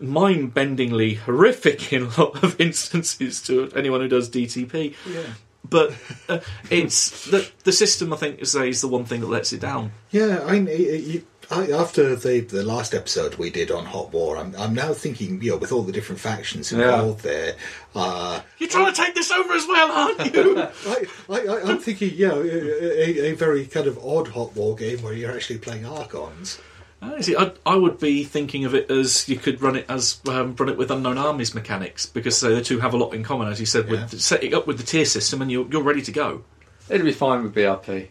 mind-bendingly 0.00 1.18
horrific 1.18 1.92
in 1.92 2.02
a 2.02 2.20
lot 2.20 2.42
of 2.44 2.60
instances 2.60 3.42
to 3.42 3.70
anyone 3.74 4.00
who 4.00 4.08
does 4.08 4.30
DTP. 4.30 4.94
Yeah. 5.10 5.22
But 5.64 5.94
uh, 6.28 6.40
it's 6.70 7.26
the 7.30 7.50
the 7.64 7.72
system. 7.72 8.12
I 8.12 8.16
think 8.16 8.40
is 8.40 8.54
is 8.54 8.80
the 8.80 8.88
one 8.88 9.04
thing 9.04 9.20
that 9.20 9.28
lets 9.28 9.52
it 9.52 9.60
down. 9.60 9.92
Yeah, 10.10 10.40
I, 10.46 10.54
you, 10.54 11.24
I 11.50 11.70
after 11.72 12.14
the 12.14 12.40
the 12.40 12.62
last 12.62 12.94
episode 12.94 13.34
we 13.36 13.50
did 13.50 13.70
on 13.70 13.84
Hot 13.86 14.12
War, 14.12 14.36
I'm 14.36 14.54
I'm 14.56 14.74
now 14.74 14.92
thinking, 14.92 15.42
you 15.42 15.50
know, 15.52 15.56
with 15.56 15.72
all 15.72 15.82
the 15.82 15.92
different 15.92 16.20
factions 16.20 16.72
involved 16.72 17.22
there, 17.22 17.56
uh, 17.94 18.40
You're 18.58 18.68
trying 18.68 18.92
to 18.92 19.02
take 19.02 19.14
this 19.14 19.30
over 19.30 19.52
as 19.52 19.66
well, 19.66 19.90
aren't 19.90 20.34
you? 20.34 20.60
I, 20.86 21.04
I, 21.28 21.38
I, 21.40 21.62
I'm 21.70 21.78
thinking, 21.78 22.14
you 22.14 22.28
know, 22.28 22.40
a, 22.40 22.46
a, 22.46 23.30
a 23.30 23.32
very 23.32 23.66
kind 23.66 23.86
of 23.86 23.98
odd 23.98 24.28
Hot 24.28 24.54
War 24.54 24.74
game 24.74 25.02
where 25.02 25.12
you're 25.12 25.32
actually 25.32 25.58
playing 25.58 25.84
Archons. 25.84 26.60
I 27.00 27.20
see. 27.20 27.36
I, 27.36 27.52
I 27.64 27.76
would 27.76 27.98
be 28.00 28.24
thinking 28.24 28.64
of 28.64 28.74
it 28.74 28.90
as 28.90 29.28
you 29.28 29.36
could 29.36 29.62
run 29.62 29.76
it 29.76 29.86
as 29.88 30.20
um, 30.28 30.54
run 30.56 30.68
it 30.68 30.76
with 30.76 30.90
unknown 30.90 31.16
armies 31.18 31.54
mechanics 31.54 32.06
because 32.06 32.42
uh, 32.42 32.48
the 32.50 32.60
two 32.62 32.80
have 32.80 32.92
a 32.94 32.96
lot 32.96 33.14
in 33.14 33.22
common, 33.22 33.48
as 33.48 33.60
you 33.60 33.66
said, 33.66 33.88
with 33.88 34.00
Yeah. 34.12 34.18
setting 34.18 34.52
up 34.54 34.66
with 34.66 34.78
the 34.78 34.84
tier 34.84 35.04
system, 35.04 35.40
and 35.42 35.50
you're 35.50 35.66
you're 35.70 35.82
ready 35.82 36.02
to 36.02 36.12
go. 36.12 36.42
It'd 36.88 37.04
be 37.04 37.12
fine 37.12 37.42
with 37.44 37.54
BRP. 37.54 38.08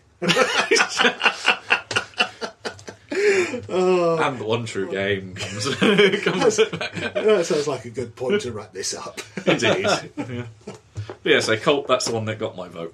Uh, 3.70 4.16
And 4.24 4.40
the 4.40 4.46
one 4.46 4.66
true 4.66 4.90
game 4.90 5.36
comes. 5.36 5.66
comes 5.76 6.58
That 6.58 7.44
sounds 7.46 7.68
like 7.68 7.86
a 7.86 7.90
good 7.90 8.16
point 8.16 8.42
to 8.42 8.52
wrap 8.52 8.72
this 8.74 8.94
up. 8.94 9.20
Indeed. 9.46 9.86
yeah. 10.18 10.46
But 10.66 10.80
yeah, 11.24 11.40
so 11.40 11.56
Kult, 11.58 11.88
that's 11.88 12.06
the 12.06 12.14
one 12.14 12.26
that 12.26 12.38
got 12.40 12.56
my 12.56 12.68
vote. 12.68 12.94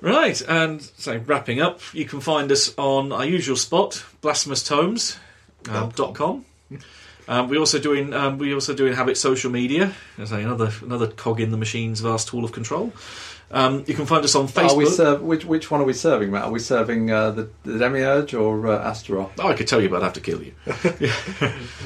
Right, 0.00 0.40
and 0.48 0.80
so 0.80 1.18
wrapping 1.26 1.60
up, 1.60 1.80
you 1.92 2.04
can 2.06 2.20
find 2.20 2.50
us 2.50 2.72
on 2.78 3.12
our 3.12 3.24
usual 3.24 3.56
spot, 3.56 4.02
blasphemoustomes 4.22 5.18
um, 5.68 5.90
dot 5.90 6.14
com. 6.14 6.44
Um, 7.28 7.48
we 7.48 7.58
also 7.58 7.78
doing 7.78 8.12
um, 8.14 8.38
we 8.38 8.54
also 8.54 8.74
do 8.74 8.86
inhabit 8.86 9.16
social 9.16 9.50
media 9.50 9.92
as 10.18 10.32
another 10.32 10.72
another 10.82 11.06
cog 11.06 11.40
in 11.40 11.50
the 11.50 11.56
machine's 11.58 12.00
vast 12.00 12.28
tool 12.28 12.44
of 12.44 12.52
control. 12.52 12.92
Um, 13.52 13.84
you 13.86 13.94
can 13.94 14.06
find 14.06 14.24
us 14.24 14.34
on 14.36 14.42
Are 14.56 14.74
we 14.76 14.84
Facebook. 14.84 14.88
serve, 14.96 15.22
which 15.22 15.44
which 15.44 15.70
one 15.70 15.80
are 15.80 15.84
we 15.84 15.92
serving, 15.92 16.30
Matt? 16.30 16.44
Are 16.44 16.50
we 16.52 16.60
serving 16.60 17.10
uh, 17.10 17.32
the, 17.32 17.50
the 17.64 17.78
Demiurge 17.78 18.32
or 18.32 18.68
uh, 18.68 18.88
Astaroth? 18.88 19.32
oh, 19.38 19.48
I 19.48 19.54
could 19.54 19.66
tell 19.68 19.82
you, 19.82 19.88
but 19.88 19.96
I'd 19.96 20.04
have 20.04 20.12
to 20.14 20.20
kill 20.20 20.42
you. 20.42 20.54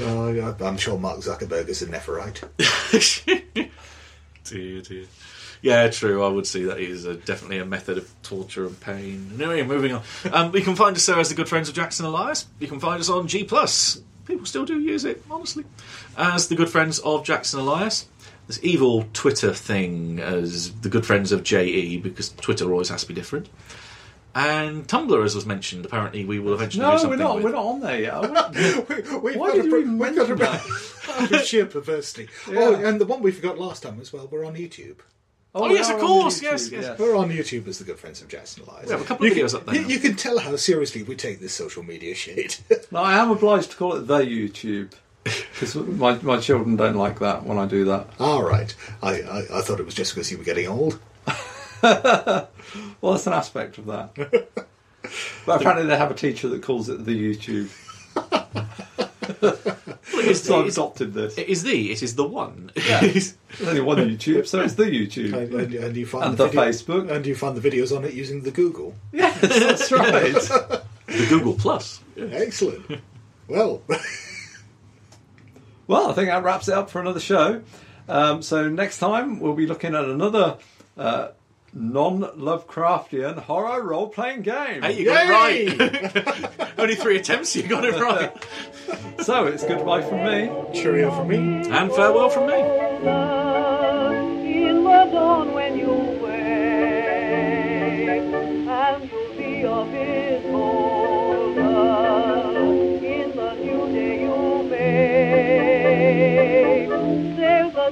Uh, 0.03 0.29
yeah, 0.29 0.53
I'm 0.61 0.77
sure 0.77 0.99
Mark 0.99 1.21
Zuckerberg 1.21 1.69
is 1.69 1.81
a 1.83 1.87
Nepharite. 1.87 2.43
dear, 4.45 4.83
dear. 4.83 5.05
Yeah, 5.65 5.89
true. 5.89 6.23
I 6.23 6.29
would 6.29 6.47
see 6.47 6.65
that 6.65 6.79
is 6.79 7.07
a, 7.07 7.15
definitely 7.15 7.57
a 7.59 7.65
method 7.65 7.97
of 7.97 8.11
torture 8.23 8.67
and 8.67 8.79
pain. 8.81 9.31
Anyway, 9.37 9.63
moving 9.63 9.93
on. 9.93 10.03
Um, 10.31 10.55
you 10.55 10.61
can 10.61 10.77
find 10.77 10.95
us 10.95 11.07
there 11.07 11.19
as 11.19 11.31
the 11.31 11.35
good 11.35 11.49
friends 11.49 11.71
of 11.71 11.75
Jackson 11.75 12.05
Elias. 12.05 12.47
You 12.61 12.69
can 12.69 12.81
find 12.81 13.01
us 13.01 13.09
on 13.09 13.27
G 13.29 13.45
Plus. 13.45 14.03
People 14.27 14.45
still 14.45 14.67
do 14.67 14.79
use 14.79 15.07
it, 15.07 15.23
honestly, 15.31 15.65
as 16.19 16.49
the 16.49 16.55
good 16.55 16.69
friends 16.69 16.99
of 16.99 17.25
Jackson 17.25 17.61
Elias. 17.61 18.07
This 18.47 18.61
evil 18.63 19.07
Twitter 19.15 19.55
thing 19.55 20.21
as 20.21 20.71
the 20.83 20.91
good 20.91 21.07
friends 21.07 21.33
of 21.33 21.43
JE 21.43 21.97
because 21.97 22.29
Twitter 22.29 22.71
always 22.71 22.91
has 22.91 23.01
to 23.01 23.09
be 23.09 23.15
different. 23.15 23.49
And 24.35 24.87
Tumblr, 24.87 25.25
as 25.25 25.35
was 25.35 25.47
mentioned, 25.47 25.87
apparently 25.87 26.27
we 26.27 26.41
will 26.41 26.53
eventually 26.53 26.85
do 26.85 26.91
No, 26.91 26.97
something 26.99 27.19
we're 27.19 27.25
not. 27.25 27.35
with. 27.37 27.45
We're 27.45 27.53
not 27.53 27.65
on 27.65 27.81
there 27.81 28.01
yet. 28.01 28.89
we? 28.89 29.03
We- 29.13 29.19
We've 29.19 29.37
Why 29.37 29.47
got 29.49 29.55
did 29.55 29.65
a, 29.65 29.69
you 29.69 29.79
even 29.79 29.99
we've 29.99 30.15
got 30.15 30.31
a, 30.31 30.37
mention 30.37 31.35
out 31.37 31.45
sheer 31.47 31.65
perversity. 31.67 32.29
Oh, 32.49 32.75
and 32.75 33.01
the 33.01 33.07
one 33.07 33.23
we 33.23 33.31
forgot 33.31 33.59
last 33.59 33.83
time 33.83 33.99
as 34.01 34.13
well. 34.13 34.29
We're 34.31 34.45
on 34.45 34.55
YouTube. 34.57 34.97
Oh, 35.57 35.69
we 35.69 35.77
yes, 35.77 35.89
of 35.89 36.01
course, 36.01 36.41
YouTube, 36.41 36.43
yes, 36.43 36.71
yes. 36.73 36.99
We're 36.99 37.17
on 37.17 37.31
YouTube 37.31 37.69
as 37.69 37.79
the 37.79 37.85
good 37.85 37.99
friends 37.99 38.21
of 38.21 38.27
Jackson 38.29 38.65
Lies. 38.67 38.87
We 38.87 38.91
have 38.93 39.03
a 39.03 39.05
couple 39.05 39.27
of 39.27 39.37
you 39.37 39.45
videos 39.45 39.51
can, 39.51 39.61
up 39.61 39.67
there 39.67 39.75
You, 39.77 39.83
now. 39.83 39.89
you 39.89 39.99
can 40.01 40.17
tell 40.17 40.39
how 40.39 40.57
seriously 40.57 41.05
we 41.05 41.15
take 41.15 41.39
this 41.39 41.55
social 41.55 41.83
media 41.85 42.15
shit. 42.15 42.61
No, 42.91 42.99
I 43.01 43.15
am 43.15 43.31
obliged 43.31 43.71
to 43.71 43.77
call 43.77 43.95
it 43.95 44.07
the 44.09 44.19
YouTube 44.19 44.93
because 45.25 45.75
my 45.77 46.15
my 46.23 46.39
children 46.39 46.75
don't 46.77 46.97
like 46.97 47.21
that 47.21 47.45
when 47.45 47.57
I 47.59 47.67
do 47.67 47.85
that. 47.87 48.09
All 48.19 48.43
right. 48.43 48.75
I, 49.03 49.23
I, 49.23 49.39
I 49.59 49.61
thought 49.63 49.79
it 49.81 49.87
was 49.87 49.95
just 49.95 50.13
because 50.15 50.31
you 50.31 50.39
were 50.39 50.45
getting 50.45 50.67
old. 50.69 50.99
Well, 53.01 53.13
that's 53.13 53.27
an 53.27 53.35
aspect 53.35 53.79
of 53.79 53.87
that. 53.87 54.15
but 55.47 55.61
apparently, 55.61 55.87
they 55.87 55.97
have 55.97 56.11
a 56.11 56.15
teacher 56.15 56.49
that 56.49 56.63
calls 56.63 56.89
it 56.89 57.05
the 57.05 57.13
YouTube. 57.15 57.69
So 60.35 60.61
I've 60.61 60.69
adopted 60.69 61.15
this. 61.15 61.37
It 61.39 61.49
is 61.49 61.63
the, 61.63 61.91
it 61.93 62.03
is 62.03 62.15
the 62.17 62.25
one. 62.25 62.71
Yeah. 62.77 63.01
There's 63.03 63.37
only 63.65 63.81
one 63.81 63.99
YouTube, 63.99 64.47
so 64.47 64.61
it's 64.61 64.75
the 64.75 64.85
YouTube. 64.85 65.33
And, 65.33 65.53
and, 65.55 65.75
and 65.75 65.97
you 65.97 66.07
find 66.07 66.25
And 66.25 66.37
the, 66.37 66.45
the 66.45 66.51
video- 66.51 66.65
Facebook. 66.65 67.11
And 67.11 67.27
you 67.27 67.35
find 67.35 67.57
the 67.57 67.71
videos 67.71 67.97
on 67.97 68.05
it 68.05 68.15
using 68.15 68.43
the 68.43 68.51
Google. 68.51 68.95
Yes, 69.13 69.41
that's 69.41 69.93
right. 69.93 70.33
the 71.07 71.27
Google 71.29 71.55
Plus. 71.55 72.01
Excellent. 72.17 73.01
well, 73.49 73.83
Well, 75.87 76.11
I 76.11 76.15
think 76.15 76.29
that 76.29 76.43
wraps 76.43 76.69
it 76.69 76.75
up 76.75 76.91
for 76.91 77.01
another 77.01 77.21
show. 77.21 77.63
Um, 78.09 78.43
so 78.43 78.69
next 78.69 78.99
time 78.99 79.41
we'll 79.41 79.55
be 79.55 79.67
looking 79.67 79.95
at 79.95 80.05
another 80.05 80.57
uh, 80.97 81.29
non-Lovecraftian 81.75 83.39
horror 83.39 83.83
role-playing 83.83 84.43
game. 84.43 84.83
Hey, 84.83 84.99
you 84.99 85.05
got 85.05 85.27
it 85.27 85.31
right. 85.31 86.71
Only 86.79 86.95
three 86.95 87.17
attempts, 87.19 87.57
you 87.57 87.67
got 87.67 87.85
it 87.85 88.01
right. 88.01 88.33
so 89.25 89.47
it's 89.47 89.65
goodbye 89.65 90.03
from 90.03 90.25
me. 90.25 90.53
Cheerio 90.73 91.11
from 91.11 91.29
me. 91.29 91.37
And 91.69 91.93
farewell 91.93 92.31
from 92.31 92.47
me. 92.47 93.25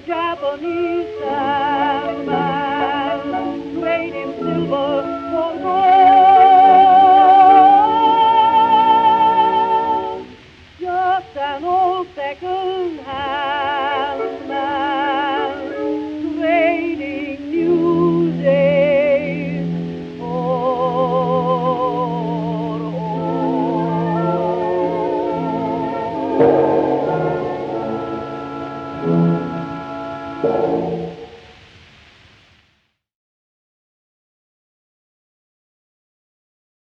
Japanese. 0.06 0.81